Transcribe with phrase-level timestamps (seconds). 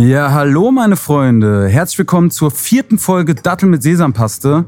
[0.00, 1.66] Ja, hallo meine Freunde.
[1.66, 4.64] Herzlich willkommen zur vierten Folge Dattel mit Sesampaste.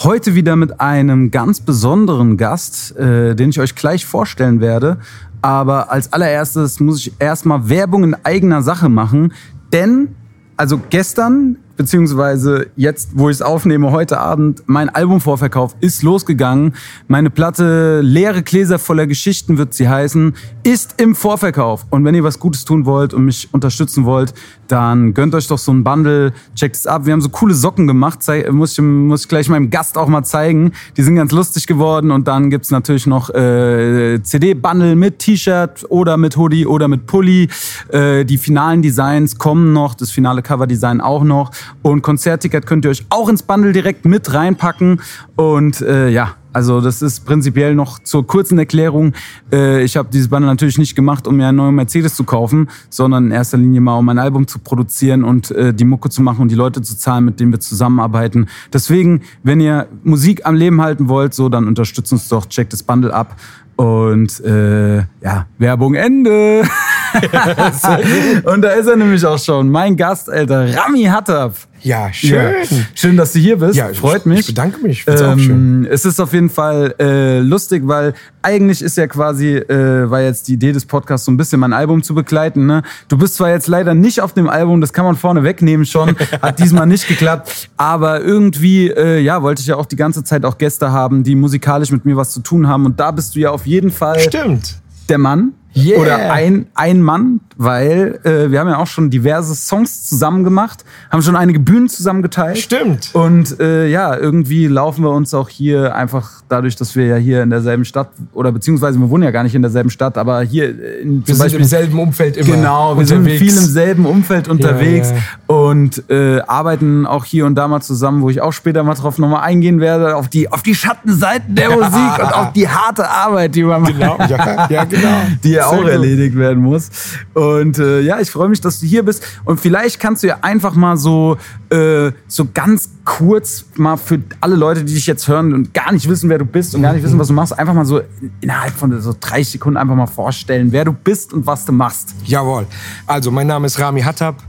[0.00, 4.98] Heute wieder mit einem ganz besonderen Gast, äh, den ich euch gleich vorstellen werde.
[5.40, 9.32] Aber als allererstes muss ich erstmal Werbung in eigener Sache machen.
[9.72, 10.14] Denn,
[10.58, 16.74] also gestern beziehungsweise jetzt, wo ich es aufnehme, heute Abend, mein Albumvorverkauf ist losgegangen.
[17.08, 21.86] Meine Platte Leere Gläser voller Geschichten wird sie heißen, ist im Vorverkauf.
[21.90, 24.34] Und wenn ihr was Gutes tun wollt und mich unterstützen wollt,
[24.68, 27.06] dann gönnt euch doch so ein Bundle, checkt es ab.
[27.06, 30.08] Wir haben so coole Socken gemacht, Zei muss, ich, muss ich gleich meinem Gast auch
[30.08, 30.72] mal zeigen.
[30.96, 36.16] Die sind ganz lustig geworden und dann gibt's natürlich noch äh, CD-Bundle mit T-Shirt oder
[36.16, 37.48] mit Hoodie oder mit Pulli.
[37.88, 41.50] Äh, die finalen Designs kommen noch, das finale Cover-Design auch noch.
[41.82, 45.00] Und Konzertticket könnt ihr euch auch ins Bundle direkt mit reinpacken.
[45.36, 49.12] Und äh, ja, also das ist prinzipiell noch zur kurzen Erklärung.
[49.52, 52.70] Äh, ich habe dieses Bundle natürlich nicht gemacht, um mir einen neuen Mercedes zu kaufen,
[52.88, 56.22] sondern in erster Linie mal, um ein Album zu produzieren und äh, die Mucke zu
[56.22, 58.46] machen und die Leute zu zahlen, mit denen wir zusammenarbeiten.
[58.72, 62.82] Deswegen, wenn ihr Musik am Leben halten wollt, so dann unterstützt uns doch, checkt das
[62.82, 63.36] Bundle ab.
[63.76, 66.62] Und äh, ja, Werbung Ende.
[68.44, 69.70] und da ist er nämlich auch schon.
[69.70, 71.54] Mein Gast, Alter, Rami Hattab.
[71.86, 72.32] Ja, schön.
[72.34, 72.50] Ja.
[72.94, 73.76] Schön, dass du hier bist.
[73.76, 74.40] Ja, Freut mich.
[74.40, 75.06] Ich bedanke mich.
[75.06, 75.86] Ich ähm, auch schön.
[75.88, 80.48] Es ist auf jeden Fall äh, lustig, weil eigentlich ist ja quasi, äh, war jetzt
[80.48, 82.66] die Idee des Podcasts so ein bisschen mein Album zu begleiten.
[82.66, 82.82] Ne?
[83.06, 86.16] Du bist zwar jetzt leider nicht auf dem Album, das kann man vorne wegnehmen schon,
[86.42, 90.44] hat diesmal nicht geklappt, aber irgendwie, äh, ja, wollte ich ja auch die ganze Zeit
[90.44, 93.40] auch Gäste haben, die musikalisch mit mir was zu tun haben und da bist du
[93.40, 94.80] ja auf jeden Fall Stimmt.
[95.08, 95.52] der Mann.
[95.76, 96.00] Yeah.
[96.00, 100.84] Oder ein, ein Mann, weil äh, wir haben ja auch schon diverse Songs zusammen gemacht,
[101.10, 102.58] haben schon einige Bühnen zusammengeteilt.
[102.58, 103.10] Stimmt.
[103.12, 107.42] Und äh, ja, irgendwie laufen wir uns auch hier einfach dadurch, dass wir ja hier
[107.42, 110.70] in derselben Stadt oder beziehungsweise wir wohnen ja gar nicht in derselben Stadt, aber hier
[111.00, 112.54] in, wir sind Beispiel, im selben Umfeld immer.
[112.54, 113.08] Genau, wir unterwegs.
[113.08, 115.54] sind viel im selben Umfeld unterwegs ja, ja.
[115.54, 119.18] und äh, arbeiten auch hier und da mal zusammen, wo ich auch später mal drauf
[119.18, 123.54] nochmal eingehen werde, auf die, auf die Schattenseiten der Musik und auf die harte Arbeit,
[123.54, 125.16] die man genau, ja, ja, genau.
[125.44, 125.88] die auch gut.
[125.88, 126.90] erledigt werden muss.
[127.34, 129.22] Und äh, ja, ich freue mich, dass du hier bist.
[129.44, 131.36] Und vielleicht kannst du ja einfach mal so,
[131.70, 136.08] äh, so ganz kurz mal für alle Leute, die dich jetzt hören und gar nicht
[136.08, 138.00] wissen, wer du bist und gar nicht wissen, was du machst, einfach mal so
[138.40, 142.14] innerhalb von so 30 Sekunden einfach mal vorstellen, wer du bist und was du machst.
[142.24, 142.66] Jawohl.
[143.06, 144.42] Also, mein Name ist Rami Hattab.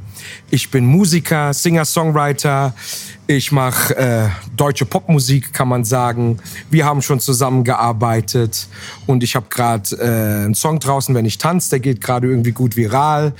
[0.49, 2.73] Ich bin Musiker, Singer, Songwriter.
[3.27, 6.39] Ich mache äh, deutsche Popmusik, kann man sagen.
[6.69, 8.67] Wir haben schon zusammengearbeitet
[9.05, 12.53] und ich habe gerade äh, einen Song draußen, wenn ich tanze, der geht gerade irgendwie
[12.53, 13.33] gut viral.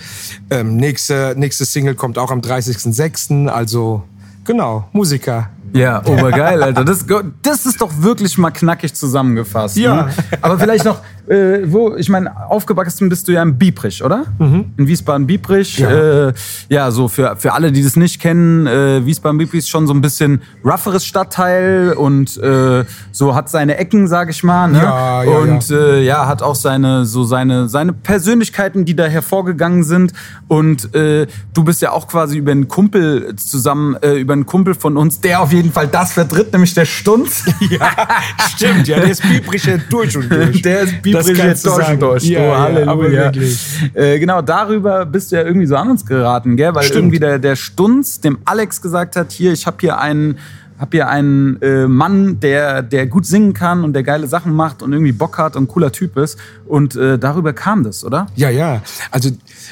[0.49, 3.47] Ähm, nächste, nächste Single kommt auch am 30.06.
[3.47, 4.03] Also
[4.43, 5.49] genau, Musiker.
[5.73, 6.85] Ja, obergeil, Alter.
[6.85, 7.05] Das,
[7.41, 9.77] das ist doch wirklich mal knackig zusammengefasst.
[9.77, 10.05] Ja.
[10.05, 10.13] Ne?
[10.41, 14.25] Aber vielleicht noch, äh, wo, ich meine, aufgewachsen bist du ja in Biebrich, oder?
[14.39, 14.73] Mhm.
[14.77, 15.79] In Wiesbaden-Biebrich.
[15.79, 16.27] Ja.
[16.27, 16.33] Äh,
[16.69, 20.01] ja, so für, für alle, die das nicht kennen, äh, Wiesbaden-Biebrich ist schon so ein
[20.01, 24.69] bisschen rougheres Stadtteil und äh, so hat seine Ecken, sag ich mal.
[24.69, 24.79] Ne?
[24.79, 25.77] Ja, ja, und ja.
[25.77, 30.13] Äh, ja, hat auch seine, so seine, seine Persönlichkeiten, die da hervorgegangen sind.
[30.47, 34.97] Und äh, du bist ja auch quasi über einen Kumpel zusammen, über einen Kumpel von
[34.97, 37.45] uns, der auf jeden Fall das vertritt, nämlich der Stunz.
[37.69, 37.91] ja,
[38.55, 40.61] stimmt, ja, der ist Biebricher durch und durch.
[40.67, 42.23] Der ist Biebricher durch und durch.
[42.23, 43.31] Ja, oh, Halleluja.
[43.93, 46.73] Äh, genau, darüber bist du ja irgendwie so an uns geraten, gell?
[46.73, 46.97] Weil Stimmt.
[46.97, 50.37] irgendwie der, der Stunz dem Alex gesagt hat, hier, ich habe hier einen
[50.79, 54.83] hab hier einen äh, Mann, der, der gut singen kann und der geile Sachen macht
[54.83, 56.37] und irgendwie Bock hat und ein cooler Typ ist.
[56.65, 58.27] Und äh, darüber kam das, oder?
[58.35, 58.83] Ja, ja.
[59.09, 59.31] Also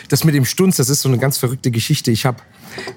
[0.09, 2.09] das mit dem Stunz, das ist so eine ganz verrückte Geschichte.
[2.09, 2.37] Ich habe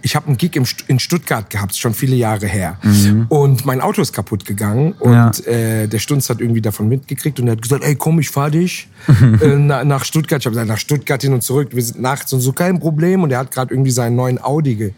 [0.03, 2.79] ich habe einen Gig im, in Stuttgart gehabt, schon viele Jahre her.
[2.83, 3.27] Mhm.
[3.29, 4.93] Und mein Auto ist kaputt gegangen.
[4.93, 5.31] Und Ja.
[5.53, 8.51] äh, der Stunz hat irgendwie davon mitgekriegt und er hat gesagt, ey, komm, ich fahr
[8.51, 10.41] dich äh, na, nach Stuttgart.
[10.43, 11.69] Ich habe gesagt, nach Stuttgart hin und zurück.
[11.73, 13.23] Wir sind nachts und so, kein Problem.
[13.23, 14.93] Und er hat gerade irgendwie seinen neuen Audi ge,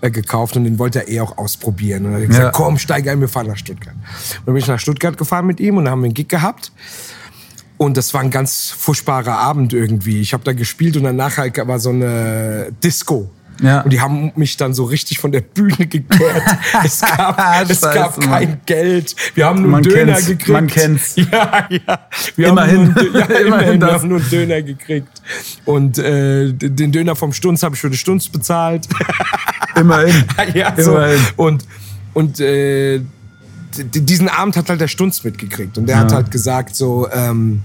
[0.00, 2.06] äh, gekauft und den wollte er eh auch ausprobieren.
[2.06, 2.50] Und er hat gesagt, Ja.
[2.52, 3.94] komm, steig ein, wir fahren nach Stuttgart.
[3.94, 6.28] Und dann bin ich nach Stuttgart gefahren mit ihm und dann haben wir einen Gig
[6.28, 6.72] gehabt.
[7.78, 10.20] Und das war ein ganz furchtbarer Abend irgendwie.
[10.20, 13.28] Ich habe da gespielt und danach halt war so eine Disco.
[13.60, 13.82] Ja.
[13.82, 16.42] Und die haben mich dann so richtig von der Bühne gekehrt.
[16.84, 17.38] es gab,
[17.70, 18.28] es Scheiße, gab Mann.
[18.30, 19.14] kein Geld.
[19.34, 20.48] Wir haben nur Man einen Döner kennt's, gekriegt.
[20.48, 21.14] man kennt's.
[21.16, 22.08] Ja, ja.
[22.36, 22.94] Wir Immerhin.
[22.94, 23.80] Haben nur, ja, Immerhin.
[23.80, 25.22] Wir haben nur einen Döner gekriegt.
[25.64, 28.88] Und äh, den Döner vom Stunz habe ich für die Stunz bezahlt.
[29.76, 30.24] Immerhin.
[30.54, 30.92] ja, so.
[30.92, 31.20] Immerhin.
[31.36, 31.64] Und,
[32.14, 33.00] und äh,
[33.76, 35.78] diesen Abend hat halt der Stunz mitgekriegt.
[35.78, 36.16] Und der hat Ja.
[36.18, 37.62] halt gesagt so, ähm,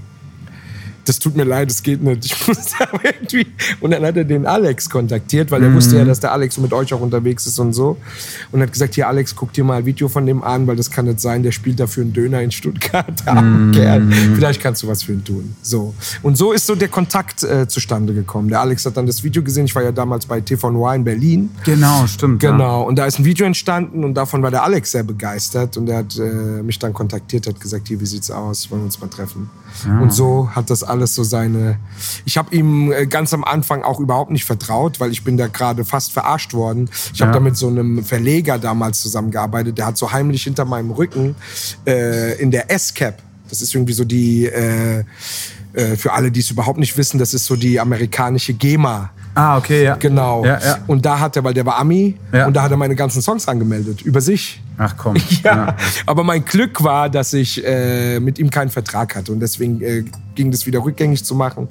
[1.08, 2.26] das tut mir leid, das geht nicht.
[2.26, 3.48] Ich muss da irgendwie.
[3.80, 6.74] Und dann hat er den Alex kontaktiert, weil er wusste ja, dass der Alex mit
[6.74, 7.98] euch auch unterwegs ist und so.
[8.52, 10.92] Und hat gesagt, hier Alex, guck dir mal ein Video von dem an, weil das
[10.92, 13.24] kann nicht sein, der spielt dafür einen Döner in Stuttgart.
[13.38, 13.72] Mm.
[13.72, 14.08] Kerl.
[14.36, 15.56] Vielleicht kannst du was für ihn tun.
[15.62, 15.94] So.
[16.24, 18.50] Und so ist so der Kontakt äh, zustande gekommen.
[18.50, 19.66] Der Alex hat dann das Video gesehen.
[19.66, 21.52] Ich war ja damals bei TV in Berlin.
[21.66, 22.40] Genau, stimmt.
[22.40, 22.84] Genau.
[22.84, 25.78] Und da ist ein Video entstanden und davon war der Alex sehr begeistert.
[25.78, 28.72] Und er hat äh, mich dann kontaktiert, hat gesagt, hier, wie sieht's aus?
[28.72, 29.50] Wollen wir uns mal treffen?
[29.86, 30.00] Ja.
[30.00, 31.78] Und so hat das alles so seine.
[32.26, 35.48] Ich habe ihm äh, ganz am Anfang auch überhaupt nicht vertraut, weil ich bin da
[35.48, 36.90] gerade fast verarscht worden.
[37.14, 40.92] Ich habe da mit so einem Verleger damals zusammengearbeitet, der hat so heimlich hinter meinem
[40.92, 41.36] Rücken
[41.86, 45.04] äh, in der S-Cap, das ist irgendwie so die, äh,
[45.74, 49.12] äh, für alle, die es überhaupt nicht wissen, das ist so die amerikanische GEMA.
[49.36, 49.96] Ah, okay, ja.
[49.96, 50.44] Genau.
[50.44, 50.80] Ja, ja.
[50.88, 52.48] Und da hat er, weil der war Ami, Ja.
[52.48, 54.62] und da hat er meine ganzen Songs angemeldet, über sich.
[54.78, 55.16] Ach komm.
[55.44, 55.76] Ja.
[56.06, 60.04] Aber mein Glück war, dass ich äh, mit ihm keinen Vertrag hatte und deswegen äh,
[60.36, 61.70] ging das wieder rückgängig zu machen.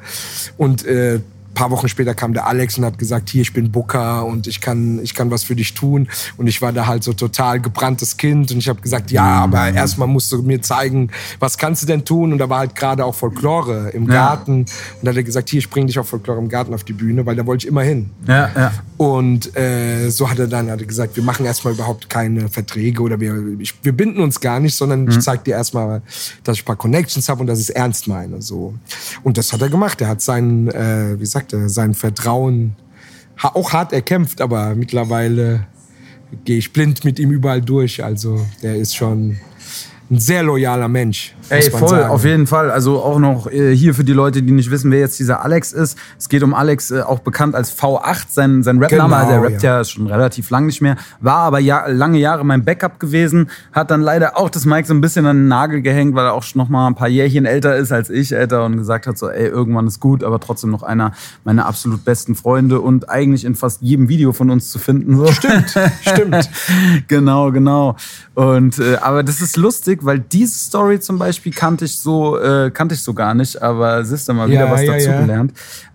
[0.56, 1.20] Und äh,
[1.56, 4.60] paar Wochen später kam der Alex und hat gesagt, hier, ich bin Booker und ich
[4.60, 6.06] kann, ich kann was für dich tun.
[6.36, 9.72] Und ich war da halt so total gebranntes Kind und ich habe gesagt, ja, aber
[9.72, 11.10] erstmal musst du mir zeigen,
[11.40, 12.32] was kannst du denn tun?
[12.32, 14.26] Und da war halt gerade auch Folklore im Ja.
[14.26, 14.60] Garten.
[14.60, 14.68] Und
[15.02, 17.24] da hat er gesagt, hier, ich bring dich auf Folklore im Garten auf die Bühne,
[17.26, 18.10] weil da wollte ich immer hin.
[18.28, 18.72] Ja, ja.
[18.98, 23.02] Und äh, so hat er dann hat er gesagt, wir machen erstmal überhaupt keine Verträge
[23.02, 25.10] oder wir, ich, wir binden uns gar nicht, sondern Mhm.
[25.10, 26.02] ich zeig dir erstmal,
[26.44, 28.42] dass ich ein paar Connections habe und dass ich es ernst meine.
[28.42, 28.74] So.
[29.22, 30.00] Und das hat er gemacht.
[30.00, 32.76] Er hat sein, äh, wie sagt er, sein Vertrauen
[33.42, 35.66] auch hart erkämpft, aber mittlerweile
[36.44, 38.02] gehe ich blind mit ihm überall durch.
[38.02, 39.38] Also der ist schon
[40.10, 41.34] ein sehr loyaler Mensch.
[41.48, 42.10] Ey, voll, sagen.
[42.10, 42.70] auf jeden Fall.
[42.70, 45.72] Also auch noch äh, hier für die Leute, die nicht wissen, wer jetzt dieser Alex
[45.72, 45.98] ist.
[46.18, 49.04] Es geht um Alex, äh, auch bekannt als V8, sein, sein Rapname.
[49.04, 49.78] Genau, also er rappt ja.
[49.78, 49.84] ja.
[49.84, 50.96] schon relativ lang nicht mehr.
[51.20, 53.50] War aber ja, lange Jahre mein Backup gewesen.
[53.72, 56.34] Hat dann leider auch das Mike so ein bisschen an den Nagel gehängt, weil er
[56.34, 59.28] auch noch mal ein paar Jährchen älter ist als ich, älter und gesagt hat so,
[59.28, 61.12] ey, irgendwann ist gut, aber trotzdem noch einer
[61.44, 65.16] meiner absolut besten Freunde und eigentlich in fast jedem Video von uns zu finden.
[65.16, 65.26] So.
[65.32, 66.50] Stimmt, stimmt.
[67.08, 67.96] genau, genau.
[68.34, 72.70] Und äh, aber das ist lustig, weil diese Story zum Beispiel kannte ich so, äh,
[72.70, 75.20] kannte ich so gar nicht, aber siehst du mal wieder Ja, was ja, dazu ja.
[75.20, 75.52] gelernt.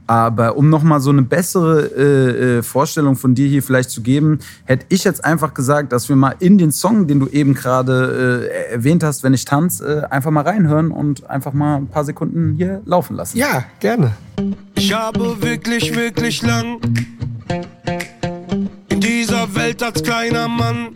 [0.08, 4.02] Aber um noch mal so eine bessere äh, äh, Vorstellung von dir hier vielleicht zu
[4.02, 7.54] geben, hätte ich jetzt einfach gesagt, dass wir mal in den Song, den du eben
[7.54, 11.88] gerade äh, erwähnt hast, wenn ich tanze, äh, einfach mal reinhören und einfach mal ein
[11.88, 13.38] paar Sekunden hier laufen lassen.
[13.38, 14.12] Ja, gerne.
[14.76, 16.80] Ich habe wirklich, wirklich lang
[18.90, 20.90] in dieser Welt als kleiner Mann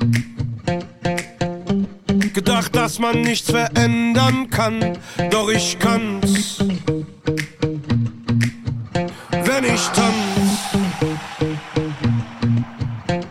[2.36, 4.98] gedacht, dass man nichts verändern kann,
[5.32, 6.60] doch ich kann's.
[9.32, 10.60] Wenn ich tanz,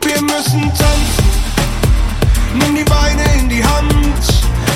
[0.00, 1.24] wir müssen tanzen.
[2.54, 4.24] Nimm die Beine in die Hand.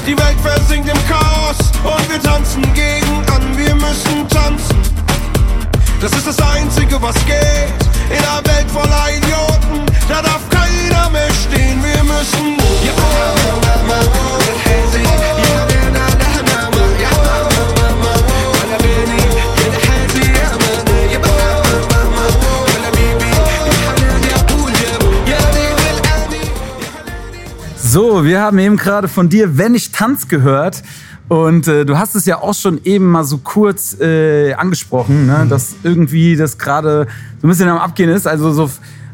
[0.07, 3.57] Die Welt versinkt im Chaos und wir tanzen gegen an.
[3.57, 4.77] Wir müssen tanzen.
[6.03, 7.73] Das ist das Einzige, was geht.
[8.11, 10.58] In einer Welt voller Idioten, da darf keiner
[27.91, 30.83] So, wir haben eben gerade von dir, wenn ich tanz gehört.
[31.29, 35.47] Und äh, du hast es ja auch schon eben mal so kurz äh, angesprochen, ne?
[35.49, 37.07] dass irgendwie das gerade
[37.41, 38.27] so ein bisschen am Abgehen ist.
[38.27, 38.71] Also so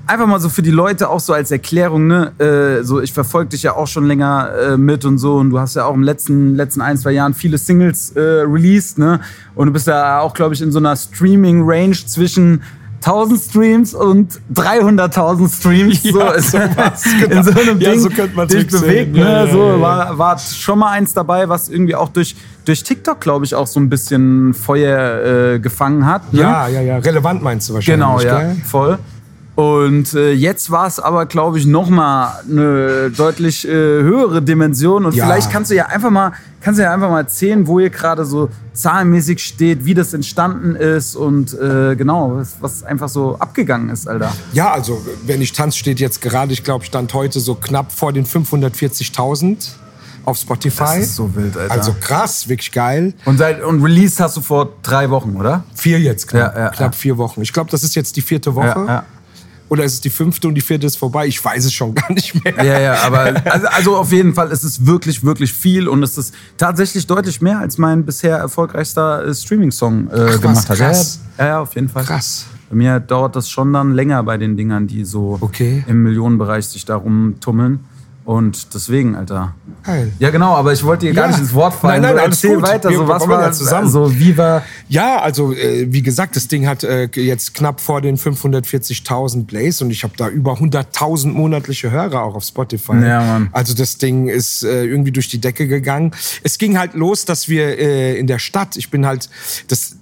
[0.08, 2.08] einfach mal so für die Leute auch so als Erklärung.
[2.08, 2.32] Ne?
[2.40, 5.36] Äh, so ich verfolge dich ja auch schon länger äh, mit und so.
[5.36, 8.98] Und du hast ja auch im letzten letzten ein zwei Jahren viele Singles äh, released.
[8.98, 9.20] Ne?
[9.54, 12.62] Und du bist ja auch, glaube ich, in so einer Streaming-Range zwischen
[13.06, 16.02] 1000 Streams und 300.000 Streams.
[16.04, 17.42] Ja, ist- sowas, in genau.
[17.42, 19.12] so einem Ja, Ding so könnte dich bewegt.
[19.14, 19.48] ne?
[19.52, 22.34] so war, war schon mal eins dabei, was irgendwie auch durch,
[22.64, 26.32] durch TikTok, glaube ich, auch so ein bisschen Feuer äh, gefangen hat.
[26.32, 26.40] Ne?
[26.42, 26.98] Ja, ja, ja.
[26.98, 28.06] Relevant meinst du wahrscheinlich.
[28.06, 28.56] Genau, ja, gell?
[28.64, 28.98] voll.
[29.56, 35.04] Und äh, jetzt war es aber, glaube ich, noch mal eine deutlich äh, höhere Dimension.
[35.04, 35.26] Und Ja.
[35.26, 36.32] vielleicht kannst du ja einfach mal,
[36.64, 40.74] kannst du ja einfach mal erzählen, wo ihr gerade so zahlenmäßig steht, wie das entstanden
[40.74, 44.32] ist und äh, genau, was, was einfach so abgegangen ist, Alter.
[44.54, 48.14] Ja, also wenn ich tanze, steht jetzt gerade, ich glaube, stand heute so knapp vor
[48.14, 49.72] den 540.000
[50.24, 50.84] auf Spotify.
[50.84, 51.72] Das ist so wild, Alter.
[51.74, 53.12] Also krass, wirklich geil.
[53.26, 55.64] Und, seit, und Release hast du vor drei Wochen, oder?
[55.74, 56.98] Vier jetzt knapp, Ja, ja, knapp ja.
[56.98, 57.42] vier Wochen.
[57.42, 59.04] Ich glaube, das ist jetzt die vierte Woche.
[59.74, 61.26] Oder ist es die fünfte und die vierte ist vorbei?
[61.26, 62.64] Ich weiß es schon gar nicht mehr.
[62.64, 66.16] Ja, ja, aber also, also auf jeden Fall ist es wirklich, wirklich viel und es
[66.16, 70.78] ist tatsächlich deutlich mehr, als mein bisher erfolgreichster äh, Streaming-Song äh, gemacht hat.
[70.78, 71.18] Ja, krass.
[71.38, 72.04] Ja, ja, auf jeden Fall.
[72.04, 72.46] Krass.
[72.70, 75.82] Bei mir dauert das schon dann länger bei den Dingern, die so Okay.
[75.88, 77.80] im Millionenbereich sich darum tummeln.
[78.24, 79.54] Und deswegen, Alter.
[79.82, 80.10] Geil.
[80.18, 81.30] Ja, genau, aber ich wollte dir gar Ja.
[81.32, 82.00] nicht ins Wort fallen.
[82.00, 82.66] Nein, nein, alles Erzähl gut.
[82.68, 82.88] weiter.
[82.88, 83.90] Wir so, was kommen ja war zusammen.
[83.90, 84.62] So, wie war.
[84.88, 89.82] Ja, also äh, wie gesagt, das Ding hat äh, jetzt knapp vor den 540.000 Plays
[89.82, 92.96] und ich habe da über 100.000 monatliche Hörer auch auf Spotify.
[93.04, 93.48] Ja, Mann.
[93.52, 96.12] Also das Ding ist äh, irgendwie durch die Decke gegangen.
[96.42, 99.28] Es ging halt los, dass wir äh, in der Stadt, ich bin halt,
[99.68, 99.96] das,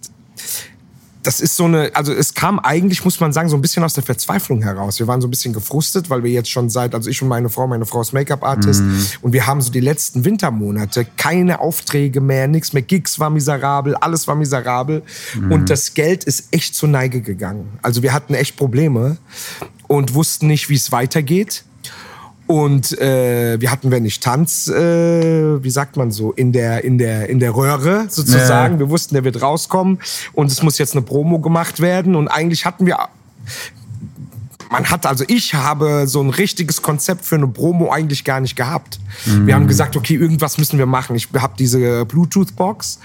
[1.22, 3.94] das ist so eine, also es kam eigentlich, muss man sagen, so ein bisschen aus
[3.94, 4.98] der Verzweiflung heraus.
[4.98, 7.48] Wir waren so ein bisschen gefrustet, weil wir jetzt schon seit, also ich und meine
[7.48, 8.82] Frau, meine Frau ist Make-up-Artist
[9.22, 12.82] und wir haben so die letzten Wintermonate keine Aufträge mehr, nichts mehr.
[12.82, 15.02] Gigs war miserabel, alles war miserabel
[15.50, 17.78] und das Geld ist echt zur Neige gegangen.
[17.82, 19.18] Also wir hatten echt Probleme
[19.86, 21.64] und wussten nicht, wie es weitergeht.
[22.46, 26.98] Und äh, wir hatten, wenn nicht Tanz, äh, wie sagt man so, in der, in
[26.98, 28.74] der, in der Röhre sozusagen.
[28.74, 28.80] Ja.
[28.80, 29.98] Wir wussten, der wird rauskommen
[30.32, 32.14] und es muss jetzt eine Promo gemacht werden.
[32.14, 32.98] Und eigentlich hatten wir,
[34.70, 38.56] man hat, also ich habe so ein richtiges Konzept für eine Promo eigentlich gar nicht
[38.56, 38.98] gehabt.
[39.24, 41.14] Wir haben gesagt, okay, irgendwas müssen wir machen.
[41.16, 42.98] Ich habe diese Bluetooth-Box.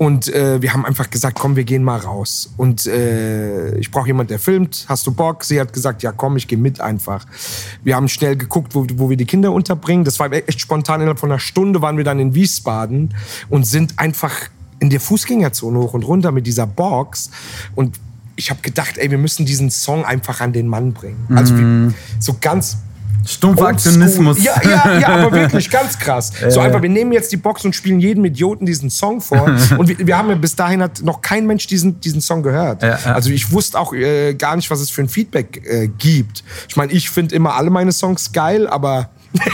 [0.00, 2.54] Und äh, wir haben einfach gesagt, komm, wir gehen mal raus.
[2.56, 4.86] Und äh, ich brauche jemand, der filmt.
[4.88, 5.44] Hast du Bock?
[5.44, 7.26] Sie hat gesagt, ja, komm, ich gehe mit einfach.
[7.84, 10.04] Wir haben schnell geguckt, wo, wo wir die Kinder unterbringen.
[10.04, 11.02] Das war echt spontan.
[11.02, 13.12] Innerhalb von einer Stunde waren wir dann in Wiesbaden
[13.50, 14.32] und sind einfach
[14.78, 17.30] in der Fußgängerzone hoch und runter mit dieser Box.
[17.74, 18.00] Und
[18.36, 21.26] ich habe gedacht, ey, wir müssen diesen Song einfach an den Mann bringen.
[21.28, 22.78] Also wie, so ganz
[23.26, 23.92] Stumpfer Oldschool.
[23.92, 24.42] Aktionismus.
[24.42, 26.32] Ja, ja, ja, aber wirklich ganz krass.
[26.48, 29.44] So einfach, wir nehmen jetzt die Box und spielen jedem Idioten diesen Song vor.
[29.78, 32.82] und wir, wir haben ja bis dahin hat noch kein Mensch diesen, diesen Song gehört.
[32.82, 33.12] Ja, ja.
[33.14, 36.44] Also ich wusste auch äh, gar nicht, was es für ein Feedback äh, gibt.
[36.68, 39.10] Ich meine, ich finde immer alle meine Songs geil, aber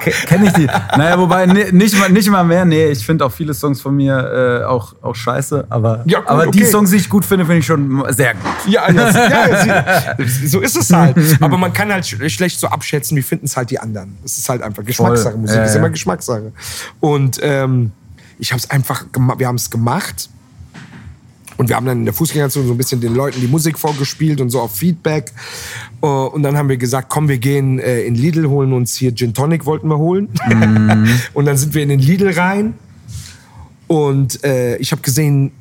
[0.00, 0.66] Kenne ich die.
[0.66, 2.64] Naja, wobei ni- nicht mal, nicht mal mehr.
[2.64, 5.66] Nee, ich finde auch viele Songs von mir äh, auch, auch scheiße.
[5.68, 6.70] Aber, Ja, gut, aber die okay.
[6.70, 8.42] Songs, die ich gut finde, finde ich schon sehr gut.
[8.66, 10.16] ja, ja,
[10.46, 11.16] so ist es halt.
[11.40, 14.16] Aber man kann halt sch schlecht so abschätzen, wie finden es halt die anderen.
[14.22, 15.36] Das ist halt einfach Geschmackssache.
[15.36, 16.52] Musik Ja, ist immer Geschmackssache.
[17.00, 17.92] Und ähm,
[18.38, 20.28] ich habe es einfach, gema- wir haben es gemacht.
[21.60, 24.40] Und wir haben dann in der Fußgängerzone so ein bisschen den Leuten die Musik vorgespielt
[24.40, 25.30] und so auf Feedback.
[26.00, 29.14] Äh, Und dann haben wir gesagt, komm, wir gehen äh, in Lidl, holen uns hier
[29.14, 30.30] Gin Tonic wollten wir holen.
[31.34, 32.72] und dann sind wir in den Lidl rein.
[33.88, 35.52] Und äh, ich habe gesehen,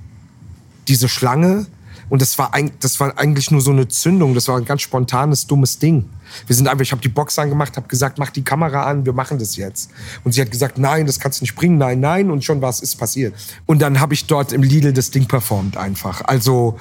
[0.87, 1.65] diese Schlange.
[2.09, 4.33] Und das war, eig- das war eigentlich nur so eine Zündung.
[4.33, 6.05] Das war ein ganz spontanes, dummes Ding.
[6.47, 9.13] Wir sind einfach, ich habe die Box angemacht, habe gesagt, mach die Kamera an, wir
[9.13, 9.91] machen das jetzt.
[10.23, 12.31] Und sie hat gesagt, nein, das kannst du nicht bringen, nein, nein.
[12.31, 13.33] Und schon was ist passiert.
[13.65, 16.21] Und dann habe ich dort im Lidl das Ding performt einfach.
[16.25, 16.77] Also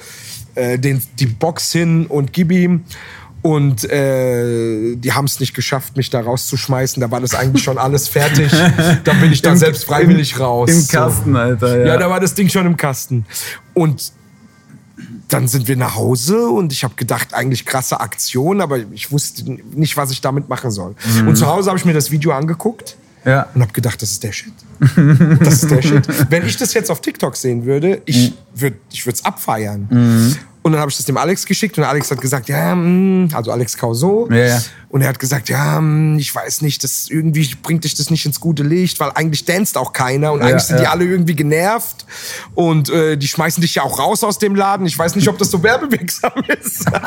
[0.55, 2.83] äh, den, die Box hin und gib ihm.
[3.41, 6.99] Und äh, die haben es nicht geschafft, mich da rauszuschmeißen.
[6.99, 8.51] Da war das eigentlich schon alles fertig.
[9.05, 10.69] Da bin ich dann Im- selbst freiwillig im, raus.
[10.69, 10.91] Im So.
[10.97, 11.79] Kasten, Alter.
[11.79, 13.25] Ja, Ja, da war das Ding schon im Kasten.
[13.73, 14.11] Und
[15.27, 19.43] dann sind wir nach Hause und ich habe gedacht, eigentlich krasse Aktion, aber ich wusste
[19.73, 20.95] nicht, was ich damit machen soll.
[21.25, 23.47] Und zu Hause habe ich mir das Video angeguckt Ja.
[23.53, 24.53] und habe gedacht, das ist der Shit.
[25.41, 26.07] Das ist der Shit.
[26.31, 30.35] Wenn ich das jetzt auf TikTok sehen würde, ich würde ich es abfeiern.
[30.61, 33.51] Und dann habe ich das dem Alex geschickt und Alex hat gesagt, ja, mm, also
[33.51, 34.27] Alex Causo.
[34.29, 34.61] Ja, ja.
[34.89, 38.25] Und er hat gesagt, ja, mm, ich weiß nicht, das irgendwie bringt dich das nicht
[38.25, 40.91] ins gute Licht, weil eigentlich danst auch keiner und eigentlich sind die ja.
[40.91, 42.05] alle irgendwie genervt
[42.55, 44.85] und äh, die schmeißen dich ja auch raus aus dem Laden.
[44.85, 46.85] Ich weiß nicht, ob das so werbewirksam ist.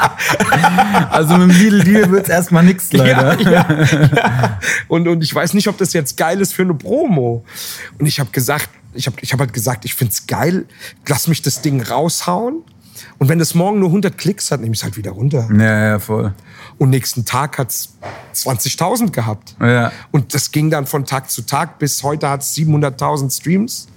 [1.11, 3.41] Also mit dem Lidl Deal wird es erstmal nichts, leider.
[3.41, 4.61] Ja, ja, ja.
[4.89, 7.45] Und, und ich weiß nicht, ob das jetzt geil ist für eine Promo.
[7.99, 10.67] Und ich habe gesagt, ich habe ich hab halt gesagt, ich find's geil,
[11.07, 12.63] lass mich das Ding raushauen.
[13.19, 15.49] Und wenn das morgen nur 100 Klicks hat, nehme ich es halt wieder runter.
[15.53, 16.35] Ja, ja, voll.
[16.79, 17.95] Und nächsten Tag hat's
[18.35, 19.57] 20.000 gehabt.
[19.61, 19.93] Ja.
[20.11, 21.79] Und das ging dann von Tag zu Tag.
[21.79, 23.89] Bis heute hat's 700.000 Streams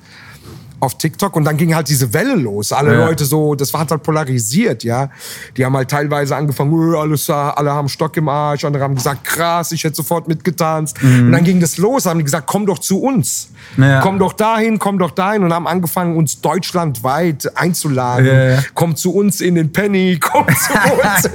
[0.80, 2.72] auf TikTok und dann ging halt diese Welle los.
[2.72, 3.06] Alle Ja.
[3.06, 5.10] Leute so, das war halt polarisiert, ja.
[5.58, 9.24] Die haben halt teilweise angefangen, "Öh, alles, alle haben Stock im Arsch, andere haben gesagt,
[9.24, 10.98] krass, ich hätte sofort mitgetanzt.
[11.02, 13.50] Und dann ging das los, haben die gesagt, komm doch zu uns.
[13.78, 13.84] Mhm.
[13.84, 14.02] Ja.
[14.02, 18.26] Komm doch dahin, komm doch dahin und haben angefangen, uns deutschlandweit einzuladen.
[18.26, 18.64] Ja.
[18.74, 21.30] Komm zu uns in den Penny, komm zu uns.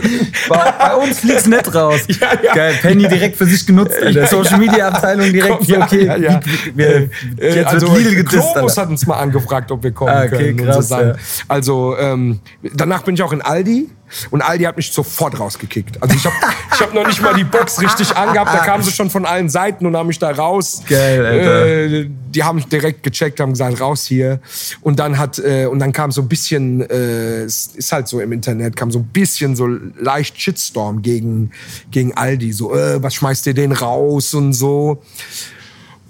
[0.48, 2.00] Bei, bei uns fliegt's nett raus.
[2.54, 3.96] Geil, Penny direkt für sich genutzt.
[4.02, 4.26] Alter.
[4.26, 6.40] Social Media Abteilung direkt Komm, ja, okay, ja, ja.
[6.44, 6.88] wie- wir,
[7.38, 8.52] Äh, jetzt also wird Lidl gedisst.
[8.54, 10.56] Globus hat uns mal angefragt, ob wir kommen Ah, okay, können.
[10.58, 11.08] krass, und so Sachen.
[11.08, 11.14] ja.
[11.48, 12.40] Also ähm,
[12.74, 13.88] danach bin ich auch in Aldi
[14.30, 16.02] und Aldi hat mich sofort rausgekickt.
[16.02, 16.34] Also ich habe
[16.74, 19.48] ich hab noch nicht mal die Box richtig angehabt, da kamen sie schon von allen
[19.48, 20.82] Seiten und haben mich da raus.
[20.88, 21.66] Geil, Alter.
[21.66, 24.40] Äh, die haben mich direkt gecheckt, haben gesagt, raus hier.
[24.80, 28.20] Und dann hat äh, und dann kam so ein bisschen, äh, es ist halt so
[28.20, 31.52] im Internet, kam so ein bisschen so leicht Shitstorm gegen
[31.92, 35.02] gegen Aldi, so äh, was schmeißt ihr den raus und so.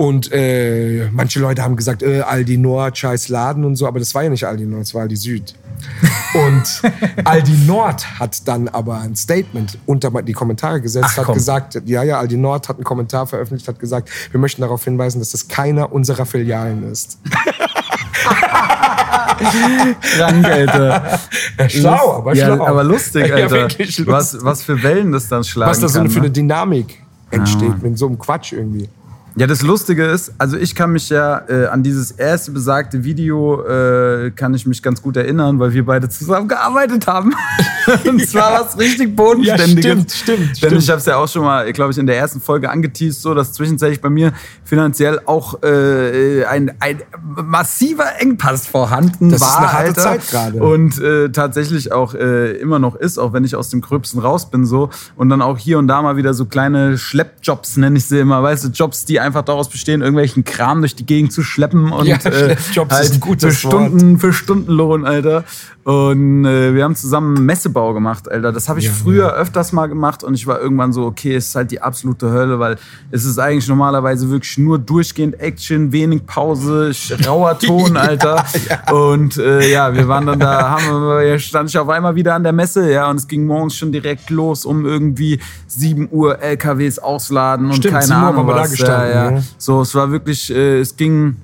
[0.01, 4.15] Und äh, manche Leute haben gesagt, äh, Aldi Nord, scheiß Laden und so, aber das
[4.15, 5.55] war ja nicht Aldi Nord, das war Aldi Süd.
[6.35, 6.83] Und
[7.27, 11.35] Aldi Nord hat dann aber ein Statement unter die Kommentare gesetzt, Ach, hat komm.
[11.35, 15.19] gesagt, ja, ja, Aldi Nord hat einen Kommentar veröffentlicht, hat gesagt, wir möchten darauf hinweisen,
[15.19, 17.19] dass das keiner unserer Filialen ist.
[20.17, 21.21] Krank, Alter.
[21.69, 22.67] schlau, aber ja, schlau.
[22.67, 23.51] Aber lustig, Ja, Alter.
[23.51, 24.07] wirklich lustig.
[24.07, 26.01] Was, was für Wellen das dann schlagen Was da so kann.
[26.05, 26.25] eine für ne?
[26.25, 28.89] eine Dynamik entsteht mit so einem Quatsch irgendwie.
[29.37, 33.63] Ja, das Lustige ist, also ich kann mich ja äh, an dieses erste besagte Video
[33.65, 37.33] äh, kann ich mich ganz gut erinnern, weil wir beide zusammen gearbeitet haben.
[38.09, 39.85] Und zwar was richtig bodenständiges.
[39.85, 40.83] Ja, stimmt, stimmt, Denn stimmt.
[40.83, 43.35] ich habe es ja auch schon mal, glaube ich, in der ersten Folge angeteased, so
[43.35, 44.33] dass zwischenzeitlich bei mir
[44.65, 49.59] finanziell auch äh, ein, ein massiver Engpass vorhanden Das ist war.
[49.59, 50.03] eine harte Alter.
[50.03, 50.63] Zeit gerade.
[50.63, 54.51] Und äh, tatsächlich auch äh, immer noch ist, auch wenn ich aus dem Gröbsten raus
[54.51, 58.07] bin so und dann auch hier und da mal wieder so kleine Schleppjobs nenne ich
[58.07, 61.43] sie immer, weißt du, Jobs, die einfach daraus bestehen, irgendwelchen Kram durch die Gegend zu
[61.43, 62.57] schleppen und Ja, äh,
[63.21, 63.75] gutes für Wort.
[63.75, 65.45] Stunden, für Stundenlohn, Alter.
[65.83, 68.53] Und äh, wir haben zusammen Messebau gemacht, Alter.
[68.53, 71.49] Das habe ich Ja, früher öfters mal gemacht und ich war irgendwann so, okay, es
[71.49, 72.77] ist halt die absolute Hölle, weil
[73.11, 76.93] es ist eigentlich normalerweise wirklich nur durchgehend Action, wenig Pause,
[77.27, 78.45] rauer Ton, Alter.
[78.93, 82.43] Und äh, ja, wir waren dann da, haben wir, stand ich auf einmal wieder an
[82.43, 86.99] der Messe, ja, und es ging morgens schon direkt los um irgendwie 7 Uhr LKWs
[86.99, 88.71] ausladen und Stimmt, keine 7 Uhr Ahnung wir da was.
[88.71, 89.37] gestanden, ja, ja.
[89.37, 89.43] ja.
[89.57, 91.37] So, es war wirklich, äh, es ging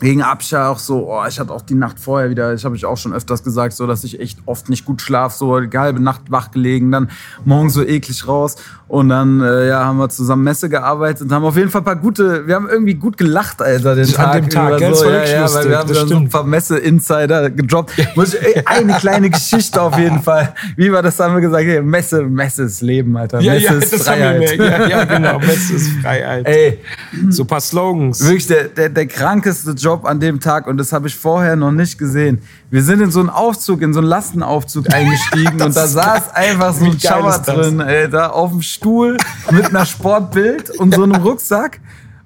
[0.00, 2.84] gegen Abscha auch so, oh, ich hatte auch die Nacht vorher wieder, ich habe ich
[2.86, 6.00] auch schon öfters gesagt, so, dass ich echt oft nicht gut schlaf, so die halbe
[6.00, 7.10] Nacht wach gelegen, dann
[7.44, 8.56] morgens so eklig raus
[8.88, 11.84] und dann äh, ja, haben wir zusammen Messe gearbeitet und haben auf jeden Fall ein
[11.84, 14.94] paar gute, wir haben irgendwie gut gelacht, Alter, den An Tag dem Tag, über gell?
[14.94, 17.92] So, ja, ja, weil wir haben dann so ein paar Messe-Insider gedroppt.
[18.64, 20.54] Eine kleine Geschichte auf jeden Fall.
[20.76, 23.40] Wie war das, haben wir gesagt, hey, Messe, Messe ist Leben, Alter.
[23.40, 24.56] Ja, Messe ja, ist Freiheit.
[24.58, 25.38] Ja, ja, genau.
[25.38, 26.46] Messe ist Freiheit.
[26.50, 26.80] Ey,
[27.28, 28.24] So ein paar Slogans.
[28.24, 31.72] Wirklich der, der, der krankeste Job an dem Tag und das habe ich vorher noch
[31.72, 32.40] nicht gesehen.
[32.70, 36.72] Wir sind in so einen Aufzug, in so einen Lastenaufzug eingestiegen und da saß einfach
[36.74, 39.16] so ein Schauer drin, Alter, auf dem Stuhl
[39.50, 41.80] mit einer Sportbild und so einem Rucksack.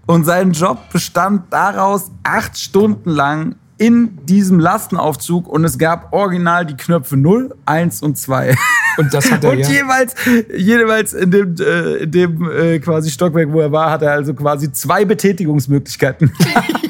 [0.07, 6.65] Und sein Job bestand daraus, acht Stunden lang in diesem Lastenaufzug und es gab original
[6.65, 8.55] die Knöpfe 0, 1 und 2.
[8.97, 9.69] Und das hat er Und ja.
[9.69, 10.15] jeweils,
[10.57, 14.35] jeweils in dem, äh, in dem äh, quasi Stockwerk, wo er war, hat er also
[14.35, 16.33] quasi zwei Betätigungsmöglichkeiten.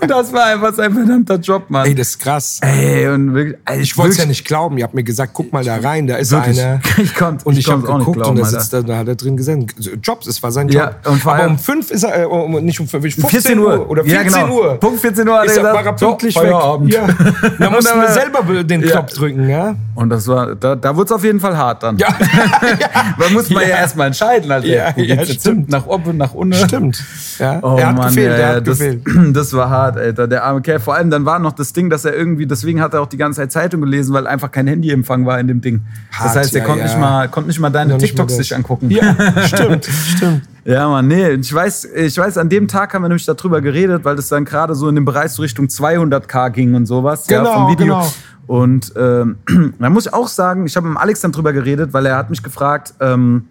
[0.00, 1.86] und das war einfach sein verdammter Job, Mann.
[1.86, 2.58] Ey, das ist krass.
[2.62, 4.78] Ey, und wirklich, also Ich wollte es ja nicht glauben.
[4.78, 6.60] Ihr habt mir gesagt, guck mal da rein, da ist Wirklich.
[6.62, 6.80] einer.
[6.98, 9.14] Ich konnt- und ich ich, habe geguckt glauben, und da sitzt er, da hat er
[9.16, 9.66] drin gesessen.
[10.02, 11.12] Jobs, es war sein Ja, Job.
[11.12, 13.88] und vor Aber um fünf ist er, äh, um, nicht um fünf, 15 14 Uhr.
[13.90, 14.54] oder 14 ja, genau.
[14.54, 14.74] Uhr.
[14.80, 16.92] Punkt 14 Uhr hat Ist er gesagt, war er so, pünktlich Feierabend.
[16.92, 17.00] weg.
[17.00, 17.50] Ja.
[17.58, 18.90] Da mussten wir selber den Ja.
[18.92, 19.74] Knopf drücken, ja?
[19.94, 21.96] Und das war, da, da wurde es auf jeden Fall hart dann.
[21.98, 22.08] Ja.
[23.18, 23.76] Man muss man ja, Ja.
[23.78, 24.64] erstmal entscheiden, halt.
[24.64, 25.70] Ja, ja, stimmt.
[25.70, 26.54] Nach oben, nach unten.
[26.54, 27.02] Stimmt.
[27.38, 27.58] Ja.
[27.62, 29.02] Oh er hat Mann, gefehlt, ja, er ja, hat das, gefehlt.
[29.32, 30.26] das war hart, Alter.
[30.28, 30.80] Der arme Kerl.
[30.80, 33.16] Vor allem, dann war noch das Ding, dass er irgendwie, deswegen hat er auch die
[33.16, 35.82] ganze Zeit Zeitung gelesen, weil einfach kein Handyempfang war in dem Ding.
[36.12, 36.86] Hart, das heißt, er ja, konnte, ja.
[36.86, 38.90] nicht mal, konnte nicht mal deine TikToks sich angucken.
[38.90, 40.42] Ja, stimmt, stimmt.
[40.64, 44.04] Ja, Mann, nee, ich weiß, ich weiß, an dem Tag haben wir nämlich darüber geredet,
[44.04, 47.38] weil das dann gerade so in dem Bereich so Richtung 200k ging und sowas, ja,
[47.38, 47.86] Genau, vom Video.
[47.86, 48.12] genau.
[48.46, 49.36] Und ähm,
[49.78, 52.30] da muss ich auch sagen, ich habe mit Alex dann drüber geredet, weil er hat
[52.30, 53.46] mich gefragt, ähm,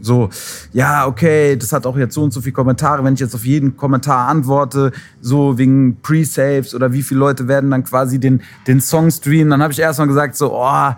[0.00, 0.30] so,
[0.72, 3.02] ja, okay, das hat auch jetzt so und so viele Kommentare.
[3.04, 7.70] Wenn ich jetzt auf jeden Kommentar antworte, so wegen Pre-Saves oder wie viele Leute werden
[7.70, 10.92] dann quasi den, den Song streamen, dann habe ich erstmal gesagt, so, oh,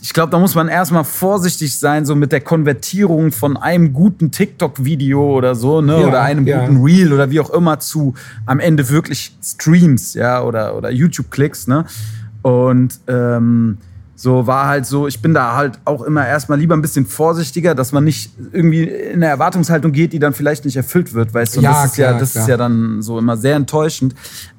[0.00, 4.30] ich glaube, da muss man erstmal vorsichtig sein, so mit der Konvertierung von einem guten
[4.30, 6.60] TikTok-Video oder so, ne, Ja, oder einem ja.
[6.60, 8.14] guten Reel oder wie auch immer zu
[8.46, 11.84] am Ende wirklich Streams, ja, oder, oder YouTube-Klicks, ne.
[12.42, 13.78] Und ähm,
[14.20, 17.76] so war halt so, ich bin da halt auch immer erstmal lieber ein bisschen vorsichtiger,
[17.76, 21.54] dass man nicht irgendwie in eine Erwartungshaltung geht, die dann vielleicht nicht erfüllt wird, weißt
[21.54, 21.60] du?
[21.60, 22.42] Und Ja, das ist ja, klar, das klar.
[22.42, 24.16] ist ja dann so immer sehr enttäuschend.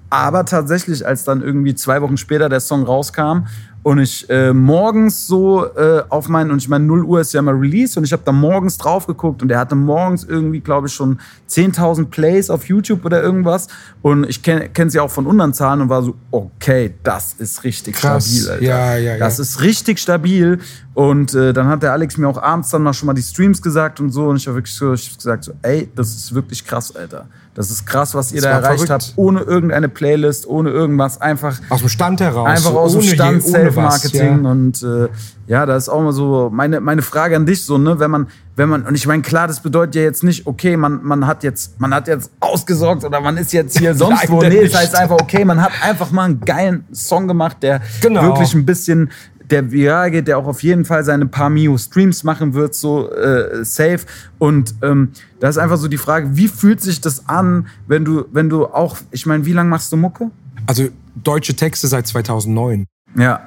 [0.10, 3.48] Aber tatsächlich, als dann irgendwie zwei Wochen später der Song rauskam
[3.82, 7.42] und ich äh, morgens so äh, auf meinen, und ich meine, 0 Uhr ist ja
[7.42, 10.88] mal Release und ich habe da morgens drauf geguckt und der hatte morgens irgendwie, glaube
[10.88, 13.68] ich, schon 10.000 Plays auf YouTube oder irgendwas.
[14.02, 17.64] Und ich kenne kenn sie auch von anderen Zahlen und war so, okay, das ist
[17.64, 18.28] richtig Krass.
[18.28, 18.64] stabil, Alter.
[18.64, 19.18] Ja, ja, ja.
[19.18, 20.60] Das ist richtig stabil.
[21.00, 23.62] Und äh, dann hat der Alex mir auch abends dann mal schon mal die Streams
[23.62, 24.26] gesagt und so.
[24.28, 27.28] Und ich habe wirklich so, ich hab gesagt, so, ey, das ist wirklich krass, Alter.
[27.56, 28.92] Das ist krass, was ihr Das da erreicht verrückt.
[28.92, 31.20] habt, ohne irgendeine Playlist, ohne irgendwas.
[31.22, 32.48] Einfach Aus dem Stand heraus.
[32.50, 34.44] Einfach aus dem ohne Stand, Self-Marketing.
[34.44, 34.52] ja.
[34.52, 35.08] Und äh,
[35.48, 38.28] ja, da ist auch mal so meine, meine Frage an dich, so, ne, wenn man,
[38.56, 41.44] wenn man, und ich meine, klar, das bedeutet ja jetzt nicht, okay, man, man hat
[41.44, 44.42] jetzt, man hat jetzt ausgesorgt oder man ist jetzt hier sonst wo.
[44.42, 44.74] Nee, nicht.
[44.74, 48.22] das heißt einfach, okay, man hat einfach mal einen geilen Song gemacht, der Genau.
[48.24, 49.10] wirklich ein bisschen
[49.52, 53.12] der viral geht, der auch auf jeden Fall seine paar Mio Streams machen wird, so
[53.12, 54.00] äh, safe.
[54.38, 55.10] Und ähm,
[55.40, 58.66] da ist einfach so die Frage, wie fühlt sich das an, wenn du, wenn du
[58.66, 60.30] auch, ich meine, wie lange machst du Mucke?
[60.68, 62.86] Also deutsche Texte seit 2009.
[63.18, 63.42] Ja.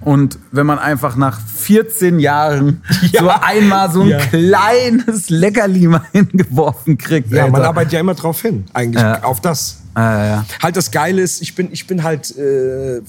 [0.00, 2.82] Und wenn man einfach nach 14 Jahren
[3.12, 3.20] Ja.
[3.20, 4.18] so einmal so ein Ja.
[4.18, 7.30] kleines Leckerli mal hingeworfen kriegt.
[7.32, 7.68] Ja, man Alter.
[7.68, 9.22] arbeitet ja immer drauf hin, eigentlich, Ja.
[9.24, 9.82] auf das.
[9.96, 10.44] Ja.
[10.62, 13.00] Halt das Geile ist, ich bin, ich bin halt äh,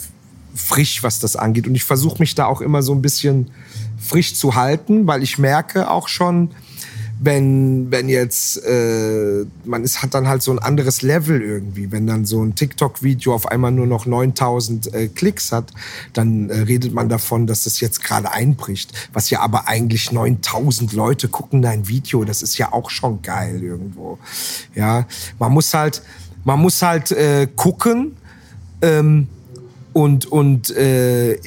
[0.56, 1.68] frisch, was das angeht.
[1.68, 3.52] Und ich versuche mich da auch immer so ein bisschen
[4.00, 6.52] frisch zu halten, weil ich merke auch schon,
[7.22, 11.92] wenn, wenn jetzt, äh, man ist, hat dann halt so ein anderes Level irgendwie.
[11.92, 15.74] Wenn dann so ein TikTok-Video auf einmal nur noch 9000 äh, Klicks hat,
[16.14, 18.94] dann äh, redet man davon, dass das jetzt gerade einbricht.
[19.12, 22.24] Was ja aber eigentlich 9000 Leute gucken dein Video.
[22.24, 24.18] Das ist ja auch schon geil irgendwo.
[24.74, 25.06] Ja,
[25.40, 26.02] man muss halt,
[26.46, 28.16] man muss halt äh, gucken,
[28.82, 29.28] ähm,
[29.93, 31.39] und, und äh,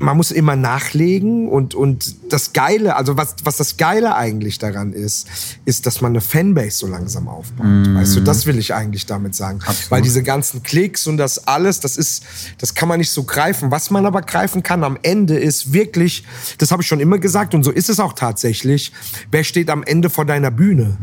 [0.00, 4.94] man muss immer nachlegen und, und das Geile, also was, was das Geile eigentlich daran
[4.94, 5.28] ist,
[5.66, 7.66] ist, dass man eine Fanbase so langsam aufbaut.
[7.94, 9.60] Weißt du, das will ich eigentlich damit sagen.
[9.90, 12.24] Weil diese ganzen Klicks und das alles, das ist,
[12.58, 13.70] das kann man nicht so greifen.
[13.70, 16.24] Was man aber greifen kann am Ende ist wirklich,
[16.56, 18.92] das habe ich schon immer gesagt und so ist es auch tatsächlich,
[19.30, 20.96] wer steht am Ende vor deiner Bühne?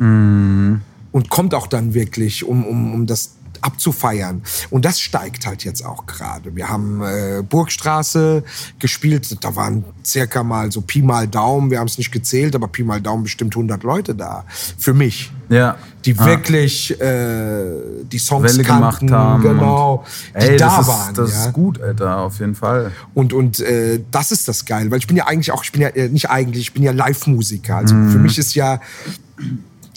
[1.12, 4.42] und kommt auch dann wirklich, um, um, um das abzufeiern.
[4.70, 6.56] Und das steigt halt jetzt auch gerade.
[6.56, 8.44] Wir haben äh, Burgstraße
[8.80, 12.68] gespielt, da waren circa mal so Pi mal Daumen, wir haben es nicht gezählt, aber
[12.68, 14.46] Pi mal Daumen bestimmt 100 Leute da.
[14.78, 15.32] Für mich.
[15.50, 15.78] Ja.
[16.06, 16.26] Die Ah.
[16.26, 17.66] wirklich äh,
[18.04, 19.44] die Songs Welle gemacht kannten, haben.
[19.44, 21.14] genau, Und, die ey, da das ist, waren.
[21.16, 21.46] Das ja.
[21.46, 22.92] ist gut, Alter, auf jeden Fall.
[23.14, 25.82] Und, und äh, das ist das geil, weil ich bin ja eigentlich auch, ich bin
[25.82, 27.78] ja äh, nicht eigentlich, ich bin ja Live-Musiker.
[27.78, 28.12] Also Mhm.
[28.12, 28.80] für mich ist ja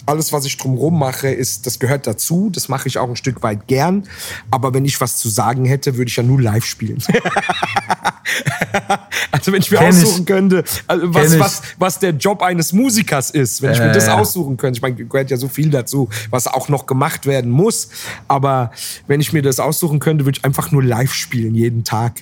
[0.05, 2.49] alles, was ich drumherum mache, ist, das gehört dazu.
[2.51, 4.03] Das mache ich auch ein Stück weit gern.
[4.49, 7.03] Aber wenn ich was zu sagen hätte, würde ich ja nur live spielen.
[9.31, 10.03] also wenn ich mir Kenn ich.
[10.03, 11.39] aussuchen könnte, also was, ich.
[11.39, 14.17] was, was der Job eines Musikers ist, wenn ich mir das ja.
[14.17, 14.77] aussuchen könnte.
[14.77, 17.89] Ich meine, gehört ja so viel dazu, was auch noch gemacht werden muss.
[18.27, 18.71] Aber
[19.07, 22.21] wenn ich mir das aussuchen könnte, würde ich einfach nur live spielen, jeden Tag.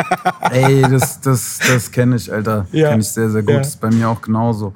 [0.50, 2.66] Ey, das, das, das kenne ich, Alter.
[2.72, 2.90] Ja.
[2.90, 3.50] Kenne ich sehr, sehr gut.
[3.50, 3.58] Ja.
[3.58, 4.72] Das ist bei mir auch genauso.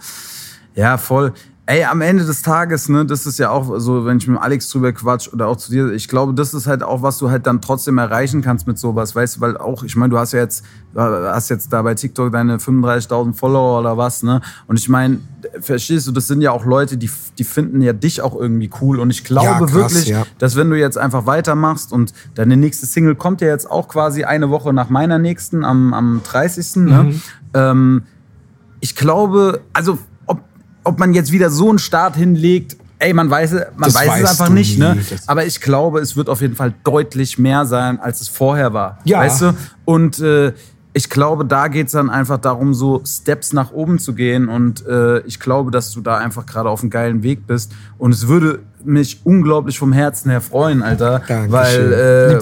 [0.75, 1.33] Ja, voll.
[1.71, 4.69] Ey, am Ende des Tages, ne, das ist ja auch so, wenn ich mit Alex
[4.71, 7.47] drüber quatsch oder auch zu dir, ich glaube, das ist halt auch, was du halt
[7.47, 10.41] dann trotzdem erreichen kannst mit sowas, weißt du, weil auch, ich meine, du hast ja
[10.41, 10.65] jetzt,
[10.97, 15.21] äh, hast jetzt da bei TikTok deine 35.000 Follower oder was, ne, und ich meine,
[15.61, 18.99] verstehst du, das sind ja auch Leute, die, die finden ja dich auch irgendwie cool
[18.99, 20.27] und ich glaube Ja, krass, wirklich, ja.
[20.39, 24.25] dass wenn du jetzt einfach weitermachst und deine nächste Single kommt ja jetzt auch quasi
[24.25, 26.77] eine Woche nach meiner nächsten, am, am 30.
[26.77, 27.03] Ne?
[27.05, 27.23] Mhm.
[27.55, 28.03] Ähm,
[28.81, 29.99] ich glaube, also
[30.85, 34.23] ob, man jetzt wieder so einen Start hinlegt, ey, man weiß, es- man Das weiß
[34.23, 34.85] es einfach nicht, nie.
[34.85, 34.99] ne?
[35.27, 38.99] Aber ich glaube, es wird auf jeden Fall deutlich mehr sein, als es vorher war.
[39.05, 39.21] Ja.
[39.21, 39.55] Weißt du?
[39.85, 40.53] Und äh,
[40.93, 44.49] ich glaube, da geht's dann einfach darum, so Steps nach oben zu gehen.
[44.49, 47.73] Und äh, ich glaube, dass du da einfach gerade auf einem geilen Weg bist.
[47.97, 51.23] Und es würde mich unglaublich vom Herzen her freuen, Alter.
[51.27, 51.53] Dankeschön.
[51.53, 51.93] Weil,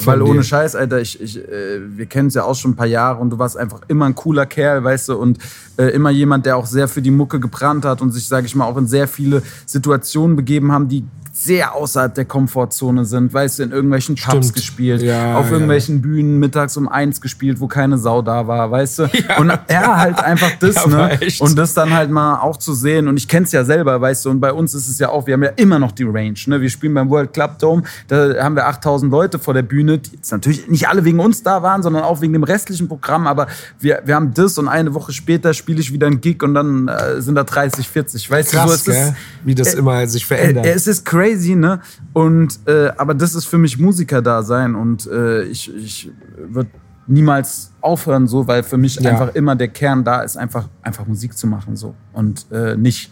[0.00, 0.42] äh, weil ohne dir.
[0.44, 3.30] Scheiß, Alter, ich, ich, äh, wir kennen es ja auch schon ein paar Jahre und
[3.30, 5.38] du warst einfach immer ein cooler Kerl, weißt du, und
[5.76, 8.54] äh, immer jemand, der auch sehr für die Mucke gebrannt hat und sich, sage ich
[8.54, 11.04] mal, auch in sehr viele Situationen begeben haben, die
[11.40, 14.54] sehr außerhalb der Komfortzone sind, weißt du, in irgendwelchen Pubs Stimmt.
[14.54, 15.52] gespielt, Ja, auf ja.
[15.52, 19.02] irgendwelchen Bühnen mittags um eins gespielt, wo keine Sau da war, weißt du?
[19.38, 21.20] Und ja, halt einfach das, Ja, ne?
[21.20, 21.40] echt.
[21.40, 23.06] Und das dann halt mal auch zu sehen.
[23.06, 25.34] Und ich kenn's ja selber, weißt du, und bei uns ist es ja auch, wir
[25.34, 26.60] haben ja immer noch die Range, ne?
[26.60, 30.16] Wir spielen beim World Club Dome, da haben wir 8000 Leute vor der Bühne, die
[30.16, 33.46] jetzt natürlich nicht alle wegen uns da waren, sondern auch wegen dem restlichen Programm, aber
[33.78, 36.88] wir, wir haben das und eine Woche später spiele ich wieder einen Gig und dann
[36.88, 39.16] äh, sind da 30, 40, weißt du, so Krass, ist, gell?
[39.44, 40.66] wie das äh, immer sich verändert.
[40.66, 41.80] äh, Es ist crazy, ne?
[42.12, 46.70] Und äh, aber das ist für mich Musiker da sein und äh, ich, ich würde
[47.06, 49.10] niemals aufhören so, weil für mich Ja.
[49.12, 53.10] einfach immer der Kern da ist, einfach einfach Musik zu machen so und äh, nicht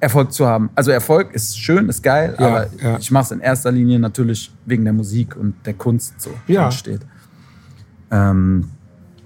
[0.00, 0.70] Erfolg zu haben.
[0.74, 2.98] Also Erfolg ist schön, ist geil, Ja, aber ja.
[2.98, 6.64] ich mache es in erster Linie natürlich wegen der Musik und der Kunst so Ja.
[6.66, 7.00] entsteht.
[8.10, 8.68] Ähm,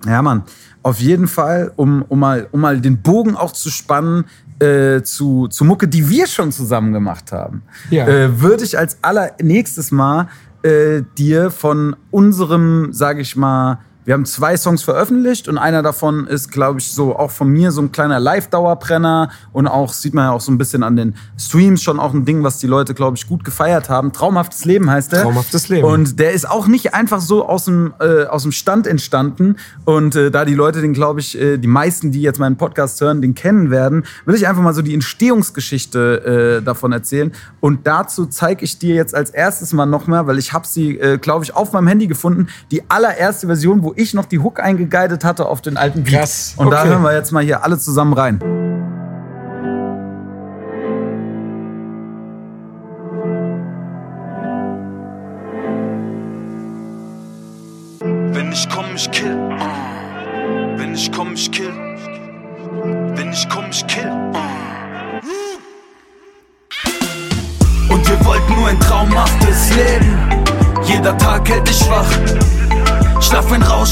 [0.07, 0.45] ja, Mann.
[0.83, 4.25] Auf jeden Fall, um, um, mal, um mal den Bogen auch zu spannen
[4.61, 8.07] äh, zu, zu Mucke, die wir schon zusammen gemacht haben, Ja.
[8.07, 10.29] äh, würde ich als allernächstes Mal
[10.63, 13.79] äh, dir von unserem, sage ich mal,
[14.11, 17.71] wir haben zwei Songs veröffentlicht und einer davon ist, glaube ich, so auch von mir
[17.71, 21.15] so ein kleiner Live-Dauerbrenner und auch sieht man ja auch so ein bisschen an den
[21.39, 24.13] Streams schon auch ein Ding, was die Leute, glaube ich, gut gefeiert haben.
[24.13, 25.23] Traumhaftes Leben heißt der.
[25.23, 25.87] Traumhaftes Leben.
[25.87, 29.55] Und der ist auch nicht einfach so aus dem, äh, aus dem Stand entstanden.
[29.85, 33.01] Und äh, da die Leute den, glaube ich, äh, die meisten, die jetzt meinen Podcast
[33.01, 37.31] hören, den kennen werden, will ich einfach mal so die Entstehungsgeschichte äh, davon erzählen.
[37.61, 40.99] Und dazu zeige ich dir jetzt als erstes mal noch mal, weil ich habe sie,
[40.99, 44.61] äh, glaube ich, auf meinem Handy gefunden, die allererste Version, wo ich noch die Hook
[44.61, 46.15] eingeguidet hatte auf den alten Beat.
[46.21, 46.91] Krass, Und da okay.
[46.91, 48.60] hören wir jetzt mal hier alle zusammen rein.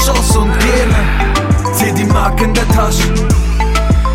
[0.09, 1.73] Aus und gähne.
[1.73, 3.13] Seh die Mark in der Tasche.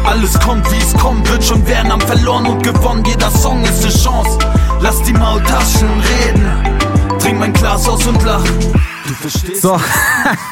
[0.05, 3.05] Alles kommt wie es kommt, wird schon werden am verloren und gewonnen.
[3.05, 4.39] Jeder Song ist eine Chance.
[4.81, 7.19] Lass die Maultaschen reden.
[7.19, 8.45] Trink mein Glas aus und lach.
[9.07, 9.63] Du verstehst?
[9.63, 9.81] So.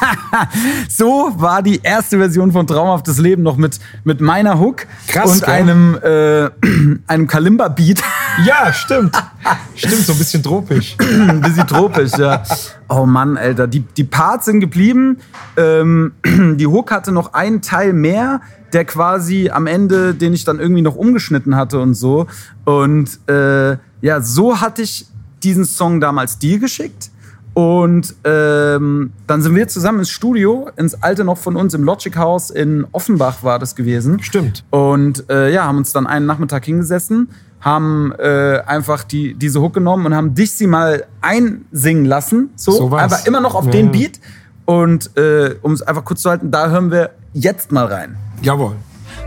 [0.89, 5.45] so war die erste Version von Traumhaftes Leben noch mit, mit meiner Hook Krass, und
[5.45, 5.53] gell?
[5.53, 6.49] einem, äh,
[7.07, 8.01] einem Kalimba-Beat.
[8.45, 9.15] Ja, stimmt.
[9.75, 10.95] stimmt, so ein bisschen tropisch.
[10.99, 12.43] Ein bisschen tropisch, ja.
[12.89, 13.67] Oh Mann, Alter.
[13.67, 15.17] Die, die Parts sind geblieben.
[15.57, 18.41] Ähm, die Hook hatte noch einen Teil mehr,
[18.73, 22.27] der quasi am Ende, den ich dann irgendwie noch umgeschnitten hatte und so.
[22.65, 25.07] Und äh, ja, so hatte ich
[25.43, 27.11] diesen Song damals dir geschickt.
[27.53, 32.15] Und ähm, dann sind wir zusammen ins Studio, ins alte noch von uns im Logic
[32.17, 34.21] House in Offenbach war das gewesen.
[34.23, 34.63] Stimmt.
[34.71, 37.29] Und äh, ja, haben uns dann einen Nachmittag hingesessen,
[37.63, 42.49] haben äh, einfach die, diese Hook genommen und haben dich sie mal einsingen lassen.
[42.55, 43.91] So, So einfach immer noch auf Ja, den.
[43.91, 44.19] Beat.
[44.65, 48.17] Und äh, um es einfach kurz zu halten, da hören wir jetzt mal rein.
[48.41, 48.75] Jawohl.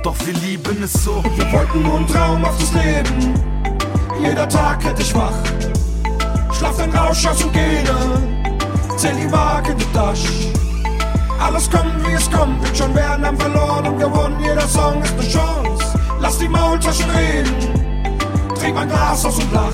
[0.03, 1.23] Doch wir lieben es so.
[1.37, 3.35] Wir wollten nur ein traumhaftes Leben.
[4.23, 5.33] Jeder Tag hält dich wach.
[6.53, 8.59] Schlaf dein Rausch aus und Gene.
[8.97, 10.29] Zähl die Mark in die Tasche.
[11.39, 14.37] Alles kommt wie es kommt, wird schon werden am verloren und gewonnen.
[14.41, 15.99] Jeder Song ist eine Chance.
[16.21, 17.76] Lass die Maultaschen reden.
[18.67, 19.73] Trink mein Glas aus und lach.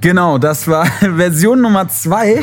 [0.00, 2.42] Genau, das war Version Nummer zwei.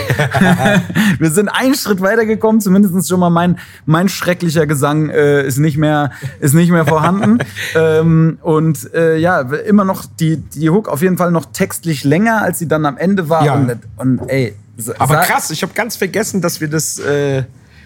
[1.20, 5.76] wir sind einen Schritt weitergekommen, zumindest schon mal mein, mein schrecklicher Gesang äh, ist, nicht
[5.76, 7.40] mehr, ist nicht mehr vorhanden.
[7.76, 12.42] ähm, und äh, ja, immer noch die, die Hook auf jeden Fall noch textlich länger,
[12.42, 13.46] als sie dann am Ende war.
[13.46, 13.56] Ja.
[13.56, 14.56] Und, und ey,
[14.98, 17.44] Aber krass, ich habe ganz vergessen, dass wir das, äh,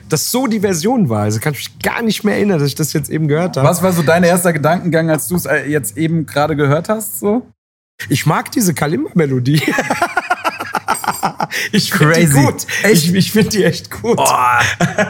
[0.10, 1.24] dass so die Version war.
[1.24, 3.68] Also kann ich mich gar nicht mehr erinnern, dass ich das jetzt eben gehört habe.
[3.68, 7.20] Was war so dein erster Gedankengang, als du es äh, jetzt eben gerade gehört hast?
[7.20, 7.48] So?
[8.10, 9.62] Ich mag diese Kalimba-Melodie.
[11.72, 12.56] ich finde die gut.
[12.84, 13.06] Echt?
[13.06, 14.20] Ich, ich finde die echt gut.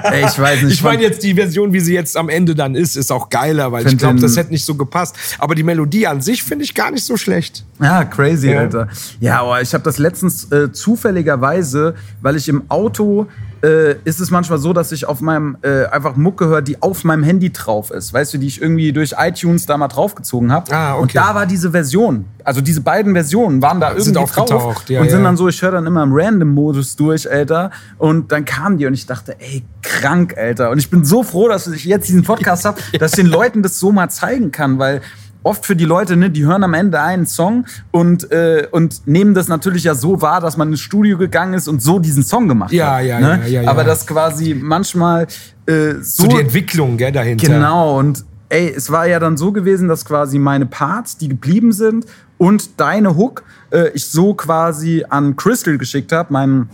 [0.04, 0.74] Ey, ich weiß nicht.
[0.74, 3.72] Ich meine jetzt die Version, wie sie jetzt am Ende dann ist, ist auch geiler,
[3.72, 5.16] weil ich glaube, das hätte nicht so gepasst.
[5.40, 7.64] Aber die Melodie an sich finde ich gar nicht so schlecht.
[7.82, 8.60] Ja, crazy, Ja.
[8.60, 8.88] Alter.
[9.20, 13.28] Ja, aber ich habe das letztens äh, zufälligerweise, weil ich im Auto
[13.64, 17.04] äh, ist es manchmal so, dass ich auf meinem äh, einfach Mucke höre, die auf
[17.04, 18.14] meinem Handy drauf ist.
[18.14, 20.72] Weißt du, die ich irgendwie durch iTunes da mal draufgezogen habe.
[20.72, 21.02] Ah, okay.
[21.02, 22.26] Und da war diese Version.
[22.44, 25.26] Also diese beiden Versionen waren da Sind irgendwie drauf ja, und sind ja.
[25.26, 27.72] dann so, ich höre dann immer im Random-Modus durch, Alter.
[27.98, 30.70] Und dann kamen die und ich dachte, ey, krank, Alter.
[30.70, 33.64] Und ich bin so froh, dass ich jetzt diesen Podcast habe, dass ich den Leuten
[33.64, 35.02] das so mal zeigen kann, weil
[35.46, 39.34] oft für die Leute, ne, die hören am Ende einen Song und, äh, und nehmen
[39.34, 42.48] das natürlich ja so wahr, dass man ins Studio gegangen ist und so diesen Song
[42.48, 43.06] gemacht Ja, hat.
[43.06, 43.42] ja, ne?
[43.44, 43.70] ja, ja, ja.
[43.70, 45.28] Aber das quasi manchmal
[45.68, 47.48] äh, so, So, die Entwicklung gell, dahinter.
[47.48, 51.72] Genau, und ey, es war ja dann so gewesen, dass quasi meine Parts, die geblieben
[51.72, 52.06] sind,
[52.38, 56.70] und deine Hook äh, ich so quasi an Crystal geschickt habe, meinen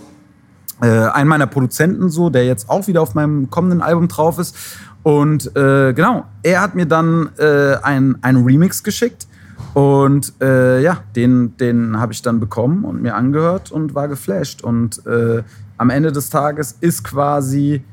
[0.82, 4.56] äh, einen meiner Produzenten so, der jetzt auch wieder auf meinem kommenden Album drauf ist.
[5.04, 9.28] Und äh, genau, er hat mir dann äh, ein, ein Remix geschickt.
[9.74, 14.64] Und äh, ja, den, den habe ich dann bekommen und mir angehört und war geflasht.
[14.64, 15.44] Und äh,
[15.78, 17.84] am Ende des Tages ist quasi,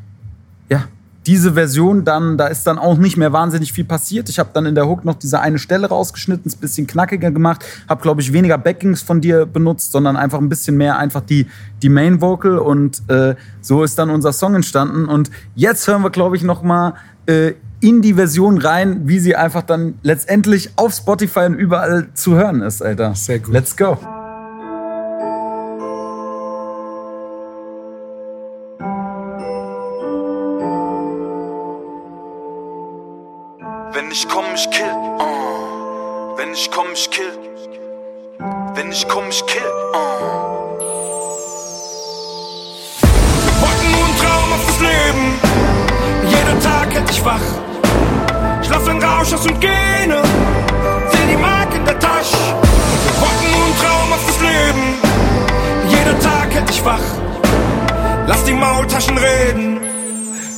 [1.29, 4.31] diese Version dann, da ist dann auch nicht mehr wahnsinnig viel passiert.
[4.31, 7.31] Ich habe dann in der Hook noch diese eine Stelle rausgeschnitten, es ein bisschen knackiger
[7.31, 11.21] gemacht, habe glaube ich weniger Backings von dir benutzt, sondern einfach ein bisschen mehr einfach
[11.21, 11.47] die
[11.83, 16.11] die Main Vocal und äh, so ist dann unser Song entstanden und jetzt hören wir
[16.11, 16.95] glaube ich noch mal
[17.27, 22.37] äh, in die Version rein, wie sie einfach dann letztendlich auf Spotify und überall zu
[22.37, 23.15] hören ist, Alter.
[23.15, 23.53] Sehr gut.
[23.53, 23.99] Let's go.
[36.99, 37.33] Ich ich kill.
[38.75, 39.63] Wenn ich komm, ich kill.
[39.95, 40.79] Uh.
[43.61, 45.25] Wollten nur ein traumhaftes Leben.
[46.29, 47.47] Jeder Tag hält dich wach.
[48.65, 50.23] Schlaf den Rausch aus und Gene.
[51.13, 52.37] Seh die Mark in der Tasche.
[53.05, 54.85] Wir wollten nur ein traumhaftes Leben.
[55.89, 57.07] Jeder Tag hält dich wach.
[58.27, 59.81] Lass die Maultaschen reden.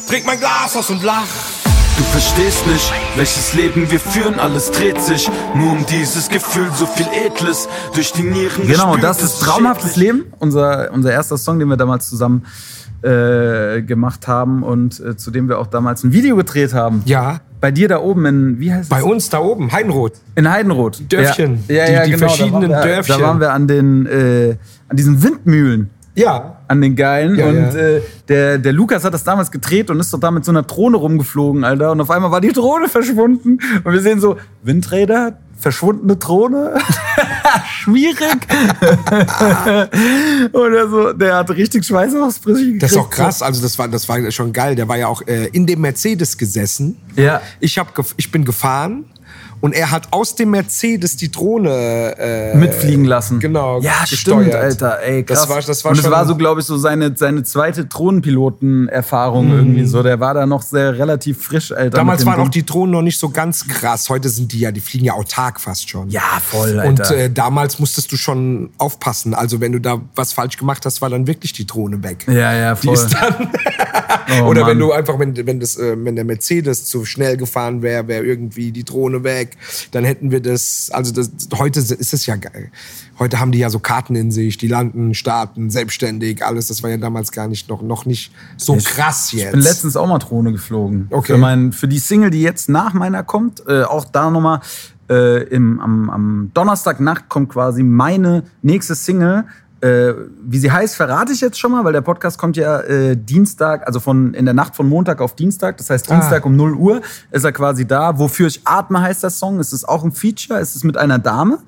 [0.08, 1.49] Trink mein Glas aus und lach.
[2.00, 6.86] Du verstehst nicht, welches Leben wir führen, alles dreht sich nur um dieses Gefühl, so
[6.86, 8.66] viel Edles durch die Nieren.
[8.66, 9.96] Genau, das ist traumhaftes.
[9.96, 10.24] Leben.
[10.38, 12.46] Unser, unser erster Song, den wir damals zusammen
[13.02, 17.02] äh, gemacht haben und äh, zu dem wir auch damals ein Video gedreht haben.
[17.04, 18.88] Ja, Bei dir da oben in, wie heißt es?
[18.88, 20.14] bei uns da oben, Heidenroth.
[20.36, 21.02] In Heidenroth.
[21.12, 21.62] Dörfchen.
[21.68, 22.26] Ja, ja, Die- ja die genau.
[22.28, 23.18] verschiedenen da waren wir, Dörfchen.
[23.18, 24.56] Da waren wir an den, äh,
[24.88, 25.90] an diesen Windmühlen.
[26.20, 26.56] Ja.
[26.68, 27.36] An den geilen.
[27.36, 27.74] Ja, und ja.
[27.74, 30.62] Äh, der, der Lukas hat das damals gedreht und ist doch da mit so einer
[30.62, 31.92] Drohne rumgeflogen, Alter.
[31.92, 33.58] Und auf einmal war die Drohne verschwunden.
[33.82, 36.74] Und wir sehen so, Windräder, verschwundene Drohne.
[37.70, 38.46] Schwierig.
[40.52, 41.12] Oder so.
[41.14, 42.82] Der hat richtig Schweißausbrüche gekriegt.
[42.82, 44.76] Das ist auch krass, also das war, das war schon geil.
[44.76, 46.98] Der war ja auch äh, in dem Mercedes gesessen.
[47.16, 47.40] Ja.
[47.60, 49.06] Ich, hab ich bin gefahren
[49.60, 53.40] und er hat aus dem Mercedes die Drohne äh, mitfliegen lassen.
[53.40, 53.80] Genau.
[53.80, 54.42] Ja, gesteuert.
[54.48, 55.00] stimmt, Alter.
[55.02, 55.40] Ey, krass.
[55.40, 57.84] Das war, das war und das schon war so, glaube ich, so seine, seine zweite
[57.86, 60.02] Drohnenpiloten-Erfahrung irgendwie so.
[60.02, 61.98] Der war da noch sehr relativ frisch, Alter.
[61.98, 62.62] Damals waren auch Ding.
[62.62, 64.08] die Drohnen noch nicht so ganz krass.
[64.08, 66.08] Heute sind die ja, die fliegen ja autark fast schon.
[66.10, 66.88] Ja, voll, Alter.
[66.88, 69.34] Und äh, damals musstest du schon aufpassen.
[69.34, 72.26] Also wenn du da was falsch gemacht hast, war dann wirklich die Drohne weg.
[72.28, 72.94] ja, ja, Die voll.
[72.94, 73.50] ist dann
[74.42, 74.88] Oh, Oder wenn Mann.
[74.88, 78.70] du einfach, wenn, wenn, das, äh, wenn der Mercedes zu schnell gefahren wäre, wäre irgendwie
[78.70, 79.49] die Drohne weg.
[79.90, 82.70] Dann hätten wir das, also das, heute ist es ja geil.
[83.18, 86.68] Heute haben die ja so Karten in sich, die landen, starten, selbstständig, alles.
[86.68, 89.44] Das war ja damals gar nicht, noch, noch nicht so krass jetzt.
[89.44, 91.08] Ich bin letztens auch mal Drohne geflogen.
[91.10, 91.34] Okay.
[91.34, 94.60] Für, mein, für die Single, die jetzt nach meiner kommt, äh, auch da nochmal
[95.10, 99.44] äh, im, am, am Donnerstagnacht kommt quasi meine nächste Single.
[99.80, 100.12] Äh,
[100.42, 103.86] wie sie heißt, verrate ich jetzt schon mal, weil der Podcast kommt ja äh, Dienstag,
[103.86, 105.78] also von in der Nacht von Montag auf Dienstag.
[105.78, 108.18] Das heißt, Dienstag um 0 Uhr ist er quasi da.
[108.18, 109.58] Wofür ich atme heißt der Song.
[109.58, 111.58] Es ist auch ein Feature, es ist mit einer Dame.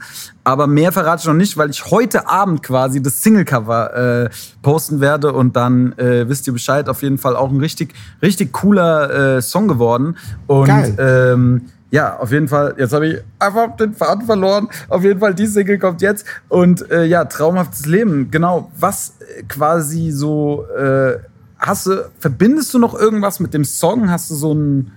[0.45, 5.01] Aber mehr verrate ich noch nicht, weil ich heute Abend quasi das Singlecover äh, posten
[5.01, 6.91] werde und dann äh, wisst ihr Bescheid.
[6.91, 10.17] Auf jeden Fall auch ein richtig, richtig cooler äh, Song geworden.
[10.47, 10.97] Und Geil.
[10.99, 14.69] ähm, ja, auf jeden Fall, jetzt habe ich einfach den Faden verloren.
[14.89, 16.25] Auf jeden Fall, die Single kommt jetzt.
[16.49, 18.31] Und äh, ja, traumhaftes Leben.
[18.31, 21.19] Genau, was äh, quasi so, äh,
[21.59, 24.11] hast du, verbindest du noch irgendwas mit dem Song?
[24.11, 24.91] Hast du so ein,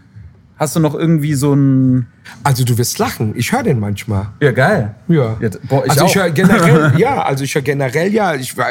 [0.57, 2.07] hast du noch irgendwie so ein,
[2.43, 3.33] Also du wirst lachen.
[3.35, 4.27] Ich höre den manchmal.
[4.39, 4.95] ja geil.
[5.09, 5.35] Ja.
[5.41, 6.09] Ja, boah, ich also auch.
[6.09, 8.67] ich höre generell, ja, also ich höre generell ja, ich war,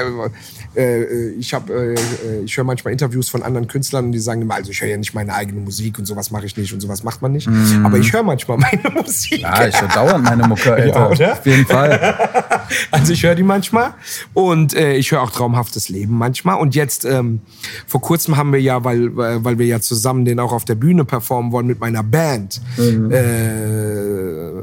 [0.77, 4.43] äh, ich habe, äh, äh, ich höre manchmal Interviews von anderen Künstlern und die sagen
[4.43, 6.81] immer, also ich höre ja nicht meine eigene Musik und sowas mache ich nicht und
[6.81, 7.49] sowas macht man nicht.
[7.85, 9.39] Aber ich höre manchmal meine Musik.
[9.39, 9.43] Mhm.
[9.43, 10.89] Ja, ich höre dauernd meine Mucke, Alter.
[10.89, 11.33] Ja, oder?
[11.33, 12.19] Auf jeden Fall.
[12.91, 13.93] Also ich höre die manchmal
[14.33, 16.59] und äh, ich höre auch traumhaftes Leben manchmal.
[16.59, 17.41] Und jetzt ähm,
[17.87, 21.05] vor kurzem haben wir ja, weil weil wir ja zusammen den auch auf der Bühne
[21.05, 22.63] performen wollen mit meiner Band.
[22.79, 24.63] Äh,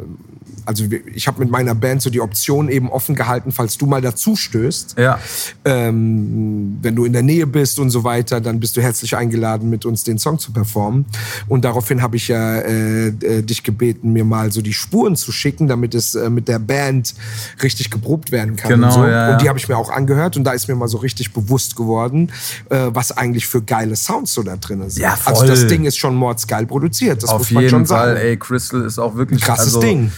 [0.66, 4.02] also ich habe mit meiner Band so die Option eben offen gehalten, falls du mal
[4.02, 4.96] dazu stößt.
[4.98, 5.20] Ja.
[5.66, 9.70] Ähm, wenn du in der Nähe bist und so weiter, dann bist du herzlich eingeladen,
[9.70, 11.06] mit uns den Song zu performen.
[11.48, 15.32] Und daraufhin habe ich ja äh, äh, dich gebeten, mir mal so die Spuren zu
[15.32, 17.14] schicken, damit es äh, mit der Band
[17.62, 18.70] richtig geprobt werden kann.
[18.72, 19.04] Genau, und so.
[19.04, 19.34] ja, ja.
[19.34, 21.76] Und die habe ich mir auch angehört und da ist mir mal so richtig bewusst
[21.76, 22.32] geworden,
[22.70, 25.02] äh, was eigentlich für geile Sounds so da drin sind.
[25.04, 25.48] Ja, Also voll.
[25.48, 28.28] das Ding ist schon mordsgeil produziert, das Auf muss man jeden schon Fall, sagen.
[28.28, 30.12] ey, Crystal ist auch wirklich Ein krasses also, Ding.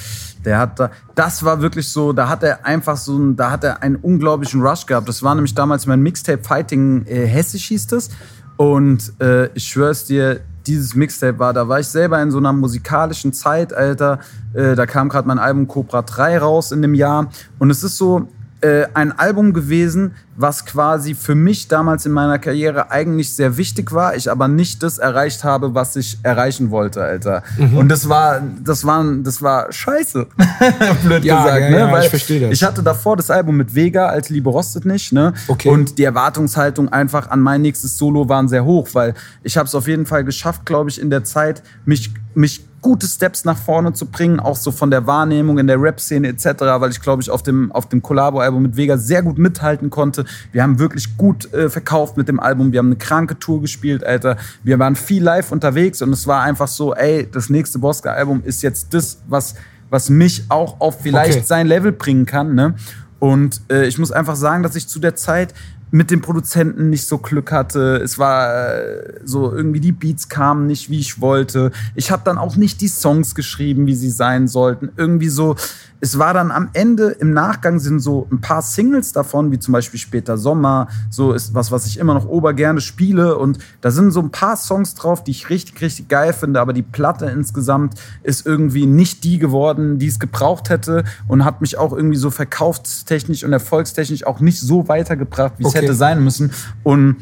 [0.45, 3.63] Der hat da, das war wirklich so, da hat er einfach so, ein, da hat
[3.63, 5.07] er einen unglaublichen Rush gehabt.
[5.07, 8.09] Das war nämlich damals mein Mixtape Fighting äh, Hessisch hieß das.
[8.57, 12.53] Und äh, ich schwör's dir, dieses Mixtape war, da war ich selber in so einer
[12.53, 14.19] musikalischen Zeit, Alter.
[14.53, 17.29] Äh, da kam gerade mein Album Cobra 3 raus in dem Jahr.
[17.59, 18.27] Und es ist so
[18.63, 23.91] äh, ein Album gewesen, was quasi für mich damals in meiner Karriere eigentlich sehr wichtig
[23.91, 27.43] war, ich aber nicht das erreicht habe, was ich erreichen wollte, Alter.
[27.57, 27.77] Mhm.
[27.77, 30.27] Und das war, das war, das war scheiße.
[31.03, 31.79] Blöd Ja, gesagt, ja, ne?
[31.79, 32.51] ja, Weil ich verstehe das.
[32.51, 35.33] Ich hatte davor das Album mit Vega, Alte Liebe rostet nicht, ne?
[35.47, 35.69] Okay.
[35.69, 39.75] Und die Erwartungshaltung einfach an mein nächstes Solo waren sehr hoch, weil ich habe es
[39.75, 43.93] auf jeden Fall geschafft, glaube ich, in der Zeit, mich, mich gute Steps nach vorne
[43.93, 47.31] zu bringen, auch so von der Wahrnehmung in der Rap-Szene etc., weil ich glaube ich
[47.31, 50.25] auf dem, auf dem Collabo-Album mit Vega sehr gut mithalten konnte.
[50.51, 54.05] Wir haben wirklich gut äh, verkauft mit dem Album, wir haben eine kranke Tour gespielt,
[54.05, 54.37] Alter.
[54.63, 58.61] Wir waren viel live unterwegs und es war einfach so, ey, das nächste Bosca-Album ist
[58.61, 59.55] jetzt das, was,
[59.89, 61.43] was mich auch auf vielleicht Okay.
[61.45, 62.75] sein Level bringen kann, ne?
[63.19, 65.53] Und äh, ich muss einfach sagen, dass ich zu der Zeit
[65.93, 67.97] mit dem Produzenten nicht so Glück hatte.
[67.97, 71.71] Es war äh, so irgendwie die Beats kamen nicht, wie ich wollte.
[71.93, 74.89] Ich habe dann auch nicht die Songs geschrieben, wie sie sein sollten.
[74.97, 75.55] Irgendwie so.
[75.99, 79.71] Es war dann am Ende im Nachgang sind so ein paar Singles davon, wie zum
[79.71, 80.87] Beispiel Später Sommer.
[81.11, 83.37] So ist was, was ich immer noch obergerne spiele.
[83.37, 86.59] Und da sind so ein paar Songs drauf, die ich richtig, richtig geil finde.
[86.59, 91.61] Aber die Platte insgesamt ist irgendwie nicht die geworden, die es gebraucht hätte und hat
[91.61, 95.82] mich auch irgendwie so verkaufstechnisch und erfolgstechnisch auch nicht so weitergebracht, wie es Okay.
[95.83, 96.51] Hätte sein müssen.
[96.83, 97.17] Und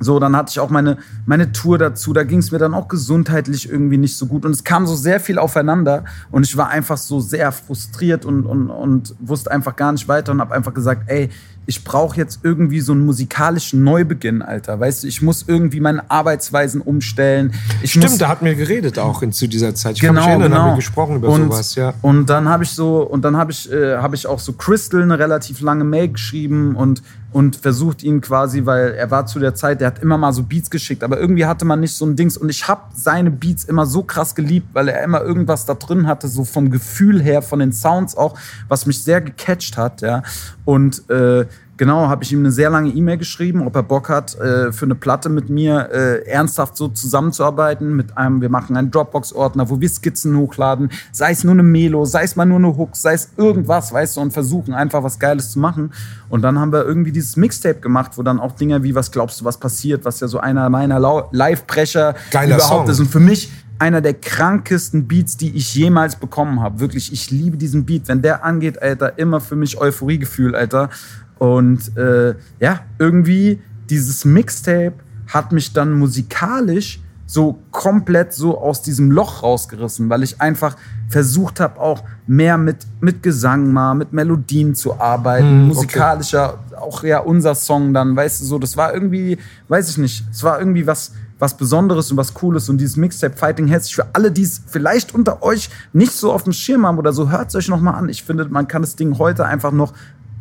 [0.00, 2.12] so, dann hatte ich auch meine, meine Tour dazu.
[2.12, 4.44] Da ging es mir dann auch gesundheitlich irgendwie nicht so gut.
[4.44, 6.04] Und es kam so sehr viel aufeinander.
[6.30, 10.32] Und ich war einfach so sehr frustriert und, und, und wusste einfach gar nicht weiter
[10.32, 11.30] und habe einfach gesagt, ey,
[11.66, 14.78] ich brauche jetzt irgendwie so einen musikalischen Neubeginn, Alter.
[14.78, 17.54] Weißt du, ich muss irgendwie meine Arbeitsweisen umstellen.
[17.82, 19.94] Ich Stimmt, muss, da hatten wir geredet auch in, zu dieser Zeit.
[19.94, 20.62] Ich genau, kann mich erinnern, genau.
[20.62, 21.94] haben wir gesprochen über und, sowas, ja.
[22.02, 25.02] Und dann habe ich so, und dann habe ich, äh, habe ich auch so Crystal
[25.02, 27.02] eine relativ lange Mail geschrieben und,
[27.34, 30.44] und versucht ihn quasi, weil er war zu der Zeit, der hat immer mal so
[30.44, 32.36] Beats geschickt, aber irgendwie hatte man nicht so ein Dings.
[32.36, 36.06] Und ich habe seine Beats immer so krass geliebt, weil er immer irgendwas da drin
[36.06, 40.22] hatte, so vom Gefühl her, von den Sounds auch, was mich sehr gecatcht hat, ja.
[40.64, 41.46] Und äh,
[41.76, 44.84] Genau, habe ich ihm eine sehr lange E-Mail geschrieben, ob er Bock hat, äh, für
[44.84, 47.96] eine Platte mit mir äh, ernsthaft so zusammenzuarbeiten.
[47.96, 52.04] Mit einem, wir machen einen Dropbox-Ordner, wo wir Skizzen hochladen, sei es nur eine Melo,
[52.04, 55.18] sei es mal nur eine Hook, sei es irgendwas, weißt du, und versuchen einfach was
[55.18, 55.92] Geiles zu machen.
[56.28, 59.40] Und dann haben wir irgendwie dieses Mixtape gemacht, wo dann auch Dinge wie Was glaubst
[59.40, 61.00] du, was passiert, was ja so einer meiner
[61.32, 62.88] Live-Brecher überhaupt Song.
[62.88, 63.00] ist.
[63.00, 66.80] Und für mich einer der krankesten Beats, die ich jemals bekommen habe.
[66.80, 68.08] Wirklich, ich liebe diesen Beat.
[68.08, 70.90] Wenn der angeht, Alter, immer für mich Euphoriegefühl, Alter.
[71.38, 73.60] Und äh, ja, irgendwie
[73.90, 74.94] dieses Mixtape
[75.28, 80.76] hat mich dann musikalisch so komplett so aus diesem Loch rausgerissen, weil ich einfach
[81.08, 85.74] versucht habe, auch mehr mit, mit Gesang mal, mit Melodien zu arbeiten, Hm, okay.
[85.74, 90.24] musikalischer, auch ja unser Song dann, weißt du, so, das war irgendwie, weiß ich nicht,
[90.30, 94.06] es war irgendwie was, was Besonderes und was Cooles und dieses Mixtape Fighting Herzlich für
[94.12, 97.48] alle, die es vielleicht unter euch nicht so auf dem Schirm haben oder so, hört
[97.48, 98.08] es euch noch mal an.
[98.08, 99.94] Ich finde, man kann das Ding heute einfach noch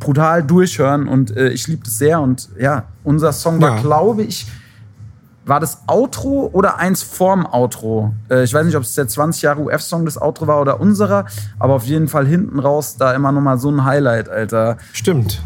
[0.04, 3.82] brutal durchhören und äh, ich liebe das sehr und ja, unser Song war, Ja.
[3.82, 4.46] glaube ich,
[5.46, 8.14] war das Outro oder eins vorm Outro?
[8.30, 11.26] Äh, ich weiß nicht, ob es der 20 Jahre UF-Song das Outro war oder unserer,
[11.60, 14.78] aber auf jeden Fall hinten raus da immer noch mal so ein Highlight, Alter.
[14.94, 15.42] Stimmt.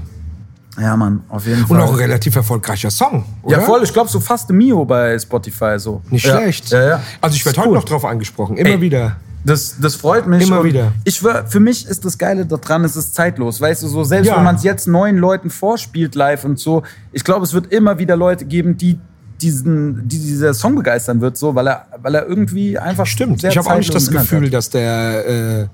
[0.80, 1.82] Ja, Mann, auf jeden Und Fall.
[1.82, 3.58] auch ein relativ erfolgreicher Song, oder?
[3.58, 6.02] ja, voll, ich glaube so fast Mio bei Spotify so.
[6.12, 6.38] Nicht ja.
[6.38, 6.70] schlecht.
[6.70, 7.00] Ja, ja.
[7.20, 7.76] Also ich werde heute cool.
[7.78, 8.82] noch drauf angesprochen, immer Ey.
[8.82, 9.16] wieder.
[9.48, 10.46] Das, das freut mich.
[10.46, 10.92] Immer wieder.
[11.06, 13.60] Ich für mich ist das Geile daran, es ist zeitlos.
[13.62, 14.38] Weißt du, so selbst Ja.
[14.38, 16.84] wenn man es jetzt neuen Leuten vorspielt live und so,
[17.14, 19.00] ich glaube, es wird immer wieder Leute geben, die
[19.42, 23.40] diesen, die dieser Song begeistern wird, so, weil er, weil er irgendwie einfach Stimmt.
[23.42, 24.54] sehr Ich habe auch nicht das Gefühl, hat.
[24.54, 25.68] dass der, äh,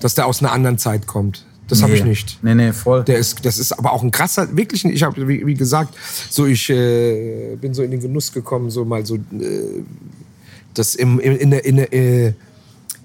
[0.00, 1.44] dass der aus einer anderen Zeit kommt.
[1.68, 2.10] Das habe ich Nee.
[2.10, 2.38] nicht.
[2.42, 3.02] Nee, nee, voll.
[3.04, 5.94] Der ist, das ist aber auch ein krasser, wirklich, ein- ich habe, wie, wie gesagt,
[6.30, 9.82] so ich äh, bin so in den Genuss gekommen, so mal so äh,
[10.74, 12.34] das im, im, in der, in der, äh,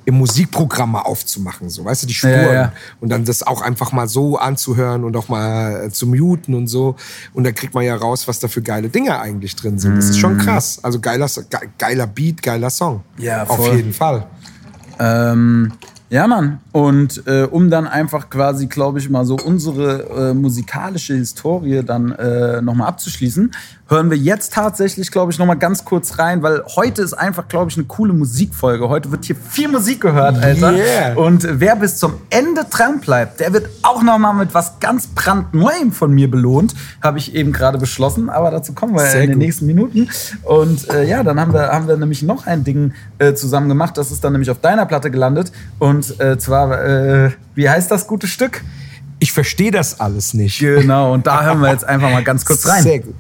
[0.05, 2.33] im Musikprogramm mal aufzumachen, so, weißt du, die Spuren.
[2.33, 2.73] Ja, ja.
[2.99, 6.67] Und dann das auch einfach mal so anzuhören und auch mal äh, zu muten und
[6.67, 6.95] so.
[7.33, 9.95] Und dann kriegt man ja raus, was da für geile Dinge eigentlich drin sind.
[9.97, 10.79] Das ist schon krass.
[10.83, 13.03] Also geiler, ge- geiler Beat, geiler Song.
[13.17, 13.23] Mhm.
[13.23, 13.75] Ja, Auf voll.
[13.75, 14.25] jeden Fall.
[14.99, 15.71] Ähm,
[16.09, 16.59] ja, Mann.
[16.71, 22.11] Und äh, um dann einfach quasi, glaube ich, mal so unsere äh, musikalische Historie dann
[22.13, 23.51] äh, nochmal abzuschließen,
[23.91, 27.69] hören wir jetzt tatsächlich, glaube ich, nochmal ganz kurz rein, weil heute ist einfach, glaube
[27.69, 28.87] ich, eine coole Musikfolge.
[28.87, 30.71] Heute wird hier viel Musik gehört, Alter.
[30.71, 31.17] Yeah.
[31.17, 35.91] Und wer bis zum Ende dran bleibt, der wird auch nochmal mit was ganz brandneuem
[35.91, 36.73] von mir belohnt.
[37.03, 39.45] Habe ich eben gerade beschlossen, aber dazu kommen wir Sehr in den gut.
[39.45, 40.09] nächsten Minuten.
[40.43, 43.97] Und äh, ja, dann haben wir, haben wir nämlich noch ein Ding äh, zusammen gemacht.
[43.97, 45.51] Das ist dann nämlich auf deiner Platte gelandet.
[45.79, 46.37] Und äh,
[46.69, 48.63] äh, wie heißt das gute Stück?
[49.19, 50.59] Ich verstehe das alles nicht.
[50.59, 52.83] Genau, und da hören wir jetzt einfach mal ganz kurz rein.
[52.83, 53.15] Sehr gut.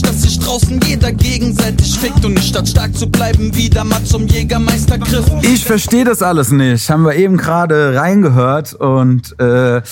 [0.00, 4.02] Nicht, dass sich draußen jeder gegenseitig fickt und nicht statt stark zu bleiben, wieder mal
[4.04, 5.26] zum Jägermeister griff.
[5.42, 6.88] Ich verstehe das alles nicht.
[6.88, 9.82] Haben wir eben gerade reingehört und äh,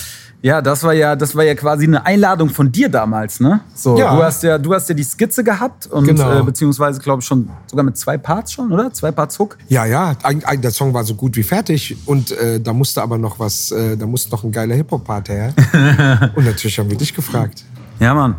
[0.40, 3.60] ja, das war ja, das war ja quasi eine Einladung von dir damals, ne?
[3.74, 4.14] So, Ja.
[4.14, 6.38] du hast ja, du hast ja die Skizze gehabt und Genau.
[6.40, 8.92] äh, beziehungsweise glaube ich schon sogar mit zwei Parts schon, oder?
[8.92, 9.58] Zwei Parts Hook.
[9.68, 13.02] Ja, ja, eig- eig- der Song war so gut wie fertig und äh, da musste
[13.02, 15.52] aber noch was, äh, da musste noch ein geiler Hip-Hop-Part her.
[16.36, 17.64] und natürlich haben wir dich gefragt.
[17.98, 18.36] Ja, Mann.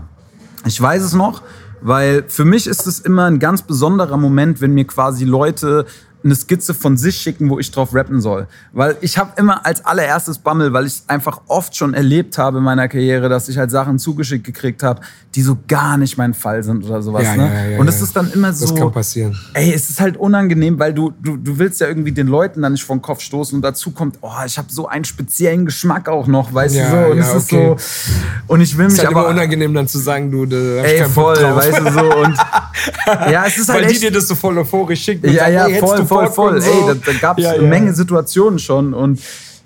[0.66, 1.42] Ich weiß es noch,
[1.82, 5.86] weil für mich ist es immer ein ganz besonderer Moment, wenn mir quasi Leute
[6.24, 8.48] eine Skizze von sich schicken, wo ich drauf rappen soll.
[8.74, 12.58] Weil ich habe immer als allererstes Bammel, weil ich es einfach oft schon erlebt habe
[12.58, 15.02] in meiner Karriere, dass ich halt Sachen zugeschickt gekriegt habe,
[15.36, 17.24] die so gar nicht mein Fall sind oder sowas.
[17.24, 17.54] Ja, ne?
[17.54, 18.66] ja, ja, und es ist dann immer so.
[18.66, 19.38] Das kann passieren.
[19.54, 22.74] Ey, es ist halt unangenehm, weil du, du, du willst ja irgendwie den Leuten dann
[22.74, 26.10] nicht vor den Kopf stoßen und dazu kommt, oh, ich habe so einen speziellen Geschmack
[26.10, 26.98] auch noch, weißt du so.
[27.12, 27.76] Und es ist okay.
[27.78, 28.54] so.
[28.54, 29.22] Und ich will mich Ist halt aber.
[29.22, 32.16] immer unangenehm dann zu sagen, du, da Ey, voll, weißt du so.
[32.16, 32.38] Und
[33.32, 35.32] ja, es ist halt Weil die echt, dir das so voll euphorisch schicken.
[35.32, 36.62] ja, sagen, ja, ey, voll, voll, voll.
[36.62, 36.70] so.
[36.70, 37.70] Ey, da, da gab es Ja, eine ja.
[37.70, 38.94] Menge Situationen schon.
[38.94, 39.22] Und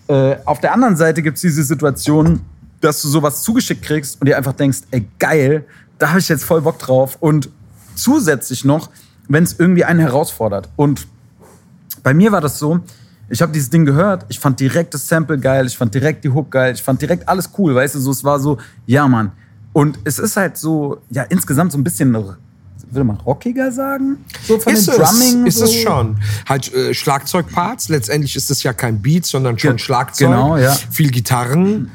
[0.08, 2.42] äh, auf der anderen Seite gibt es diese Situation,
[2.82, 5.66] dass du sowas zugeschickt kriegst und dir einfach denkst, ey, geil,
[5.98, 7.18] da habe ich jetzt voll Bock drauf.
[7.20, 7.50] Und
[7.96, 8.90] zusätzlich noch,
[9.28, 10.70] wenn es irgendwie einen herausfordert.
[10.76, 11.08] Und
[12.04, 12.82] bei mir war das so,
[13.30, 16.30] ich habe dieses Ding gehört, ich fand direkt das Sample geil, ich fand direkt die
[16.30, 19.32] Hook geil, ich fand direkt alles cool, weißt du, so, es war so, ja, Mann.
[19.72, 22.16] Und es ist halt so, ja, insgesamt so ein bisschen,
[22.94, 24.18] würde man rockiger sagen?
[24.48, 25.48] So von Ist Drumming.
[25.48, 25.66] es, ist so.
[25.66, 26.18] es schon.
[26.48, 27.90] Halt äh, Schlagzeugparts.
[27.90, 30.30] Letztendlich ist es ja kein Beat, sondern schon Ge- Schlagzeug.
[30.30, 30.74] genau, ja.
[30.92, 31.92] Viel Gitarren.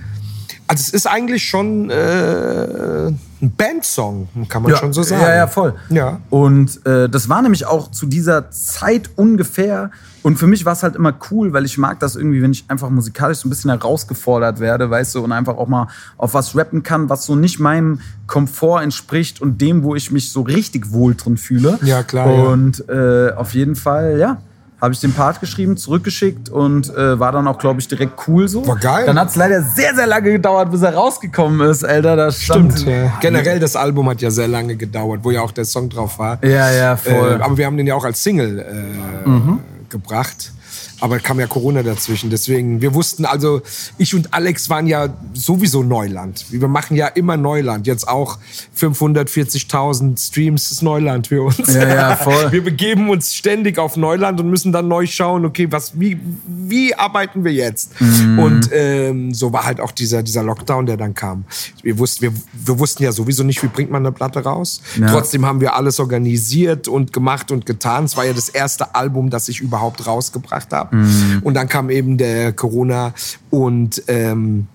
[0.68, 5.22] Also es ist eigentlich schon äh, ein Bandsong, kann man Ja, schon so sagen.
[5.22, 5.74] Ja, ja, voll.
[5.88, 6.20] Ja.
[6.28, 9.90] Und äh, das war nämlich auch zu dieser Zeit ungefähr.
[10.22, 12.66] Und für mich war es halt immer cool, weil ich mag das irgendwie, wenn ich
[12.68, 15.88] einfach musikalisch so ein bisschen herausgefordert werde, weißt du, und einfach auch mal
[16.18, 20.30] auf was rappen kann, was so nicht meinem Komfort entspricht und dem, wo ich mich
[20.30, 21.78] so richtig wohl drin fühle.
[21.82, 22.42] Ja, klar, ja.
[22.42, 24.36] Und äh, auf jeden Fall, ja.
[24.80, 28.48] Habe ich den Part geschrieben, zurückgeschickt und äh, war dann auch, glaube ich, direkt cool
[28.48, 28.64] so.
[28.66, 29.06] War geil.
[29.06, 32.14] Dann hat es leider sehr, sehr lange gedauert, bis er rausgekommen ist, Alter.
[32.14, 32.88] Da stand, Stimmt.
[32.88, 33.18] Ja.
[33.20, 36.38] Generell das Album hat ja sehr lange gedauert, wo ja auch der Song drauf war.
[36.44, 37.38] Ja, ja, voll.
[37.40, 40.52] Äh, aber wir haben den ja auch als Single äh, gebracht.
[41.00, 42.30] Aber kam ja Corona dazwischen.
[42.30, 43.62] Deswegen, wir wussten also,
[43.98, 46.46] ich und Alex waren ja sowieso Neuland.
[46.50, 47.86] Wir machen ja immer Neuland.
[47.86, 48.38] Jetzt auch
[48.76, 51.74] 540.000 Streams ist Neuland für uns.
[51.74, 52.50] Ja, ja, voll.
[52.52, 56.94] Wir begeben uns ständig auf Neuland und müssen dann neu schauen, okay, was, wie, wie
[56.94, 58.00] arbeiten wir jetzt?
[58.00, 58.38] Mhm.
[58.38, 61.44] Und ähm, so war halt auch dieser, dieser Lockdown, der dann kam.
[61.82, 64.80] Wir wussten, wir, wir wussten ja sowieso nicht, wie bringt man eine Platte raus.
[64.98, 65.06] Ja.
[65.06, 68.04] Trotzdem haben wir alles organisiert und gemacht und getan.
[68.04, 70.87] Es war ja das erste Album, das ich überhaupt rausgebracht habe.
[70.90, 71.40] Mhm.
[71.42, 73.14] Und dann kam eben der Corona
[73.50, 74.66] und ähm,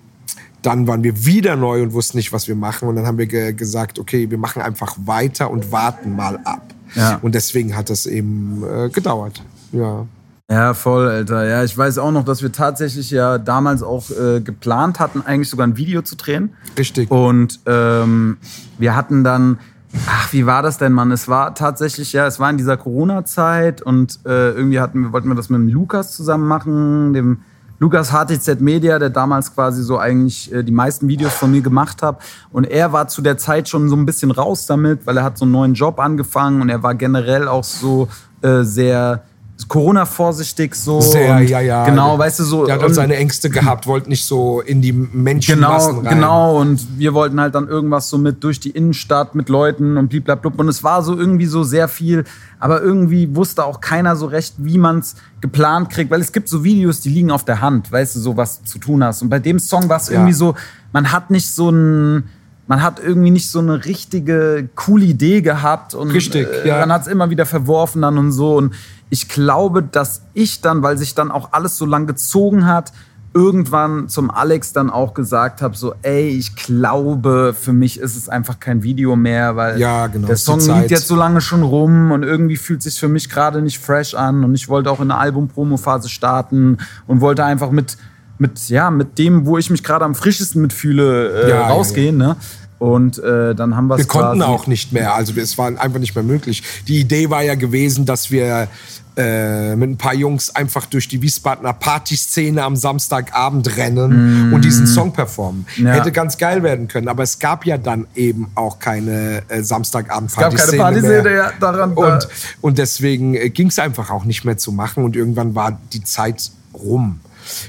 [0.62, 2.88] dann waren wir wieder neu und wussten nicht, was wir machen.
[2.88, 6.74] Und dann haben wir ge gesagt, okay, wir machen einfach weiter und warten mal ab.
[6.94, 7.18] Ja.
[7.22, 9.42] Und deswegen hat das eben äh, gedauert.
[9.72, 10.06] Ja.
[10.50, 11.48] Ja, voll, Alter.
[11.48, 15.48] Ja, ich weiß auch noch, dass wir tatsächlich ja damals auch äh, geplant hatten, eigentlich
[15.48, 16.50] sogar ein Video zu drehen.
[16.76, 17.10] Richtig.
[17.10, 18.36] Und ähm,
[18.78, 19.58] wir hatten dann,
[20.06, 21.10] ach, wie war das denn, Mann?
[21.12, 25.28] Es war tatsächlich, ja, es war in dieser Corona-Zeit und äh, irgendwie hatten wir, wollten
[25.28, 27.38] wir das mit dem Lukas zusammen machen, dem
[27.78, 32.02] Lukas HTZ Media, der damals quasi so eigentlich äh, die meisten Videos von mir gemacht
[32.02, 32.20] hat.
[32.50, 35.38] Und er war zu der Zeit schon so ein bisschen raus damit, weil er hat
[35.38, 38.08] so einen neuen Job angefangen und er war generell auch so
[38.42, 39.24] äh, sehr
[39.68, 41.00] Corona-vorsichtig so.
[41.00, 41.84] Sehr, ja, ja.
[41.86, 42.66] Genau, weißt du, so.
[42.66, 46.14] Der hat halt seine Ängste gehabt, wollte nicht so in die Menschenmassen Genau, rein.
[46.16, 46.60] genau.
[46.60, 50.58] Und wir wollten halt dann irgendwas so mit durch die Innenstadt mit Leuten und bliblablub.
[50.58, 52.24] Und es war so irgendwie so sehr viel.
[52.58, 56.10] Aber irgendwie wusste auch keiner so recht, wie man es geplant kriegt.
[56.10, 58.78] Weil es gibt so Videos, die liegen auf der Hand, weißt du, so was zu
[58.78, 59.22] tun hast.
[59.22, 60.14] Und bei dem Song war es Ja.
[60.14, 60.54] irgendwie so,
[60.92, 62.24] man hat nicht so ein.
[62.66, 66.80] Man hat irgendwie nicht so eine richtige coole Idee gehabt und Richtig, äh, ja.
[66.80, 68.56] man hat es immer wieder verworfen dann und so.
[68.56, 68.74] Und
[69.10, 72.92] ich glaube, dass ich dann, weil sich dann auch alles so lang gezogen hat,
[73.34, 78.28] irgendwann zum Alex dann auch gesagt habe, so, ey, ich glaube, für mich ist es
[78.28, 82.12] einfach kein Video mehr, weil Ja, genau, der Song liegt jetzt so lange schon rum
[82.12, 85.10] und irgendwie fühlt sich für mich gerade nicht fresh an und ich wollte auch in
[85.10, 87.96] eine Album-Promo-Phase starten und wollte einfach mit,
[88.38, 92.16] mit, ja, mit dem, wo ich mich gerade am frischesten mitfühle, äh, Ja, ja, rausgehen,
[92.16, 92.36] ne?
[92.78, 96.14] Und äh, dann haben wir Wir konnten auch nicht mehr, also es war einfach nicht
[96.14, 96.62] mehr möglich.
[96.86, 98.68] Die Idee war ja gewesen, dass wir
[99.16, 104.88] äh, mit ein paar Jungs einfach durch die Wiesbadener Partyszene am Samstagabend rennen und diesen
[104.88, 105.66] Song performen.
[105.76, 105.86] Mm.
[105.86, 105.92] Ja.
[105.92, 110.30] Hätte ganz geil werden können, aber es gab ja dann eben auch keine äh, Samstagabend
[110.30, 111.32] Es gab keine Partyszene Partyszene, mehr.
[111.32, 111.92] ja, daran.
[111.92, 112.28] Und,
[112.60, 116.50] und deswegen ging es einfach auch nicht mehr zu machen und irgendwann war die Zeit
[116.74, 117.20] rum.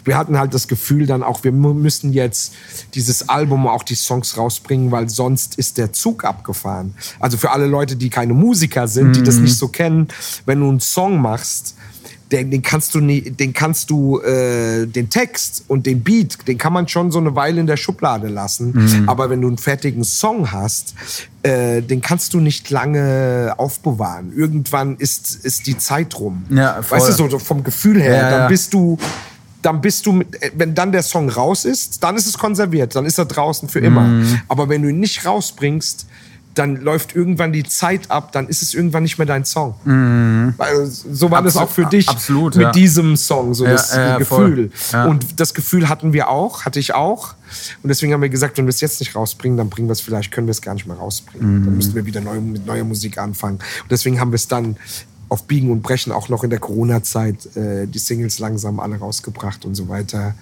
[0.03, 2.53] Wir hatten halt das Gefühl dann auch, wir müssen jetzt
[2.93, 6.93] dieses Album, auch die Songs rausbringen, weil sonst ist der Zug abgefahren.
[7.19, 10.07] Also für alle Leute, die keine Musiker sind, die das nicht so kennen,
[10.45, 11.75] wenn du einen Song machst,
[12.31, 16.73] den, den kannst du den kannst du äh, den Text und den Beat, den kann
[16.73, 19.05] man schon so eine Weile in der Schublade lassen.
[19.07, 20.95] Aber wenn du einen fertigen Song hast,
[21.43, 24.33] äh, den kannst du nicht lange aufbewahren.
[24.35, 26.45] Irgendwann ist, ist die Zeit rum.
[26.49, 26.99] Ja, voll.
[26.99, 28.47] weißt du, so vom Gefühl her, Ja, dann ja.
[28.47, 28.97] bist du
[29.65, 32.95] dann bist du, mit, äh, wenn dann der Song raus ist, dann ist es konserviert,
[32.95, 34.01] dann ist er draußen für immer.
[34.01, 34.41] Mhm.
[34.47, 36.05] Aber wenn du ihn nicht rausbringst,
[36.53, 39.75] dann läuft irgendwann die Zeit ab, dann ist es irgendwann nicht mehr dein Song.
[40.55, 42.71] Weil, so war das Abso- auch für dich absolut, mit ja.
[42.71, 44.71] diesem Song, so Ja, das ja, Gefühl.
[45.05, 47.33] Und das Gefühl hatten wir auch, hatte ich auch.
[47.83, 50.01] Und deswegen haben wir gesagt, wenn wir es jetzt nicht rausbringen, dann bringen wir es
[50.01, 51.59] vielleicht, können wir es gar nicht mehr rausbringen.
[51.59, 51.65] Mhm.
[51.65, 53.57] Dann müssen wir wieder neu, mit neuer Musik anfangen.
[53.57, 54.77] Und deswegen haben wir es dann
[55.29, 59.65] auf Biegen und Brechen auch noch in der Corona-Zeit äh, die Singles langsam alle rausgebracht
[59.65, 60.35] und so weiter.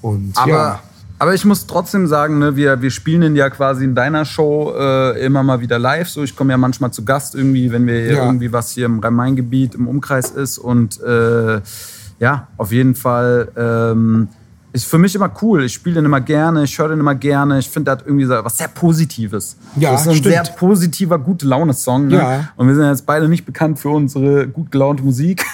[0.00, 0.82] Und Aber, ja.
[1.18, 4.72] aber ich muss trotzdem sagen, ne, wir, wir spielen ihn ja quasi in deiner Show
[4.76, 6.08] äh, immer mal wieder live.
[6.08, 8.24] So, ich komme ja manchmal zu Gast irgendwie, wenn wir Ja.
[8.24, 10.58] irgendwie was hier im Rhein-Main-Gebiet im Umkreis ist.
[10.58, 11.60] Und äh,
[12.18, 14.28] ja, auf jeden Fall ähm,
[14.72, 15.64] ist für mich immer cool.
[15.64, 17.58] Ich spiele den immer gerne, ich höre den immer gerne.
[17.58, 19.56] Ich finde, der hat irgendwie so was sehr Positives.
[19.76, 20.34] Ja, das ist ein stimmt.
[20.34, 22.08] sehr positiver, gute Laune-Song.
[22.08, 22.16] Ne?
[22.16, 22.48] Ja.
[22.56, 25.44] Und wir sind jetzt beide nicht bekannt für unsere gut gelaunte Musik.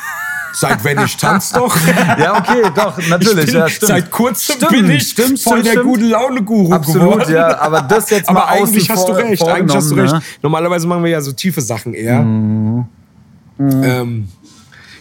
[0.52, 1.76] Seit wenn ich tanz doch.
[2.18, 3.38] ja, okay, doch, natürlich.
[3.40, 3.88] Ich bin, ja, stimmt.
[3.88, 5.86] Seit kurzem Stimmt, bin ich stimmt, voll der stimmt.
[5.86, 7.32] gute Laune-Guru Absolut, geworden.
[7.32, 10.14] ja, aber das jetzt mal Aber eigentlich außen hast du recht, eigentlich hast du recht.
[10.14, 10.22] ne?
[10.42, 12.22] Normalerweise machen wir ja so tiefe Sachen eher.
[12.22, 12.86] Mhm.
[13.58, 14.28] Ähm,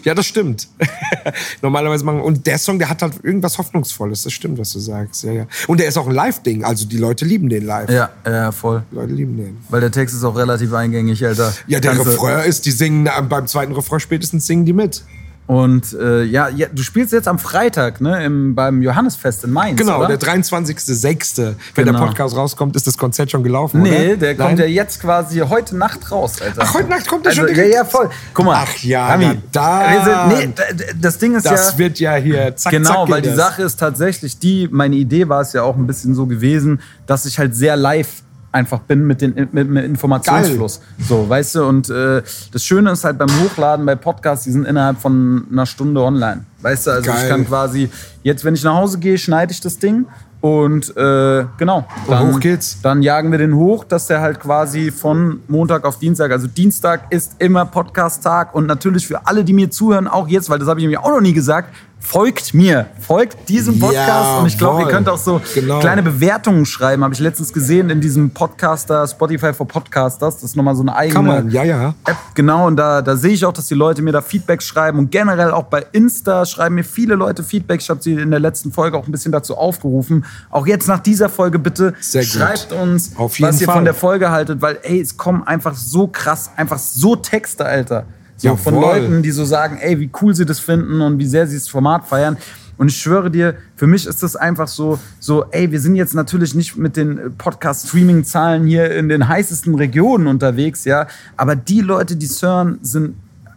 [0.08, 0.70] ja, das stimmt.
[1.62, 4.24] Normalerweise machen und der Song, der hat halt irgendwas Hoffnungsvolles.
[4.24, 5.24] Das stimmt, was du sagst.
[5.24, 5.48] Ja, ja.
[5.68, 6.64] Und der ist auch ein Live-Ding.
[6.64, 7.90] Also die Leute lieben den live.
[7.90, 8.84] Ja, ja, voll.
[8.90, 9.58] Die Leute lieben den.
[9.68, 11.54] Weil der Text ist auch relativ eingängig, Alter.
[11.68, 15.04] Ja, der Refrain ist, die singen äh, beim zweiten Refrain spätestens singen die mit.
[15.48, 19.80] Und äh, ja, ja, du spielst jetzt am Freitag, ne, im, beim Johannesfest in Mainz.
[19.80, 20.18] Genau, oder?
[20.18, 21.38] der 23.06.
[21.76, 22.00] Wenn Genau.
[22.00, 24.18] der Podcast rauskommt, ist das Konzert schon gelaufen, Nee, oder?
[24.18, 24.48] der Nein?
[24.48, 26.62] kommt ja jetzt quasi heute Nacht raus, Alter.
[26.64, 27.74] Ach, heute Nacht kommt der also, schon Ja, direkt?
[27.76, 28.10] ja, voll.
[28.34, 28.66] Guck mal.
[28.68, 30.36] Ach ja, wir dann.
[30.36, 31.78] sind- Nee, d- d- das Ding ist Das ja...
[31.78, 33.38] wird ja hier zack, Genau, zack weil die das.
[33.38, 37.26] Sache ist tatsächlich die, meine Idee war es ja auch ein bisschen so gewesen, dass
[37.26, 38.10] ich halt sehr live
[38.52, 40.82] einfach bin mit dem mit, mit Informationsfluss.
[41.00, 42.22] So, weißt du, und äh,
[42.52, 46.46] das Schöne ist halt beim Hochladen bei Podcasts, die sind innerhalb von einer Stunde online.
[46.62, 47.20] Weißt du, also Geil.
[47.24, 47.90] ich kann quasi,
[48.24, 50.06] jetzt wenn ich nach Hause gehe, schneide ich das Ding
[50.42, 51.86] und äh, genau.
[52.08, 52.80] Dann, hoch geht's.
[52.82, 57.12] Dann jagen wir den hoch, dass der halt quasi von Montag auf Dienstag, also Dienstag
[57.12, 60.80] ist immer Podcast-Tag und natürlich für alle, die mir zuhören, auch jetzt, weil das habe
[60.80, 61.74] ich nämlich auch noch nie gesagt,
[62.08, 65.80] folgt mir, folgt diesem Podcast und ich glaube, ihr könnt auch so Genau.
[65.80, 70.56] kleine Bewertungen schreiben, habe ich letztens gesehen in diesem Podcaster, Spotify for Podcasters, das ist
[70.56, 71.94] nochmal so eine eigene Kann man, ja, ja.
[72.06, 75.00] App, genau, und da, da sehe ich auch, dass die Leute mir da Feedback schreiben
[75.00, 77.82] und generell auch bei Insta schreiben mir viele Leute Feedback.
[77.82, 80.24] Ich habe sie in der letzten Folge auch ein bisschen dazu aufgerufen.
[80.50, 82.32] Auch jetzt nach dieser Folge bitte Sehr gut.
[82.32, 83.76] schreibt uns, Auf jeden was ihr Fall.
[83.76, 88.06] von der Folge haltet, weil ey, es kommen einfach so krass, einfach so Texte, Alter.
[88.38, 88.76] So von.
[88.76, 91.68] Leuten, die so sagen, ey, wie cool sie das finden und wie sehr sie das
[91.68, 92.38] Format feiern.
[92.78, 96.14] Und ich schwöre dir, für mich ist das einfach so, so, ey, wir sind jetzt
[96.14, 101.08] natürlich nicht mit den Podcast-Streaming-Zahlen hier in den heißesten Regionen unterwegs, ja.
[101.36, 103.16] Aber die Leute, die es hören, sind,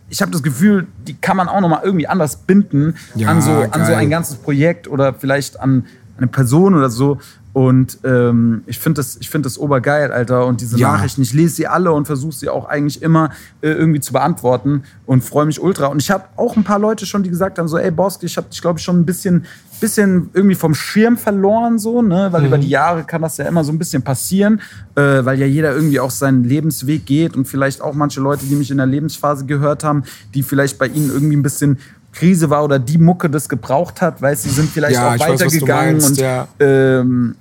[0.09, 3.51] ich habe das Gefühl, die kann man auch nochmal irgendwie anders binden Ja, an, so,
[3.51, 5.85] an so ein ganzes Projekt oder vielleicht an
[6.16, 7.18] eine Person oder so.
[7.53, 10.46] Und ähm, ich finde das, ich find das obergeil, Alter.
[10.46, 10.92] Und diese Ja.
[10.92, 13.30] Nachrichten, ich lese sie alle und versuche sie auch eigentlich immer
[13.61, 15.86] äh, irgendwie zu beantworten und freue mich ultra.
[15.86, 18.36] Und ich habe auch ein paar Leute schon, die gesagt haben, so, ey Bosk, ich
[18.36, 19.46] habe dich, glaube ich, schon ein bisschen,
[19.80, 22.28] bisschen irgendwie vom Schirm verloren, so, ne?
[22.30, 24.61] Weil über die Jahre kann das ja immer so ein bisschen passieren,
[24.94, 28.55] äh, weil ja jeder irgendwie auch seinen Lebensweg geht und vielleicht auch manche Leute, die
[28.55, 31.78] mich in der Lebensphase gehört haben, die vielleicht bei ihnen irgendwie ein bisschen
[32.12, 35.40] Krise war oder die Mucke das gebraucht hat, weißt sie sind vielleicht Ja, auch weiß,
[35.40, 36.48] weitergegangen meinst, und ja.
[36.58, 37.36] ähm,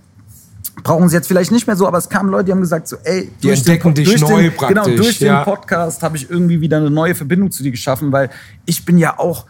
[0.84, 2.98] brauchen sie jetzt vielleicht nicht mehr so, aber es kamen Leute, die haben gesagt, so,
[3.04, 5.40] ey, Die durch den, entdecken dich durch neu den, praktisch, Genau, durch ja.
[5.40, 8.30] den Podcast habe ich irgendwie wieder eine neue Verbindung zu dir geschaffen, weil
[8.66, 9.46] ich bin ja auch,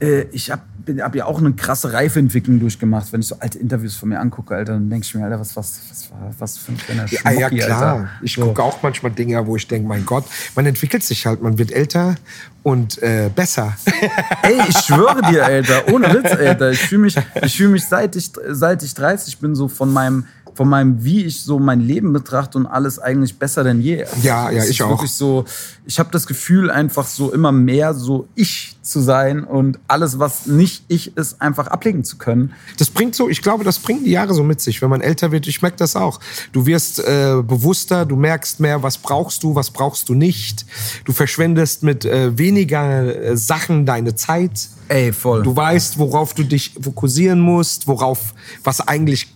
[0.00, 0.62] äh, ich habe
[1.00, 3.12] hab ja auch eine krasse Reifeentwicklung durchgemacht.
[3.12, 5.56] Wenn ich so alte Interviews von mir angucke, Alter, dann denke ich mir, Alter, was,
[5.56, 7.92] was, was, was für ein kleiner Ja, ja klar.
[7.92, 8.08] Alter.
[8.22, 8.46] Ich So.
[8.46, 10.24] gucke auch manchmal Dinge, wo ich denke, mein Gott,
[10.54, 12.16] man entwickelt sich halt, man wird älter
[12.62, 13.76] und äh, besser.
[14.42, 16.70] Ey, ich schwöre dir, Alter, ohne Witz, Alter.
[16.70, 20.26] Ich fühle mich, ich fühl mich seit, ich, seit ich 30 bin, so von meinem,
[20.54, 24.04] von meinem, wie ich so mein Leben betrachte und alles eigentlich besser denn je.
[24.04, 25.04] Also Ja, ja, ich auch.
[25.06, 25.44] So,
[25.86, 30.46] ich habe das Gefühl, einfach so immer mehr so ich zu sein und alles, was
[30.46, 32.52] nicht ich ist, einfach ablegen zu können.
[32.78, 35.32] Das bringt so, ich glaube, das bringt die Jahre so mit sich, wenn man älter
[35.32, 35.46] wird.
[35.46, 36.20] Ich merke das auch.
[36.52, 40.66] Du wirst äh, bewusster, du merkst mehr, was brauchst du, was brauchst du nicht.
[41.04, 44.68] Du verschwendest mit äh, weniger äh, Sachen deine Zeit.
[44.88, 45.42] Ey, voll.
[45.42, 49.28] Du weißt, worauf du dich fokussieren musst, worauf, was eigentlich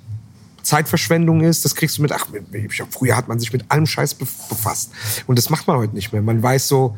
[0.67, 1.65] Zeitverschwendung ist.
[1.65, 2.27] Das kriegst du mit, ach,
[2.91, 4.91] früher hat man sich mit allem Scheiß bef- befasst.
[5.27, 6.23] Und das macht man heute nicht mehr.
[6.23, 6.97] Man weiß so,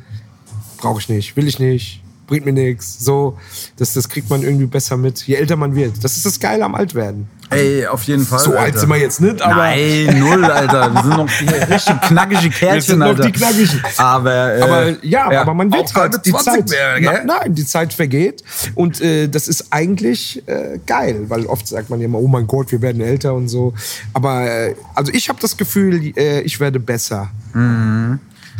[0.78, 2.02] brauche ich nicht, will ich nicht.
[2.28, 3.00] Bringt mir nichts.
[3.00, 3.36] So,
[3.76, 6.04] das, das kriegt man irgendwie besser mit, je älter man wird.
[6.04, 7.26] Das ist das Geile am Altwerden.
[7.50, 8.38] Ey, auf jeden Fall.
[8.40, 8.80] So alt Alter.
[8.80, 10.92] sind wir jetzt nicht, aber Nein, null, Alter.
[10.92, 13.22] Wir sind noch die richtig knackige Kerlchen, wir sind noch Alter.
[13.22, 13.82] die Knackigen.
[13.96, 16.68] Aber, äh, Aber ja, aber man wird halt die 20 Zeit.
[17.00, 17.22] mehr?
[17.24, 21.88] Na, nein, die Zeit vergeht und äh, das ist eigentlich äh, geil, weil oft sagt
[21.88, 23.72] man ja immer, oh mein Gott, wir werden älter und so.
[24.12, 27.30] Aber äh, also ich habe das Gefühl, äh, ich werde besser.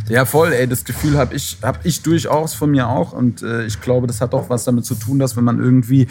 [0.09, 0.67] Ja, voll, ey.
[0.67, 3.13] Das Gefühl habe ich, hab ich durchaus von mir auch.
[3.13, 6.09] Und äh, ich glaube, das hat auch was damit zu tun, dass wenn man irgendwie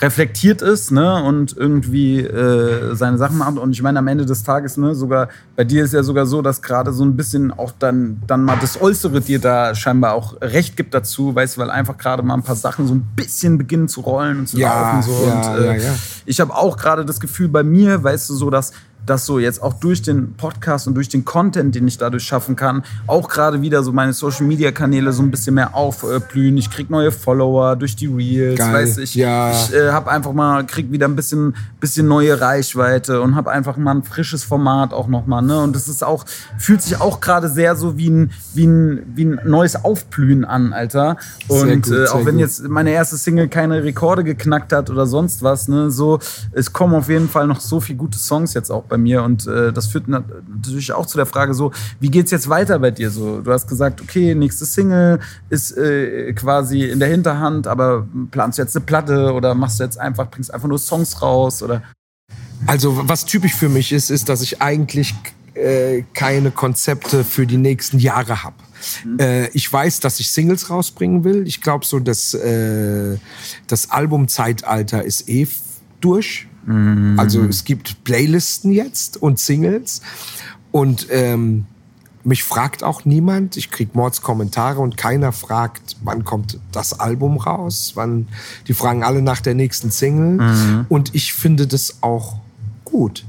[0.00, 3.58] reflektiert ist ne, und irgendwie äh, seine Sachen macht.
[3.58, 6.42] Und ich meine, am Ende des Tages, ne, sogar bei dir ist ja sogar so,
[6.42, 10.40] dass gerade so ein bisschen auch dann, dann mal das Äußere dir da scheinbar auch
[10.40, 13.58] recht gibt dazu, weißt du, weil einfach gerade mal ein paar Sachen so ein bisschen
[13.58, 15.02] beginnen zu rollen und zu Ja, laufen.
[15.02, 15.26] So.
[15.26, 15.94] ja, und, äh, ja, ja.
[16.26, 18.72] ich habe auch gerade das Gefühl bei mir, weißt du, so dass
[19.06, 22.56] dass so jetzt auch durch den Podcast und durch den Content, den ich dadurch schaffen
[22.56, 26.56] kann, auch gerade wieder so meine Social Media Kanäle so ein bisschen mehr aufblühen.
[26.56, 29.14] Ich krieg neue Follower durch die Reels, Geil, weiß ich.
[29.14, 29.52] ja.
[29.52, 33.76] Ich äh, habe einfach mal krieg wieder ein bisschen bisschen neue Reichweite und habe einfach
[33.76, 35.60] mal ein frisches Format auch noch mal, ne?
[35.60, 36.24] Und das ist auch
[36.58, 40.72] fühlt sich auch gerade sehr so wie ein wie ein wie ein neues Aufblühen an,
[40.72, 41.16] Alter.
[41.48, 42.40] Und gut, äh, auch wenn gut.
[42.40, 46.18] jetzt meine erste Single keine Rekorde geknackt hat oder sonst was, ne, so,
[46.52, 49.46] es kommen auf jeden Fall noch so viele gute Songs jetzt auch bei mir und
[49.46, 52.90] äh, das führt nat- natürlich auch zu der Frage so, wie geht's jetzt weiter bei
[52.90, 53.40] dir so?
[53.40, 55.20] Du hast gesagt, okay, nächste Single
[55.50, 59.84] ist äh, quasi in der Hinterhand, aber planst du jetzt eine Platte oder machst du
[59.84, 61.82] jetzt einfach, bringst einfach nur Songs raus oder?
[62.66, 65.14] Also was typisch für mich ist, ist, dass ich eigentlich
[65.54, 68.56] äh, keine Konzepte für die nächsten Jahre habe.
[69.18, 71.46] Äh, ich weiß, dass ich Singles rausbringen will.
[71.46, 73.16] Ich glaube so, dass äh,
[73.66, 75.58] das Albumzeitalter ist eh f-
[76.66, 77.18] durch.
[77.18, 80.02] Also es gibt Playlisten jetzt und Singles
[80.72, 81.66] und ähm,
[82.24, 83.56] mich fragt auch niemand.
[83.56, 87.92] Ich krieg Mords Kommentare und keiner fragt, wann kommt das Album raus.
[87.96, 88.28] Wann,
[88.66, 90.86] die fragen alle nach der nächsten Single.
[90.88, 92.38] Und ich finde das auch
[92.84, 93.26] gut.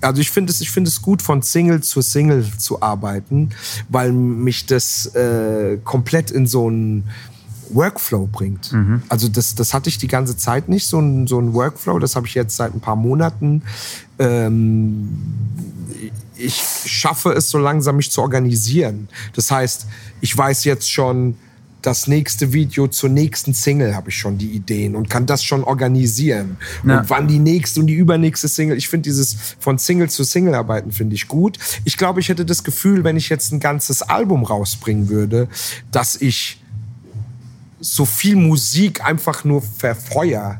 [0.00, 3.50] Also ich finde es, ich finde es gut, von Single zu Single zu arbeiten,
[3.88, 7.04] weil mich das äh, komplett in so einen
[7.74, 8.74] Workflow bringt.
[9.08, 11.98] Also das, das hatte ich die ganze Zeit nicht, so ein, so ein Workflow.
[11.98, 13.62] Das habe ich jetzt seit ein paar Monaten.
[14.18, 15.08] Ähm,
[16.36, 19.08] ich schaffe es so langsam, mich zu organisieren.
[19.34, 19.86] Das heißt,
[20.20, 21.36] ich weiß jetzt schon,
[21.82, 25.64] das nächste Video zur nächsten Single habe ich schon die Ideen und kann das schon
[25.64, 26.56] organisieren.
[26.86, 27.00] Ja.
[27.00, 28.76] Und wann die nächste und die übernächste Single.
[28.76, 31.58] Ich finde dieses von Single zu Single arbeiten finde ich gut.
[31.84, 35.48] Ich glaube, ich hätte das Gefühl, wenn ich jetzt ein ganzes Album rausbringen würde,
[35.90, 36.61] dass ich
[37.82, 40.58] so viel Musik einfach nur verfeuer.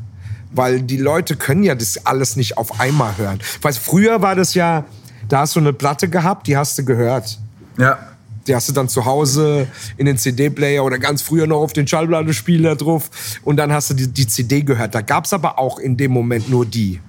[0.51, 3.41] Weil die Leute können ja das alles nicht auf einmal hören.
[3.62, 4.85] Weil früher war das ja,
[5.29, 7.39] da hast du eine Platte gehabt, die hast du gehört.
[7.79, 7.99] Ja.
[8.47, 11.87] Die hast du dann zu Hause in den CD-Player oder ganz früher noch auf den
[11.87, 13.09] Schallplattenspieler drauf
[13.45, 14.95] und dann hast du die, die CD gehört.
[14.95, 17.01] Da gab's aber auch in dem Moment nur die.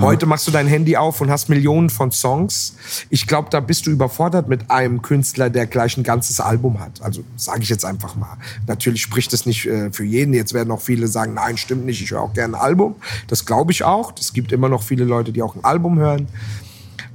[0.00, 2.76] Heute machst du dein Handy auf und hast Millionen von Songs.
[3.10, 7.00] Ich glaube, da bist du überfordert mit einem Künstler, der gleich ein ganzes Album hat.
[7.02, 8.36] Also sage ich jetzt einfach mal.
[8.66, 10.34] Natürlich spricht das nicht äh, für jeden.
[10.34, 12.96] Jetzt werden auch viele sagen, nein, stimmt nicht, ich höre auch gerne ein Album.
[13.28, 14.12] Das glaube ich auch.
[14.20, 16.28] Es gibt immer noch viele Leute, die auch ein Album hören.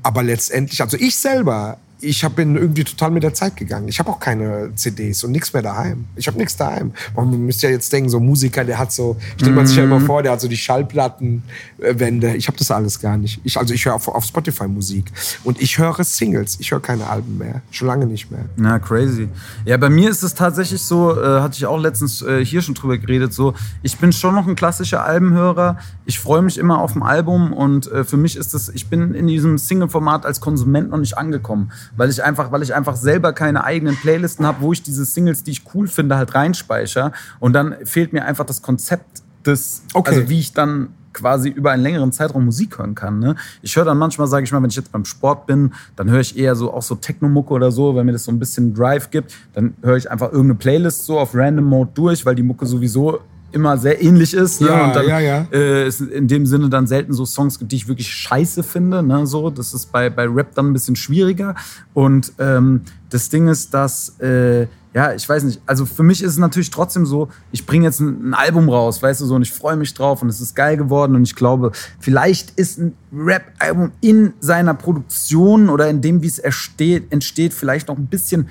[0.04, 3.88] Aber letztendlich, also ich selber, ich hab, bin irgendwie total mit der Zeit gegangen.
[3.88, 6.06] Ich habe auch keine CDs und nichts mehr daheim.
[6.16, 6.94] Ich habe nichts daheim.
[7.16, 9.84] Man müsste ja jetzt denken, so ein Musiker, der hat so, stellt man sich ja
[9.84, 12.36] immer vor, der hat so die Schallplattenwände.
[12.36, 13.40] Ich habe das alles gar nicht.
[13.44, 15.12] Ich, also ich höre auf, auf Spotify Musik
[15.44, 16.58] und ich höre Singles.
[16.60, 17.62] Ich höre keine Alben mehr.
[17.72, 18.46] Schon lange nicht mehr.
[18.56, 19.30] Na, crazy.
[19.66, 22.76] Ja, bei mir ist es tatsächlich so, äh, hatte ich auch letztens äh, hier schon
[22.76, 25.78] drüber geredet, so, ich bin schon noch ein klassischer Albenhörer.
[26.06, 29.14] Ich freue mich immer auf ein Album und äh, für mich ist es, ich bin
[29.14, 33.34] in diesem Single-Format als Konsument noch nicht angekommen, weil ich einfach, weil ich einfach selber
[33.34, 37.12] keine eigenen Playlisten habe, wo ich diese Singles, die ich cool finde, halt reinspeichere.
[37.40, 40.16] Und dann fehlt mir einfach das Konzept des, Okay.
[40.16, 43.20] also wie ich dann quasi über einen längeren Zeitraum Musik hören kann.
[43.20, 43.36] Ne?
[43.62, 46.22] Ich höre dann manchmal, sage ich mal, wenn ich jetzt beim Sport bin, dann höre
[46.22, 49.12] ich eher so auch so Techno-Mucke oder so, wenn mir das so ein bisschen Drive
[49.12, 52.66] gibt, dann höre ich einfach irgendeine Playlist so auf Random Mode durch, weil die Mucke
[52.66, 53.20] sowieso
[53.52, 54.62] immer sehr ähnlich ist.
[54.62, 54.68] Ne?
[54.68, 55.48] Ja, und dann ja, ja.
[55.52, 59.04] Äh, es in dem Sinne dann selten so Songs gibt, die ich wirklich scheiße finde.
[59.04, 59.28] Ne?
[59.28, 61.56] So, das ist bei, bei Rap dann ein bisschen schwieriger.
[61.94, 66.32] Und ähm, das Ding ist, dass, äh, ja, ich weiß nicht, also für mich ist
[66.32, 69.42] es natürlich trotzdem so, ich bringe jetzt ein, ein Album raus, weißt du, so, und
[69.42, 72.94] ich freue mich drauf und es ist geil geworden und ich glaube, vielleicht ist ein
[73.14, 78.50] Rap-Album in seiner Produktion oder in dem, wie es entsteht, vielleicht noch ein bisschen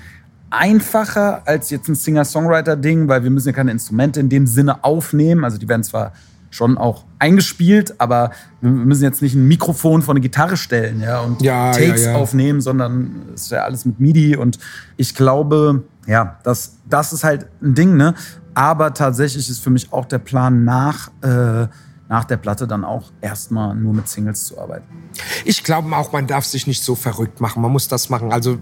[0.51, 5.43] einfacher als jetzt ein Singer-Songwriter-Ding, weil wir müssen ja keine Instrumente in dem Sinne aufnehmen.
[5.43, 6.13] Also die werden zwar
[6.51, 11.21] schon auch eingespielt, aber wir müssen jetzt nicht ein Mikrofon vor eine Gitarre stellen ja,
[11.21, 12.17] und Ja, Takes ja, ja.
[12.17, 14.59] aufnehmen, sondern es ist ja alles mit MIDI und
[14.97, 18.13] ich glaube, ja, das, das ist halt ein Ding, ne?
[18.53, 21.67] Aber tatsächlich ist für mich auch der Plan nach, äh,
[22.11, 24.83] nach der Platte dann auch erstmal nur mit Singles zu arbeiten.
[25.45, 27.61] Ich glaube auch, man darf sich nicht so verrückt machen.
[27.61, 28.33] Man muss das machen.
[28.33, 28.57] Also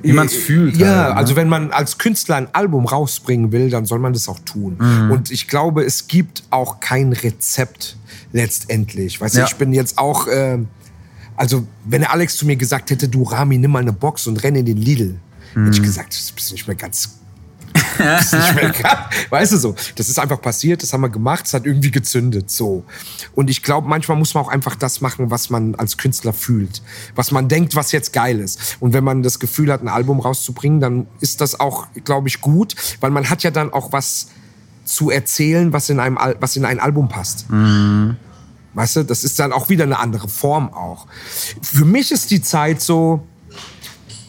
[0.00, 1.16] Wie man's äh, fühlt Ja, halt, ne?
[1.18, 4.78] also wenn man als Künstler ein Album rausbringen will, dann soll man das auch tun.
[4.80, 5.10] Mhm.
[5.10, 7.98] Und ich glaube, es gibt auch kein Rezept
[8.32, 9.20] letztendlich.
[9.20, 9.44] Weißt du, Ja.
[9.46, 10.68] ich bin jetzt auch, ähm,
[11.36, 14.42] also wenn der Alex zu mir gesagt hätte, du Rami, nimm mal eine Box und
[14.42, 15.16] renn in den Lidl,
[15.50, 15.72] hätte Mhm.
[15.72, 17.18] ich gesagt, das bist nicht mehr ganz
[17.74, 18.98] bist nicht mehr ganz,
[19.30, 22.50] weißt du so, das ist einfach passiert, das haben wir gemacht, es hat irgendwie gezündet,
[22.50, 22.84] so.
[23.34, 26.82] Und ich glaube, manchmal muss man auch einfach das machen, was man als Künstler fühlt,
[27.14, 28.76] was man denkt, was jetzt geil ist.
[28.80, 32.40] Und wenn man das Gefühl hat, ein Album rauszubringen, dann ist das auch, glaube ich,
[32.40, 34.28] gut, weil man hat ja dann auch was
[34.84, 37.46] zu erzählen, was in einem, Al- was in ein Album passt.
[38.74, 41.06] Weißt du, das ist dann auch wieder eine andere Form auch.
[41.62, 43.26] Für mich ist die Zeit so,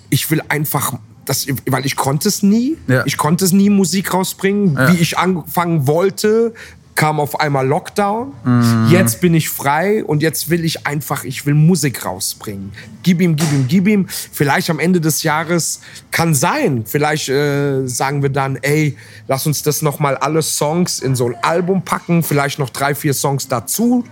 [0.09, 2.77] ich will einfach, das, weil ich konnte es nie.
[2.87, 3.03] Ja.
[3.05, 4.91] Ich konnte es nie Musik rausbringen, Ja.
[4.91, 6.53] wie ich anfangen wollte.
[6.95, 8.31] Kam auf einmal Lockdown.
[8.45, 8.87] Mhm.
[8.89, 12.71] Jetzt bin ich frei und jetzt will ich einfach, ich will Musik rausbringen.
[13.03, 14.05] Gib ihm, gib ihm, gib ihm.
[14.07, 16.83] Vielleicht am Ende des Jahres kann sein.
[16.85, 18.95] Vielleicht äh, sagen wir dann, ey,
[19.27, 22.23] lass uns das noch mal alle Songs in so ein Album packen.
[22.23, 24.05] Vielleicht noch drei, vier Songs dazu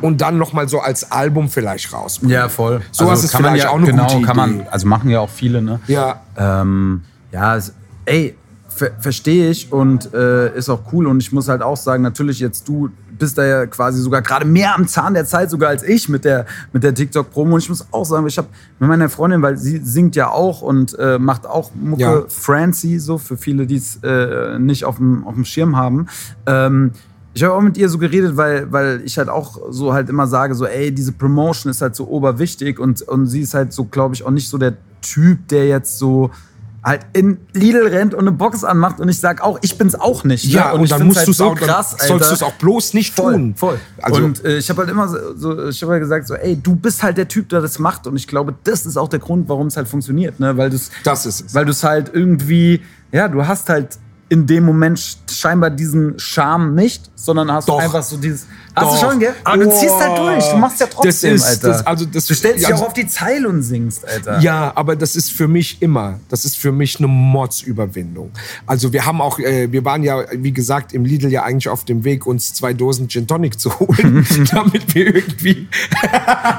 [0.00, 2.34] und dann noch mal so als Album vielleicht rausbringen.
[2.34, 2.82] Ja, voll.
[2.92, 4.68] Sowas ist kann man vielleicht ja, auch eine genau, gute kann man, Idee.
[4.70, 5.80] also machen ja auch viele, ne?
[5.86, 6.20] Ja.
[6.36, 7.58] Ähm, ja,
[8.04, 8.36] ey,
[8.68, 11.06] ver verstehe ich und äh, ist auch cool.
[11.06, 14.44] Und ich muss halt auch sagen, natürlich jetzt du bist da ja quasi sogar gerade
[14.46, 17.54] mehr am Zahn der Zeit sogar als ich mit der, mit der TikTok-Promo.
[17.54, 20.62] Und ich muss auch sagen, ich habe mit meiner Freundin, weil sie singt ja auch
[20.62, 22.22] und äh, macht auch Mucke, Ja.
[22.28, 26.06] Francie, so für viele, die es äh, nicht auf dem auf dem Schirm haben.
[26.46, 26.92] Ähm,
[27.38, 30.26] ich habe auch mit ihr so geredet, weil, weil ich halt auch so halt immer
[30.26, 33.84] sage, so, ey, diese Promotion ist halt so oberwichtig und, und sie ist halt so,
[33.84, 36.30] glaube ich, auch nicht so der Typ, der jetzt so
[36.82, 40.24] halt in Lidl rennt und eine Box anmacht und ich sag auch, ich bin's auch
[40.24, 40.46] nicht.
[40.46, 40.50] ne?
[40.52, 42.42] Ja, und, ich dann musst halt du es so auch, krass, dann sollst du es
[42.42, 43.54] auch bloß nicht Voll, tun.
[43.56, 43.78] voll.
[44.02, 46.56] Also, und äh, ich habe halt immer so, so ich habe halt gesagt so, ey,
[46.56, 49.20] du bist halt der Typ, der das macht und ich glaube, das ist auch der
[49.20, 51.54] Grund, warum es halt funktioniert, ne, weil du Das ist es.
[51.54, 52.80] weil du es halt irgendwie,
[53.12, 53.98] ja, du hast halt
[54.30, 57.78] in dem Moment scheinbar diesen Charme nicht, sondern hast Doch.
[57.80, 58.46] einfach so dieses.
[58.76, 59.00] Hast Doch.
[59.00, 59.34] du schon, gell?
[59.42, 60.44] Aber du ziehst halt durch.
[60.50, 61.68] Du machst ja trotzdem, Das ist- Alter.
[61.68, 64.38] das- also das- du stellst dich ja, auch auf die Zeile und singst, Alter.
[64.40, 68.30] Ja, aber das ist für mich immer, das ist für mich eine Mordsüberwindung.
[68.66, 71.84] Also wir haben auch, äh, wir waren ja, wie gesagt, im Lidl ja eigentlich auf
[71.84, 75.66] dem Weg, uns zwei Dosen Gin Tonic zu holen, damit wir irgendwie,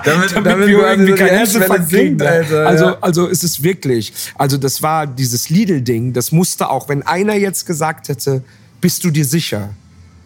[0.04, 2.20] Damit- damit, damit wir du irgendwie die kein Hemmschwelle Herzinfarkt kriegen.
[2.20, 2.98] sinkt, Alter, also, ja.
[3.02, 7.59] also ist es wirklich, also das war dieses Lidl-Ding, das musste auch, wenn einer jetzt
[7.66, 8.43] gesagt hätte,
[8.82, 9.70] bist du dir sicher?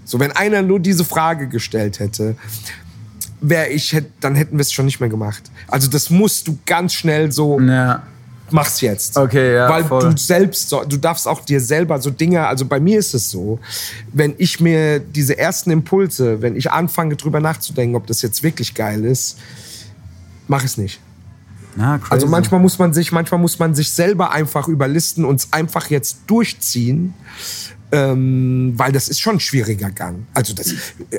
[0.05, 2.35] So, wenn einer nur diese Frage gestellt hätte,
[3.41, 5.43] wäre ich, dann hätten wir es schon nicht mehr gemacht.
[5.67, 8.03] Also das musst du ganz schnell so, Ja.
[8.51, 9.17] mach's jetzt.
[9.17, 10.11] Okay, ja, Weil voll.
[10.11, 13.59] du selbst, du darfst auch dir selber so Dinge, also bei mir ist es so,
[14.11, 18.73] wenn ich mir diese ersten Impulse, wenn ich anfange drüber nachzudenken, ob das jetzt wirklich
[18.73, 19.37] geil ist,
[20.47, 20.99] mach es nicht.
[21.77, 21.99] Ja.
[22.09, 25.89] Also manchmal muss man sich, manchmal muss man sich selber einfach überlisten und es einfach
[25.89, 27.13] jetzt durchziehen.
[27.91, 30.25] Ähm, weil das ist schon ein schwieriger Gang.
[30.33, 30.73] Also, das,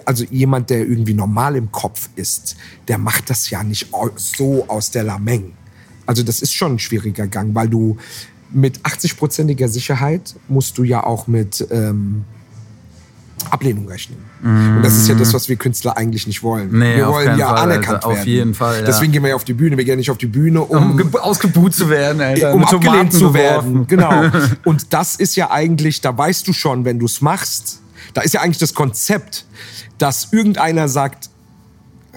[0.05, 2.57] also jemand, der irgendwie normal im Kopf ist,
[2.89, 5.53] der macht das ja nicht so aus der Lameng.
[6.05, 7.97] Also das ist schon ein schwieriger Gang, weil du
[8.51, 12.25] mit 80-prozentiger Sicherheit musst du ja auch mit ähm,
[13.51, 14.19] Ablehnung rechnen.
[14.43, 16.71] Und das ist ja das, was wir Künstler eigentlich nicht wollen.
[16.79, 18.07] Nee, wir auf wollen ja Fall, anerkannt Alter.
[18.09, 18.29] Auf werden.
[18.29, 18.83] jeden Fall, ja.
[18.87, 19.77] Deswegen gehen wir ja auf die Bühne.
[19.77, 22.53] Wir gehen nicht auf die Bühne, um, um ge- ausgebuht zu werden, Alter.
[22.55, 23.87] um mit Tomaten abgelehnt zu werden.
[23.89, 24.25] Genau.
[24.65, 27.81] Und das ist ja eigentlich, da weißt du schon, wenn du es machst,
[28.15, 29.45] da ist ja eigentlich das Konzept,
[29.99, 31.31] dass irgendeiner sagt,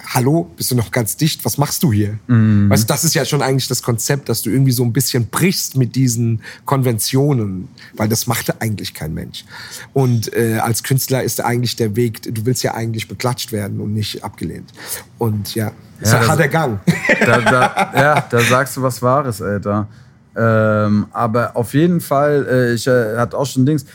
[0.05, 1.43] Hallo, bist du noch ganz dicht?
[1.45, 2.17] Was machst du hier?
[2.27, 2.69] Mhm.
[2.69, 5.27] Weißt du, das ist ja schon eigentlich das Konzept, dass du irgendwie so ein bisschen
[5.27, 9.43] brichst mit diesen Konventionen, weil das machte eigentlich kein Mensch.
[9.93, 13.93] Und äh, als Künstler ist eigentlich der Weg, du willst ja eigentlich beklatscht werden und
[13.93, 14.71] nicht abgelehnt.
[15.17, 16.79] Und ja, ist Ja, ein das- harter Gang.
[17.25, 19.87] da, da, ja, da sagst du was Wahres, Alter.
[20.35, 23.85] Ähm, aber auf jeden Fall, äh, ich äh, hatte auch schon Dings.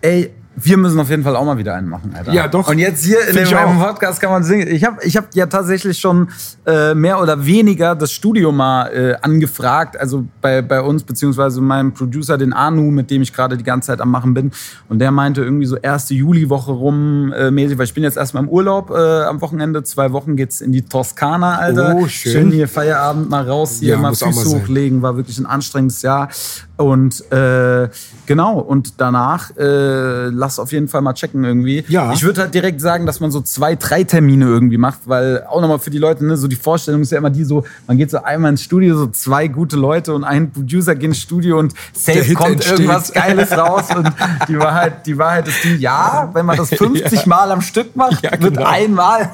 [0.00, 2.32] Ey, wir müssen auf jeden Fall auch mal wieder einen machen, Alter.
[2.32, 2.68] Ja, doch.
[2.68, 4.68] Und jetzt hier in dem Podcast kann man singen.
[4.68, 6.28] Ich habe ich hab ja tatsächlich schon
[6.66, 9.98] äh, mehr oder weniger das Studio mal äh, angefragt.
[9.98, 13.88] Also bei, bei uns, beziehungsweise meinem Producer, den Anu, mit dem ich gerade die ganze
[13.88, 14.52] Zeit am Machen bin.
[14.90, 18.42] Und der meinte irgendwie so erste Juliwoche rum äh, mäßig, weil ich bin jetzt erstmal
[18.42, 19.82] im Urlaub äh, am Wochenende.
[19.84, 21.96] Zwei Wochen geht's in die Toskana, Alter.
[21.96, 22.50] Oh, schön.
[22.50, 25.00] hier Feierabend mal raus, hier Ja, mal Füße hochlegen.
[25.00, 26.28] War wirklich ein anstrengendes Jahr.
[26.76, 27.88] Und äh,
[28.26, 31.84] genau, und danach äh, lass auf jeden Fall mal checken irgendwie.
[31.88, 32.12] Ja.
[32.12, 35.60] Ich würde halt direkt sagen, dass man so zwei, drei Termine irgendwie macht, weil auch
[35.60, 38.10] nochmal für die Leute, ne, so die Vorstellung ist ja immer die so, man geht
[38.10, 41.74] so einmal ins Studio, so zwei gute Leute und ein Producer gehen ins Studio und
[41.92, 42.72] safe kommt entsteht.
[42.80, 44.10] irgendwas Geiles raus und
[44.48, 48.22] die Wahrheit, die Wahrheit ist die, ja, wenn man das 50 Mal am Stück macht,
[48.24, 48.66] Ja, wird genau.
[48.68, 49.30] einmal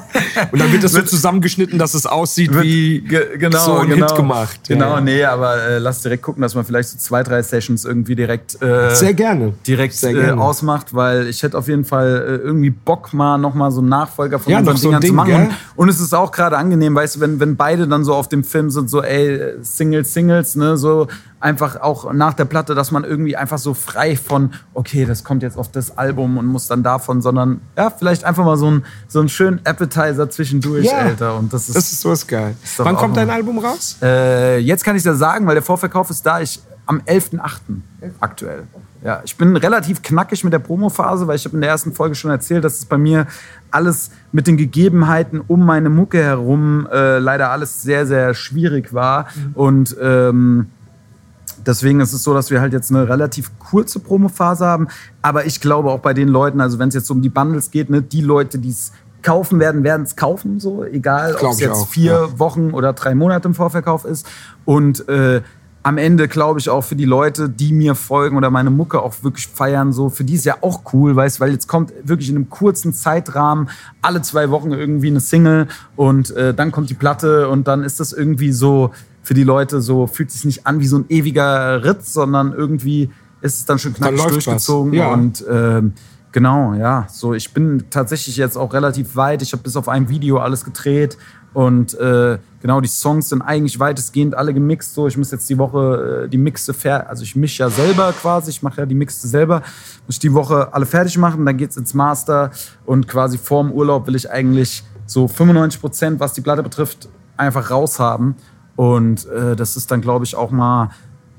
[0.51, 3.89] Und dann wird das so zusammengeschnitten, dass es aussieht wird wie ge- genau, so ein
[3.89, 4.59] genau, Hit gemacht.
[4.67, 5.01] Genau, Ja.
[5.01, 8.61] nee, aber äh, lass direkt gucken, dass man vielleicht so zwei, drei Sessions irgendwie direkt
[8.61, 9.53] äh, Sehr gerne.
[9.65, 10.41] direkt Sehr äh, gerne.
[10.41, 14.37] ausmacht, weil ich hätte auf jeden Fall äh, irgendwie Bock mal nochmal so einen Nachfolger
[14.37, 15.27] von Ja, unseren noch so Dingern zu Ding, machen.
[15.29, 15.49] gell?
[15.75, 18.43] Und, es ist auch gerade angenehm, weißt du, wenn, wenn beide dann so auf dem
[18.43, 21.07] Film sind, so ey, Singles, Singles, ne, so
[21.41, 25.41] einfach auch nach der Platte, dass man irgendwie einfach so frei von, okay, das kommt
[25.41, 28.83] jetzt auf das Album und muss dann davon, sondern ja, vielleicht einfach mal so ein
[29.07, 30.97] so einen schönen Appetizer zwischendurch, Ja.
[30.97, 31.37] Alter.
[31.37, 32.55] Und das ist, Das ist sowas geil.
[32.77, 33.95] doch Wann kommt dein Album raus?
[34.01, 36.41] äh, jetzt kann ich ja sagen, weil der Vorverkauf ist da.
[36.41, 37.59] Ich am 11.8.
[38.19, 38.63] aktuell.
[39.03, 42.15] Ja, ich bin relativ knackig mit der Promophase, weil ich habe in der ersten Folge
[42.15, 43.27] schon erzählt, dass es bei mir
[43.71, 49.27] alles mit den Gegebenheiten um meine Mucke herum äh, leider alles sehr, sehr schwierig war.
[49.53, 50.67] Und ähm,
[51.65, 54.87] Deswegen ist es so, dass wir halt jetzt eine relativ kurze Promophase haben.
[55.21, 57.89] Aber ich glaube auch bei den Leuten, also wenn es jetzt um die Bundles geht,
[57.89, 58.91] ne, die Leute, die es
[59.21, 62.39] kaufen werden, werden es kaufen, so egal, ob es jetzt auch, vier ja.
[62.39, 64.25] Wochen oder drei Monate im Vorverkauf ist.
[64.63, 65.41] Und äh,
[65.83, 69.23] am Ende glaube ich auch für die Leute, die mir folgen oder meine Mucke auch
[69.23, 72.35] wirklich feiern, so für die ist ja auch cool, weißt, weil jetzt kommt wirklich in
[72.35, 73.69] einem kurzen Zeitrahmen
[74.01, 77.99] alle zwei Wochen irgendwie eine Single und äh, dann kommt die Platte und dann ist
[77.99, 78.91] das irgendwie so
[79.23, 83.09] für die Leute so fühlt sich nicht an wie so ein ewiger Ritt, sondern irgendwie
[83.41, 84.27] ist es dann schon läuft was.
[84.33, 85.13] durchgezogen Ja.
[85.13, 85.93] und ähm,
[86.31, 87.07] Genau, ja.
[87.09, 89.41] So, ich bin tatsächlich jetzt auch relativ weit.
[89.41, 91.17] Ich habe bis auf ein Video alles gedreht
[91.53, 94.93] und äh, genau die Songs sind eigentlich weitestgehend alle gemixt.
[94.93, 98.13] So, ich muss jetzt die Woche äh, die Mixe fer, also ich mische ja selber
[98.13, 98.49] quasi.
[98.51, 99.61] Ich mache ja die Mixe selber.
[100.07, 101.45] Muss ich die Woche alle fertig machen.
[101.45, 102.51] Dann geht's ins Master
[102.85, 107.71] und quasi vorm Urlaub will ich eigentlich so 95 Prozent, was die Platte betrifft, einfach
[107.71, 108.35] raushaben.
[108.75, 110.91] Und äh, das ist dann, glaube ich, auch mal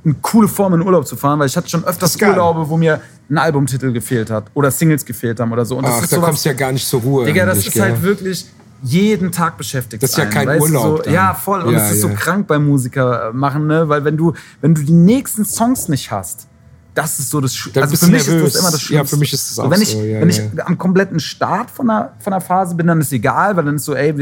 [0.04, 2.16] eine coole Form, in Urlaub zu fahren, weil ich hatte schon öfters.
[2.20, 5.76] Urlaube, wo mir ein Albumtitel gefehlt hat oder Singles gefehlt haben oder so.
[5.76, 7.26] Und das Ach, ist da sowas- kommst du ja gar nicht zur Ruhe.
[7.26, 7.82] Digga, das ist gell?
[7.82, 8.46] halt wirklich
[8.82, 10.02] jeden Tag beschäftigt.
[10.02, 11.62] Das ist ja einen, kein Urlaub So, ja, voll.
[11.62, 12.14] Und Ja, es ist so ja.
[12.14, 13.88] krank beim Musiker machen, ne?
[13.88, 16.46] Weil wenn du, wenn du die nächsten Songs nicht hast,
[16.94, 18.48] das ist so das Sch Dann Also für mich nervös.
[18.48, 19.16] ist das immer das Ja, Schlimmste.
[19.16, 20.66] für mich ist das So, auch wenn ich, so, ja, wenn ich ja.
[20.66, 23.84] am kompletten Start von der, von der Phase bin, dann ist egal, weil dann ist
[23.84, 24.12] so, ey,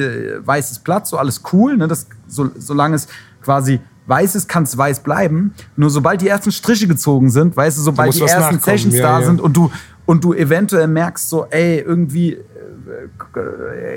[0.44, 1.88] weißes Blatt, so alles cool, ne?
[1.88, 3.08] Das, so, solange es
[3.42, 5.54] quasi weiß ist, kann es weiß bleiben.
[5.76, 9.20] Nur sobald die ersten Striche gezogen sind, weißt du, sobald die ersten Sessions ja, da
[9.20, 9.26] ja.
[9.26, 9.70] sind und du,
[10.06, 12.42] und du eventuell merkst so, ey, irgendwie, äh,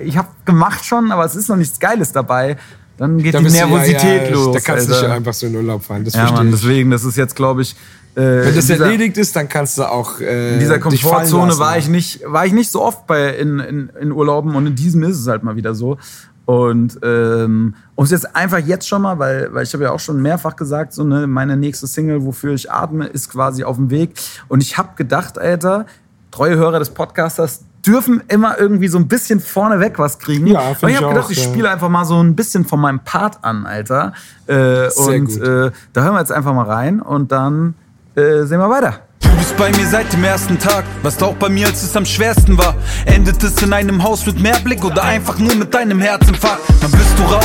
[0.03, 2.57] ich habe gemacht schon, aber es ist noch nichts Geiles dabei,
[2.97, 4.53] dann geht Da die du- ja, Nervosität ja, los.
[4.53, 6.03] Da kannst du nicht einfach so in Urlaub fahren.
[6.03, 7.75] Das ja, verstehe Mann, deswegen, das ist jetzt, glaube ich,
[8.15, 11.77] äh, Wenn das dieser- erledigt ist, dann kannst du auch äh, in dieser Komfortzone war
[11.77, 15.01] ich nicht, war ich nicht so oft bei in, in, in Urlauben und in diesem
[15.03, 15.97] ist es halt mal wieder so.
[16.45, 19.99] Und ähm, um es jetzt einfach jetzt schon mal, weil, weil ich habe ja auch
[19.99, 23.89] schon mehrfach gesagt, so ne, meine nächste Single, wofür ich atme, ist quasi auf dem
[23.89, 24.15] Weg.
[24.49, 25.85] Und ich habe gedacht, Alter,
[26.31, 30.47] treue Hörer des Podcasters dürfen immer irgendwie so ein bisschen vorneweg was kriegen.
[30.47, 31.49] Ja, und ich habe gedacht, auch, ich ja.
[31.49, 34.13] spiele einfach mal so ein bisschen von meinem Part an, Alter.
[34.47, 37.75] Äh, und äh, da hören wir jetzt einfach mal rein und dann
[38.15, 38.99] äh, sehen wir weiter.
[39.21, 42.05] Du bist bei mir seit dem ersten Tag, warst auch bei mir, als es am
[42.05, 42.75] schwersten war.
[43.05, 46.61] Endet es in einem Haus mit Mehrblick oder einfach nur mit deinem Herzinfarkt?
[46.81, 47.39] Dann bist du rau,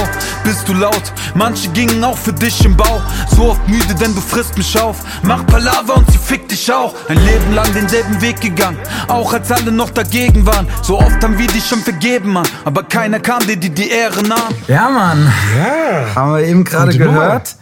[0.45, 3.01] bist du laut, manche gingen auch für dich im Bau.
[3.35, 4.97] So oft müde, denn du frisst mich auf.
[5.23, 6.95] Mach Palaver und sie fickt dich auch.
[7.09, 10.67] Ein Leben lang denselben Weg gegangen, auch als alle noch dagegen waren.
[10.83, 14.23] So oft haben wir dich schon vergeben, Mann, aber keiner kam dir die, die Ehre
[14.23, 14.55] nahm.
[14.69, 15.33] Ja, Mann.
[15.59, 17.57] Ja, Haben wir eben gerade gehört.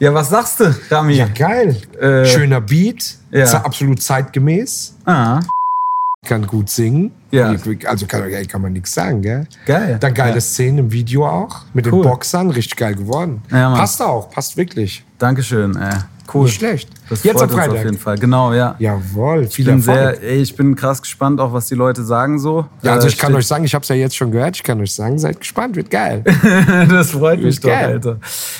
[0.00, 1.12] Ja, was sagst du, Rami?
[1.14, 1.76] ja, geil.
[2.00, 3.44] Äh, Schöner Beat, ja.
[3.44, 4.94] ist absolut zeitgemäß.
[5.04, 5.40] Ah,
[6.24, 7.12] Kann gut singen.
[7.30, 7.54] Ja.
[7.86, 9.46] Also kann, kann man nichts sagen, gell?
[9.66, 9.98] Geil.
[10.00, 10.40] Dann geile Ja.
[10.40, 11.64] Szenen im Video auch.
[11.74, 12.02] Mit Cool.
[12.02, 13.42] den Boxern, richtig geil geworden.
[13.50, 15.04] Ja, passt auch, passt wirklich.
[15.18, 15.76] Dankeschön.
[15.76, 15.98] Äh,
[16.34, 16.44] cool.
[16.44, 16.88] Nicht schlecht.
[17.10, 17.76] Das Jetzt freut am Freitag.
[17.76, 18.18] auf jeden Fall.
[18.18, 18.76] Genau, ja.
[18.78, 22.66] Jawohl, Ich bin sehr, ey, ich bin krass gespannt, auch was die Leute sagen so.
[22.82, 24.62] ja, also Äh, ich kann euch sagen, ich habe es ja jetzt schon gehört, ich
[24.62, 26.22] kann euch sagen, seid gespannt, wird geil.
[26.88, 27.94] das freut mich Ist doch, geil.
[27.94, 28.18] Alter.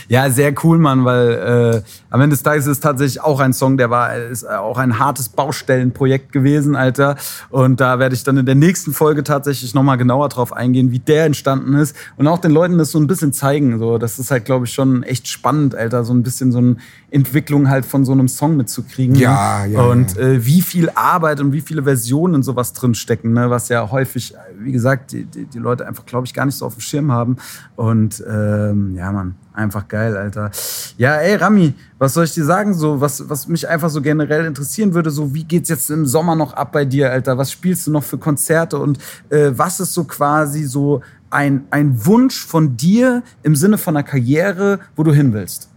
[0.09, 1.31] Ja, sehr cool, Mann, weil
[1.77, 4.79] äh, am Ende des Tages ist es tatsächlich auch ein Song, der war ist auch
[4.79, 7.15] ein hartes Baustellenprojekt gewesen, Alter.
[7.51, 10.99] Und da werde ich dann in der nächsten Folge tatsächlich nochmal genauer drauf eingehen, wie
[10.99, 13.79] der entstanden ist und auch den Leuten das so ein bisschen zeigen.
[13.79, 16.03] So, das ist halt, glaube ich, schon echt spannend, Alter.
[16.03, 16.77] So ein bisschen so eine
[17.13, 19.15] Entwicklung halt von so einem Song mitzukriegen.
[19.15, 20.17] Ja, ja, Und.
[20.17, 23.51] Äh, wie viel Arbeit und wie viele Versionen in sowas drinstecken, ne?
[23.51, 26.67] was ja häufig, wie gesagt, die, die, die Leute einfach, glaube ich, gar nicht so
[26.67, 27.37] auf dem Schirm haben.
[27.77, 30.51] Und ähm, ja, Mann, einfach geil, Alter.
[30.97, 32.75] Ja, ey, Rami, was soll ich dir sagen?
[32.75, 36.37] So, was, was mich einfach so generell interessieren würde, so wie geht's jetzt im Sommer
[36.37, 37.39] noch ab bei dir, Alter?
[37.39, 38.99] Was spielst du noch für Konzerte und
[39.31, 44.05] äh, was ist so quasi so ein, ein Wunsch von dir im Sinne von einer
[44.05, 45.69] Karriere, wo du hin willst?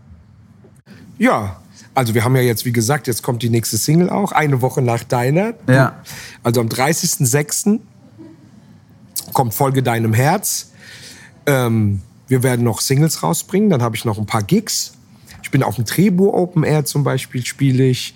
[1.17, 1.57] Ja,
[1.95, 4.81] also wir haben ja jetzt, wie gesagt, jetzt kommt die nächste Single auch, eine Woche
[4.81, 5.53] nach deiner.
[5.67, 6.01] Ja.
[6.41, 7.79] Also am 30.06.
[9.33, 10.71] kommt Folge deinem Herz.
[11.45, 14.93] Ähm, wir werden noch Singles rausbringen, dann habe ich noch ein paar Gigs.
[15.43, 18.15] Ich bin auf dem Trebur Open Air zum Beispiel, spiele ich.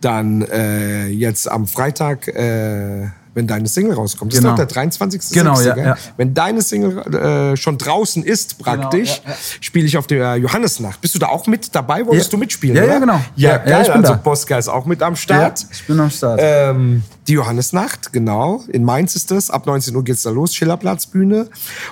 [0.00, 4.32] Dann äh, jetzt am Freitag, äh, wenn deine Single rauskommt.
[4.32, 4.54] Das Genau.
[4.54, 5.20] ist doch der 23.
[5.30, 5.96] Genau, ja, ja.
[6.16, 9.36] Wenn deine Single äh, schon draußen ist, praktisch, ja, ja.
[9.60, 11.00] spiele ich auf der Johannesnacht.
[11.00, 12.04] Bist du da auch mit dabei?
[12.06, 12.36] Wolltest Ja.
[12.36, 12.74] du mitspielen?
[12.76, 13.00] Ja, ja, oder?
[13.00, 13.20] genau.
[13.36, 13.82] Ja, Ja, ja, geil.
[13.82, 14.18] ich bin also da.
[14.18, 15.64] Bosca ist auch mit am Start.
[15.70, 16.40] ich bin am Start.
[16.42, 18.64] Ähm, die Johannesnacht, genau.
[18.68, 19.50] In Mainz ist das.
[19.50, 21.48] Ab 19 Uhr geht's da los, Schillerplatzbühne.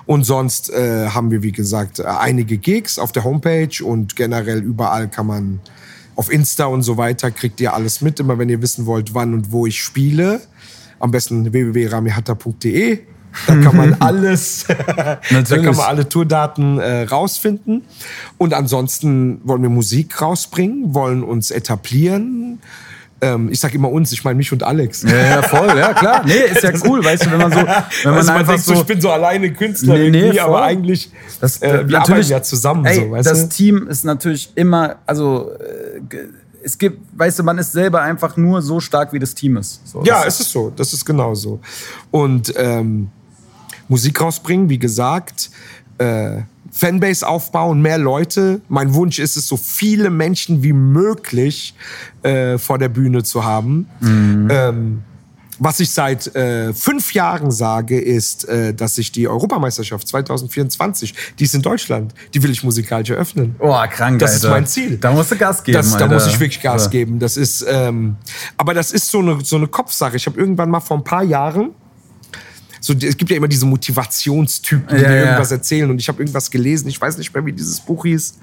[0.06, 4.58] Und sonst äh, haben wir, wie gesagt, äh, einige Gigs auf der Homepage und generell
[4.62, 5.60] überall kann man
[6.16, 8.20] auf Insta und so weiter kriegt ihr alles mit.
[8.20, 10.40] Immer wenn ihr wissen wollt, wann und wo ich spiele.
[11.04, 13.00] Am besten www.ramihatta.de.
[13.46, 14.64] Da kann man alles,
[14.96, 15.64] da Natürlich.
[15.66, 17.82] kann man alle Tourdaten äh, rausfinden.
[18.38, 22.58] Und ansonsten wollen wir Musik rausbringen, wollen uns etablieren.
[23.20, 25.02] Ähm, ich sage immer uns, ich meine mich und Alex.
[25.02, 26.24] ja, ja, voll, ja, klar.
[26.24, 28.64] Nee, ist ja cool, weißt du, wenn man so, wenn man also man einfach denkt
[28.64, 32.42] so, ich bin so alleine Künstler Nee, nee, aber eigentlich, Das, äh, wir arbeiten ja
[32.42, 33.54] zusammen, ey, so, das du?
[33.54, 36.00] Team ist natürlich immer, also äh,
[36.64, 39.86] es gibt, weißt du, man ist selber einfach nur so stark, wie das Team ist.
[39.86, 40.72] So, Ja, es ist so.
[40.74, 41.60] Das ist genau so.
[42.10, 43.08] Und ähm,
[43.88, 45.50] Musik rausbringen, wie gesagt,
[45.98, 46.42] äh,
[46.72, 48.60] Fanbase aufbauen, mehr Leute.
[48.68, 51.74] Mein Wunsch ist es, so viele Menschen wie möglich
[52.22, 53.86] äh, vor der Bühne zu haben.
[54.50, 55.02] Ähm,
[55.58, 61.44] was ich seit äh, fünf Jahren sage, ist, äh, dass ich die Europameisterschaft 2024, die
[61.44, 63.54] ist in Deutschland, die will ich musikalisch eröffnen.
[63.58, 64.46] Oh, krank, Das Alter.
[64.48, 64.96] ist mein Ziel.
[64.98, 66.90] Da musst du Gas geben, Das, da muss ich wirklich Gas Ja.
[66.90, 67.18] geben.
[67.18, 68.16] Das ist, ähm,
[68.56, 70.16] aber das ist so eine, so eine Kopfsache.
[70.16, 71.70] Ich habe irgendwann mal vor ein paar Jahren,
[72.80, 75.22] so, es gibt ja immer diese Motivationstypen, die Ja, dir ja.
[75.24, 75.88] irgendwas erzählen.
[75.90, 78.34] Und ich habe irgendwas gelesen, ich weiß nicht mehr, wie dieses Buch hieß.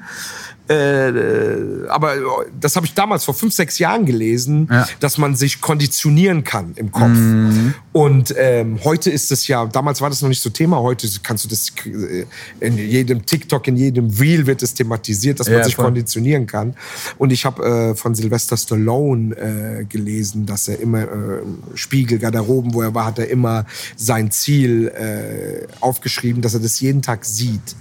[0.72, 2.14] Äh, äh, aber
[2.60, 4.88] das habe ich damals vor fünf, sechs Jahren gelesen, Ja.
[5.02, 7.10] dass man sich konditionieren kann im Kopf.
[7.10, 7.74] Mhm.
[7.92, 11.44] Und ähm, heute ist es ja, damals war das noch nicht so Thema, heute kannst
[11.44, 12.26] du das äh,
[12.62, 15.86] in jedem TikTok, in jedem Reel wird es thematisiert, dass man Ja, sich voll.
[15.86, 16.76] konditionieren kann.
[17.18, 22.18] Und ich habe äh, von Sylvester Stallone äh, gelesen, dass er immer äh, im Spiegel,
[22.20, 23.66] Garderoben, wo er war, hat er immer
[23.98, 27.76] sein Ziel äh, aufgeschrieben, dass er das jeden Tag sieht.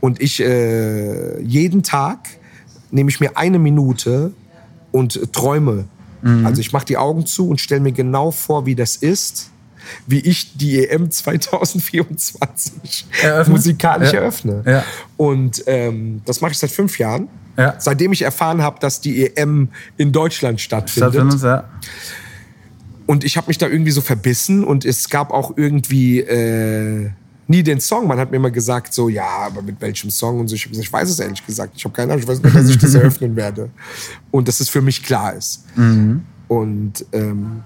[0.00, 1.91] Und ich äh, jeden Tag
[2.90, 4.32] nehme ich mir eine Minute
[4.90, 5.84] und träume.
[6.44, 9.50] Also ich mache die Augen zu und stelle mir genau vor, wie das ist,
[10.06, 13.52] wie ich die EM 2024 Eröffne?
[13.54, 14.20] musikalisch Ja.
[14.20, 14.62] eröffne.
[14.64, 14.84] Ja.
[15.16, 17.28] Und ähm, das mache ich seit fünf Jahren.
[17.56, 17.74] Ja.
[17.78, 21.14] Seitdem ich erfahren habe, dass die EM in Deutschland stattfindet.
[21.14, 21.64] Stattfindet.
[23.06, 27.10] Und ich habe mich da irgendwie so verbissen und es gab auch irgendwie äh,
[27.52, 28.08] nie den Song.
[28.08, 30.54] Man hat mir immer gesagt, so, ja, aber mit welchem Song und so.
[30.54, 31.74] Ich habe gesagt, ich weiß es ehrlich gesagt.
[31.76, 33.70] Ich habe keine Ahnung, ich weiß nur, dass ich das eröffnen werde.
[34.30, 35.64] Und dass es für mich klar ist.
[36.48, 37.62] Und ähm,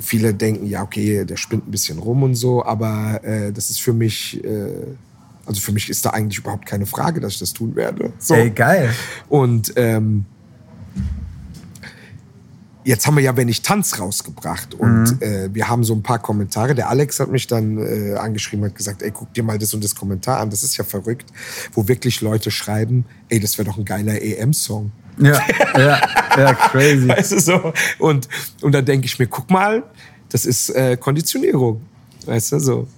[0.00, 3.80] viele denken, ja, okay, der spinnt ein bisschen rum und so, aber äh, das ist
[3.80, 4.68] für mich, äh,
[5.46, 8.12] also für mich ist da eigentlich überhaupt keine Frage, dass ich das tun werde.
[8.18, 8.34] So.
[8.34, 8.92] Ey, geil.
[9.28, 10.26] Und ähm,
[12.88, 16.18] jetzt haben wir ja Wenn ich tanz rausgebracht und äh, wir haben so ein paar
[16.18, 16.74] Kommentare.
[16.74, 19.84] Der Alex hat mich dann äh, angeschrieben, hat gesagt, ey, guck dir mal das und
[19.84, 20.48] das Kommentar an.
[20.48, 21.30] Das ist ja verrückt,
[21.74, 24.90] wo wirklich Leute schreiben, ey, das wäre doch ein geiler EM-Song.
[25.18, 25.38] Ja,
[25.76, 26.00] ja,
[26.36, 27.08] ja, crazy.
[27.08, 27.72] Weißt du so?
[27.98, 28.26] Und,
[28.62, 29.82] und dann denke ich mir, guck mal,
[30.30, 31.82] das ist äh, Konditionierung.
[32.24, 32.88] Weißt du, so.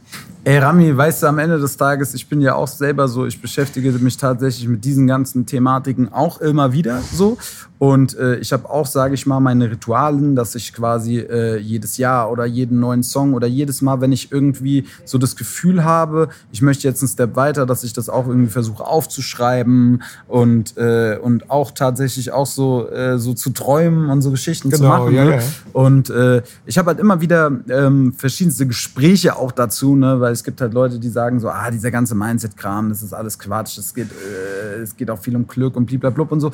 [0.44, 3.40] Ey, Rami, weißt du, am Ende des Tages, ich bin ja auch selber so, ich
[3.42, 7.36] beschäftige mich tatsächlich mit diesen ganzen Thematiken auch immer wieder so.
[7.80, 11.96] Und äh, ich habe auch, sage ich mal, meine Ritualen, dass ich quasi äh, jedes
[11.96, 16.28] Jahr oder jeden neuen Song oder jedes Mal, wenn ich irgendwie so das Gefühl habe,
[16.52, 21.16] ich möchte jetzt einen Step weiter, dass ich das auch irgendwie versuche aufzuschreiben und, äh,
[21.22, 25.14] und auch tatsächlich auch so, äh, so zu träumen und so Geschichten zu Genau, machen.
[25.14, 25.36] ja, ne?
[25.36, 25.42] ja.
[25.72, 30.20] Und äh, ich habe halt immer wieder ähm, verschiedenste Gespräche auch dazu, ne?
[30.20, 33.38] weil es gibt halt Leute, die sagen so, ah, dieser ganze Mindset-Kram, das ist alles
[33.38, 36.50] Quatsch, es geht, äh, es geht auch viel um Glück und blablabla und so.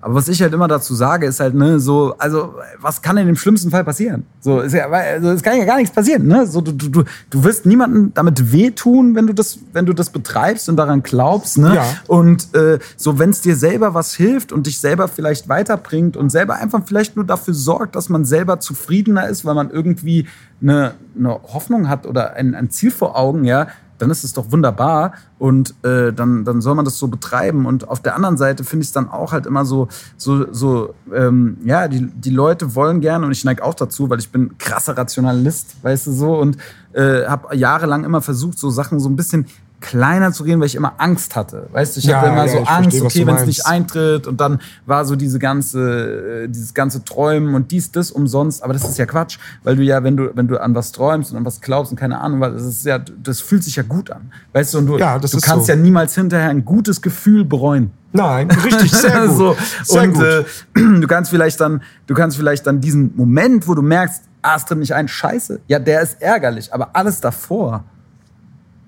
[0.00, 3.16] Aber was ich halt immer immer dazu sage, ist halt, ne, so, also, was kann
[3.16, 4.24] in dem schlimmsten Fall passieren?
[4.40, 6.46] So, ist ja, also, es kann ja gar nichts passieren, ne?
[6.46, 10.68] So, du, du, du, wirst niemandem damit wehtun, wenn du das, wenn du das betreibst
[10.68, 11.74] und daran glaubst, ne?
[11.74, 11.84] Ja.
[12.06, 16.30] Und äh, so, wenn es dir selber was hilft und dich selber vielleicht weiterbringt und
[16.30, 20.28] selber einfach vielleicht nur dafür sorgt, dass man selber zufriedener ist, weil man irgendwie
[20.60, 23.66] eine, eine Hoffnung hat oder ein, ein Ziel vor Augen, ja,
[24.02, 27.66] dann ist es doch wunderbar und äh, dann, dann soll man das so betreiben.
[27.66, 29.86] Und auf der anderen Seite finde ich es dann auch halt immer so,
[30.16, 34.18] so, so ähm, ja, die, die Leute wollen gerne und ich neige auch dazu, weil
[34.18, 36.56] ich bin krasser Rationalist, weißt du so, und
[36.94, 39.46] äh, habe jahrelang immer versucht, so Sachen so ein bisschen
[39.82, 41.66] kleiner zu reden, weil ich immer Angst hatte.
[41.72, 44.26] Weißt du, ich Ja, hatte immer ja, so Angst, verstehe, okay, wenn es nicht eintritt
[44.26, 48.62] und dann war so diese ganze, äh, dieses ganze Träumen und dies, das umsonst.
[48.62, 51.32] Aber das ist ja Quatsch, weil du ja, wenn du, wenn du an was träumst
[51.32, 53.82] und an was glaubst und keine Ahnung, weil das ist ja, das fühlt sich ja
[53.82, 54.32] gut an.
[54.54, 55.72] Weißt du, und du, Ja, du kannst so.
[55.72, 57.90] ja niemals hinterher ein gutes Gefühl bereuen.
[58.12, 59.36] Nein, richtig, sehr gut.
[59.36, 59.56] so.
[59.84, 60.22] Sehr und gut.
[60.22, 60.44] Äh,
[60.74, 64.64] du kannst vielleicht dann, du kannst vielleicht dann diesen Moment, wo du merkst, ah, es
[64.64, 67.84] tritt nicht ein, scheiße, ja, der ist ärgerlich, aber alles davor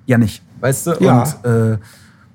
[0.06, 0.90] ja nicht, weißt du?
[1.00, 1.22] Ja.
[1.42, 1.78] Und äh,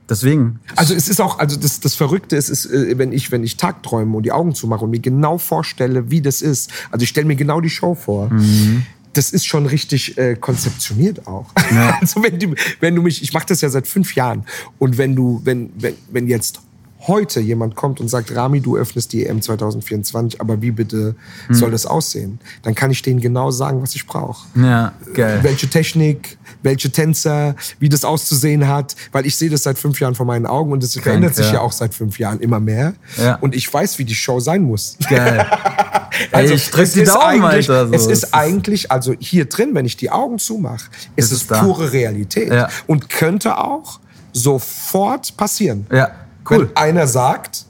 [0.09, 0.59] deswegen.
[0.75, 3.57] Also es ist auch, also das, das Verrückte ist, ist äh, wenn ich, wenn ich
[3.57, 6.71] Tagträume und die Augen zumache und mir genau vorstelle, wie das ist.
[6.91, 8.29] Also ich stelle mir genau die Show vor.
[8.29, 8.83] Mhm.
[9.13, 11.47] Das ist schon richtig äh, konzeptioniert auch.
[12.01, 14.45] Also wenn du, wenn du mich, ich mache das ja seit fünf Jahren
[14.77, 16.61] und wenn du, wenn, wenn, wenn jetzt
[17.07, 21.15] heute jemand kommt und sagt, Rami, du öffnest die EM 2024, aber wie bitte
[21.47, 21.53] Mhm.
[21.53, 22.39] soll das aussehen?
[22.61, 25.39] Dann kann ich denen genau sagen, was ich brauche Ja, geil.
[25.41, 30.15] welche Technik, welche Tänzer, wie das auszusehen hat, weil ich sehe das seit fünf Jahren
[30.15, 31.61] vor meinen Augen und es verändert sich ja.
[31.61, 32.93] auch seit fünf Jahren immer mehr.
[33.17, 33.35] Ja.
[33.35, 34.97] Und ich weiß, wie die Show sein muss.
[35.09, 35.45] Geil.
[36.31, 37.93] Ey, ich drück die ist Daumen, Alter, so.
[37.93, 41.41] es ist ist- eigentlich, also hier drin, wenn ich die Augen zumache, ist Es es
[41.43, 41.63] ist da.
[41.63, 42.67] pure Realität Ja.
[42.87, 43.99] und könnte auch
[44.33, 45.85] sofort passieren.
[45.91, 46.11] Ja,
[46.49, 46.69] cool.
[46.69, 47.65] Wenn einer sagt,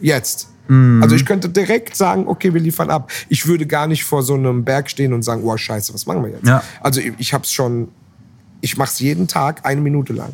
[0.00, 0.48] jetzt.
[0.68, 1.02] Mhm.
[1.02, 3.10] Also ich könnte direkt sagen, okay, wir liefern ab.
[3.28, 6.22] Ich würde gar nicht vor so einem Berg stehen und sagen, oh scheiße, was machen
[6.22, 6.46] wir jetzt?
[6.46, 6.62] Ja.
[6.80, 7.88] Also ich, ich habe es schon,
[8.60, 10.32] ich mache es jeden Tag eine Minute lang.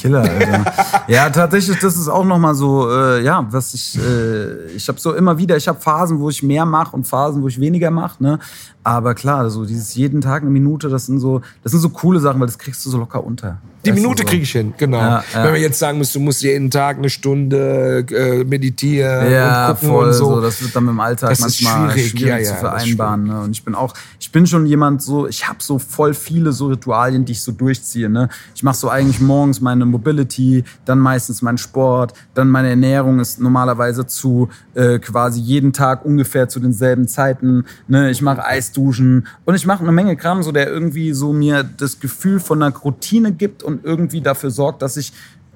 [0.00, 0.64] Killer, Alter.
[1.08, 5.00] ja, tatsächlich, das ist auch noch mal so, äh, ja, was ich, äh, ich habe
[5.00, 7.90] so immer wieder, ich habe Phasen, wo ich mehr mache und Phasen, wo ich weniger
[7.90, 8.38] mache, ne?
[8.84, 12.20] Aber klar, so dieses jeden Tag eine Minute, das sind so, das sind so coole
[12.20, 13.58] Sachen, weil das kriegst du so locker unter.
[13.84, 14.28] Die Weißt Minute so.
[14.28, 14.96] kriege ich hin, genau.
[14.98, 15.44] Ja, ja.
[15.44, 19.74] Wenn wir jetzt sagen müssen, du musst jeden Tag eine Stunde äh, meditieren Ja, und
[19.74, 20.34] gucken voll und so.
[20.36, 20.40] so.
[20.40, 23.24] Das wird dann mit dem Alltag Das manchmal schwierig, schwierig, zu vereinbaren.
[23.24, 23.40] Ne?
[23.42, 26.68] Und ich bin auch, ich bin schon jemand so, ich habe so voll viele so
[26.68, 28.08] Ritualien, die ich so durchziehe.
[28.08, 28.30] Ne?
[28.54, 33.38] Ich mache so eigentlich morgens meine Mobility, dann meistens meinen Sport, dann meine Ernährung ist
[33.38, 37.66] normalerweise zu äh, quasi jeden Tag ungefähr zu denselben Zeiten.
[37.86, 38.10] Ne?
[38.10, 38.42] Ich mache
[38.74, 42.62] Eisduschen und ich mache eine Menge Kram, so der irgendwie so mir das Gefühl von
[42.62, 45.12] einer Routine gibt und irgendwie dafür sorgt, dass ich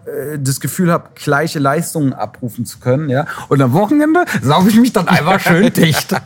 [0.08, 3.26] äh, das Gefühl habe, gleiche Leistungen abrufen zu können, ja.
[3.48, 6.14] Und am Wochenende sauge ich mich dann einfach schön dicht.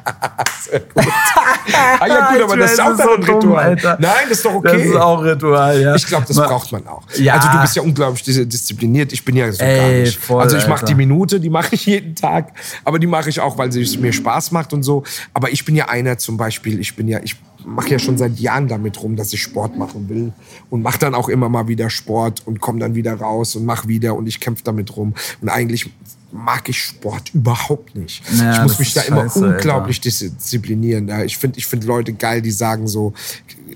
[2.00, 3.64] Ah ja gut, aber das ist auch so dann ein dumm, Ritual.
[3.64, 3.96] Alter.
[4.00, 4.78] Nein, das ist doch okay.
[4.78, 5.94] Das ist auch Ritual, ja.
[5.94, 7.02] Ich glaube, das Ma- braucht man auch.
[7.16, 7.34] Ja.
[7.34, 9.12] Also du bist ja unglaublich dis- diszipliniert.
[9.12, 10.18] Ich bin ja so gar Ey, nicht.
[10.18, 12.52] voll, also ich mache die Minute, die mache ich jeden Tag,
[12.84, 15.04] aber die mache ich auch, weil es mir Spaß macht und so.
[15.34, 16.80] Aber ich bin ja einer zum Beispiel.
[16.80, 20.08] Ich bin ja, ich mache ja schon seit Jahren damit rum, dass ich Sport machen
[20.08, 20.32] will
[20.70, 23.88] und mache dann auch immer mal wieder Sport und komme dann wieder raus und mache
[23.88, 25.14] wieder und ich kämpfe damit rum.
[25.40, 25.90] Und eigentlich
[26.32, 28.22] mag ich Sport überhaupt nicht.
[28.38, 31.08] Ja, ich muss mich da immer scheiße, unglaublich disziplinieren.
[31.08, 33.12] Ja, ich finde ich find Leute geil, die sagen so,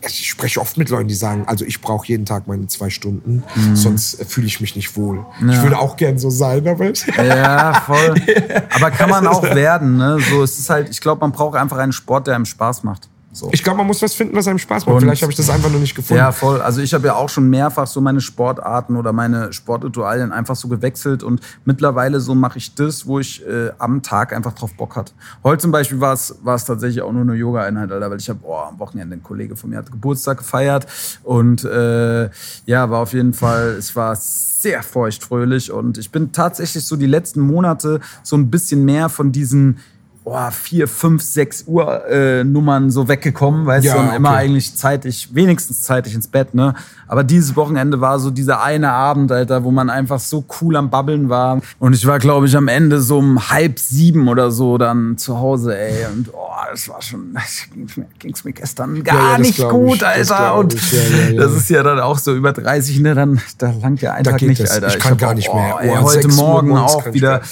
[0.06, 3.42] ich spreche oft mit Leuten, die sagen, also ich brauche jeden Tag meine zwei Stunden,
[3.74, 5.24] sonst fühle ich mich nicht wohl.
[5.40, 6.86] Ich würde auch gern so sein, aber
[7.16, 8.14] Ja, voll.
[8.74, 10.18] Aber kann man auch werden, ne?
[10.30, 13.08] So, es ist halt, ich glaube, man braucht einfach einen Sport, der einem Spaß macht.
[13.36, 13.50] So.
[13.52, 14.94] ich glaube, man muss was finden, was einem Spaß macht.
[14.94, 16.18] Und- Vielleicht habe ich das einfach nur nicht gefunden.
[16.18, 16.60] Ja, voll.
[16.60, 20.68] Also ich habe ja auch schon mehrfach so meine Sportarten oder meine Sportritualien einfach so
[20.68, 24.96] gewechselt und mittlerweile so mache ich das, wo ich äh, am Tag einfach drauf Bock
[24.96, 25.12] hat.
[25.44, 28.28] Heute zum Beispiel war es war es tatsächlich auch nur eine Yoga-Einheit, Alter, weil ich
[28.28, 30.86] habe oh, am Wochenende ein Kollege von mir hat Geburtstag gefeiert
[31.22, 32.30] und äh,
[32.64, 37.06] ja, war auf jeden Fall, es war sehr feuchtfröhlich und ich bin tatsächlich so die
[37.06, 39.78] letzten Monate so ein bisschen mehr von diesen
[40.26, 44.38] oh, vier, fünf, sechs Uhr äh, Nummern so weggekommen, weißt Ja, du, und immer okay.
[44.38, 46.74] eigentlich zeitig, wenigstens zeitig ins Bett, ne?
[47.06, 50.90] Aber dieses Wochenende war so dieser eine Abend, Alter, wo man einfach so cool am
[50.90, 51.60] Babbeln war.
[51.78, 55.38] Und ich war, glaube ich, am Ende so um halb sieben oder so dann zu
[55.38, 56.06] Hause, ey.
[56.12, 59.68] Und oh, das war schon, das ging's mir, ging's mir gestern gar ja, das nicht
[59.68, 60.56] gut, ich, Alter.
[60.56, 61.40] Und ich, ja, ja, ja.
[61.40, 63.14] das ist ja dann auch so über 30, ne?
[63.14, 64.72] Dann, da langt ja ein Da Tag nicht, das.
[64.72, 64.88] Alter.
[64.88, 65.76] Ich kann gar nicht mehr.
[65.76, 67.46] Oh, ey, heute 6 Uhr Morgen auch ich wieder gar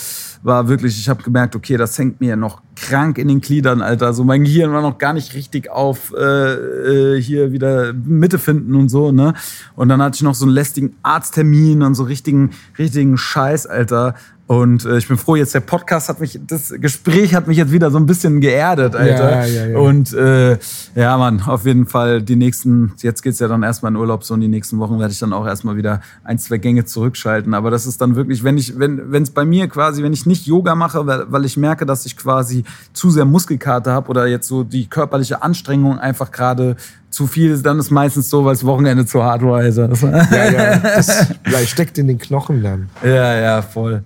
[0.44, 4.12] war wirklich, ich habe gemerkt, okay, das hängt mir noch krank in den Gliedern, Alter.
[4.12, 8.74] So mein Gehirn war noch gar nicht richtig auf äh, äh, hier wieder Mitte finden
[8.74, 9.32] und so, ne?
[9.74, 14.16] Und dann hatte ich noch so einen lästigen Arzttermin und so richtigen, richtigen Scheiß, Alter.
[14.46, 17.72] Und äh, ich bin froh, jetzt der Podcast hat mich, das Gespräch hat mich jetzt
[17.72, 19.30] wieder so ein bisschen geerdet, Alter.
[19.30, 19.78] Ja, ja, ja.
[19.78, 20.58] Und äh,
[20.94, 24.34] ja, Mann, auf jeden Fall die nächsten, jetzt geht's ja dann erstmal in Urlaub, so
[24.34, 27.54] in die nächsten Wochen werde ich dann auch erstmal wieder ein, zwei Gänge zurückschalten.
[27.54, 30.46] Aber das ist dann wirklich, wenn ich, wenn es bei mir quasi, wenn ich nicht
[30.46, 34.46] Yoga mache, weil, weil ich merke, dass ich quasi zu sehr Muskelkater habe oder jetzt
[34.46, 36.76] so die körperliche Anstrengung einfach gerade
[37.14, 39.58] zu viel ist, dann ist meistens so, weil das Wochenende zu hart war.
[39.58, 39.82] Also.
[39.82, 41.28] Ja, ja, das
[41.66, 42.88] steckt in den Knochen dann.
[43.02, 44.02] Ja, ja, voll.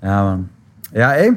[0.00, 0.48] Ja, Mann.
[0.92, 1.32] Ja, ey.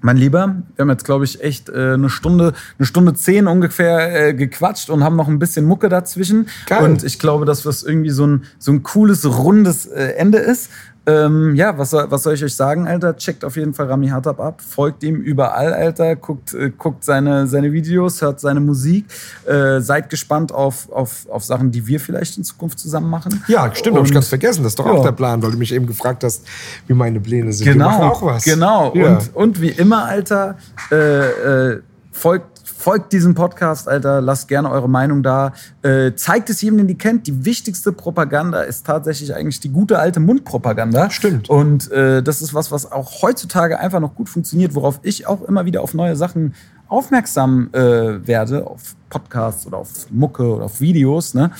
[0.00, 4.28] Mein Lieber, wir haben jetzt, glaube ich, echt äh, eine Stunde, eine Stunde zehn ungefähr
[4.28, 6.48] äh, gequatscht und haben noch ein bisschen Mucke dazwischen.
[6.66, 6.84] Geil.
[6.84, 10.70] Und ich glaube, dass das irgendwie so ein, so ein cooles, rundes äh, Ende ist.
[11.06, 13.14] Ähm, ja, was, soll- was soll ich euch sagen, Alter?
[13.16, 17.46] Checkt auf jeden Fall Rami Hattab ab, folgt ihm überall, Alter, guckt, äh, guckt seine,
[17.46, 19.04] seine Videos, hört seine Musik.
[19.46, 23.44] Äh, seid gespannt auf, auf, auf Sachen, die wir vielleicht in Zukunft zusammen machen.
[23.48, 24.62] Ja, stimmt, habe ich ganz vergessen.
[24.62, 24.92] Das ist doch Ja.
[24.92, 26.42] auch der Plan, weil du mich eben gefragt hast,
[26.86, 27.66] wie meine Pläne sind.
[27.66, 28.44] Wir Genau, machen auch was.
[28.44, 28.94] genau.
[28.94, 29.18] Ja.
[29.18, 30.56] Und, und wie immer, Alter,
[30.90, 31.80] äh, äh,
[32.12, 34.20] folgt, folgt diesem Podcast, Alter.
[34.20, 35.52] Lasst gerne eure Meinung da.
[35.82, 37.26] Äh, zeigt es jedem, den ihr kennt.
[37.26, 41.10] Die wichtigste Propaganda ist tatsächlich eigentlich die gute alte Mundpropaganda.
[41.10, 41.48] Stimmt.
[41.50, 45.42] Und äh, das ist was, was auch heutzutage einfach noch gut funktioniert, worauf ich auch
[45.42, 46.54] immer wieder auf neue Sachen
[46.88, 51.34] aufmerksam äh, werde, auf Podcasts oder auf Mucke oder auf Videos.
[51.34, 51.50] Ne?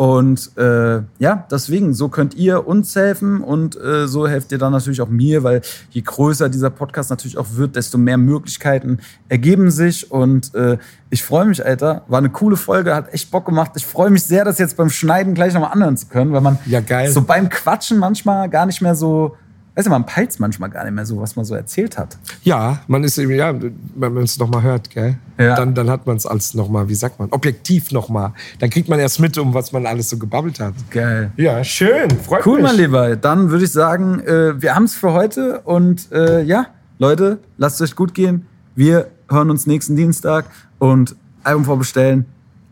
[0.00, 4.72] Und äh, ja, deswegen, so könnt ihr uns helfen und äh, so helft ihr dann
[4.72, 5.60] natürlich auch mir, weil
[5.90, 10.10] je größer dieser Podcast natürlich auch wird, desto mehr Möglichkeiten ergeben sich.
[10.10, 10.78] Und äh,
[11.10, 12.06] ich freue mich, Alter.
[12.08, 13.72] War eine coole Folge, hat echt Bock gemacht.
[13.76, 16.58] Ich freue mich sehr, das jetzt beim Schneiden gleich nochmal anhören zu können, weil man
[16.64, 19.36] Ja, so beim Quatschen manchmal gar nicht mehr so,
[19.74, 22.18] weißt du, man peilt manchmal gar nicht mehr so, was man so erzählt hat.
[22.42, 23.54] Ja, man ist eben, ja,
[23.94, 25.16] wenn man es nochmal hört, gell?
[25.38, 25.54] Ja.
[25.56, 28.32] Dann, dann hat man es als nochmal, wie sagt man, objektiv nochmal.
[28.58, 30.74] Dann kriegt man erst mit, um was man alles so gebabbelt hat.
[30.90, 31.30] Geil.
[31.36, 32.10] Ja, schön.
[32.10, 32.64] Freut Cool, mich.
[32.64, 33.16] mein Lieber.
[33.16, 35.60] Dann würde ich sagen, äh, wir haben es für heute.
[35.60, 36.66] Und äh, ja,
[36.98, 38.46] Leute, lasst es euch gut gehen.
[38.74, 40.46] Wir hören uns nächsten Dienstag
[40.78, 42.26] und Album vorbestellen.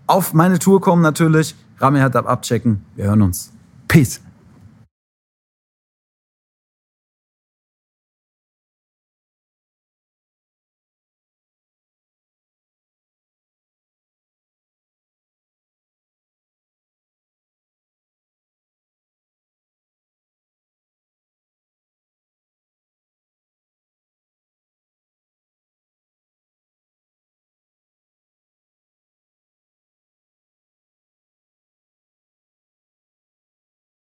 [0.06, 1.54] Auf meine Tour kommen natürlich.
[1.78, 2.82] Rami hat ab abchecken.
[2.96, 3.52] Wir hören uns.
[3.86, 4.20] Peace.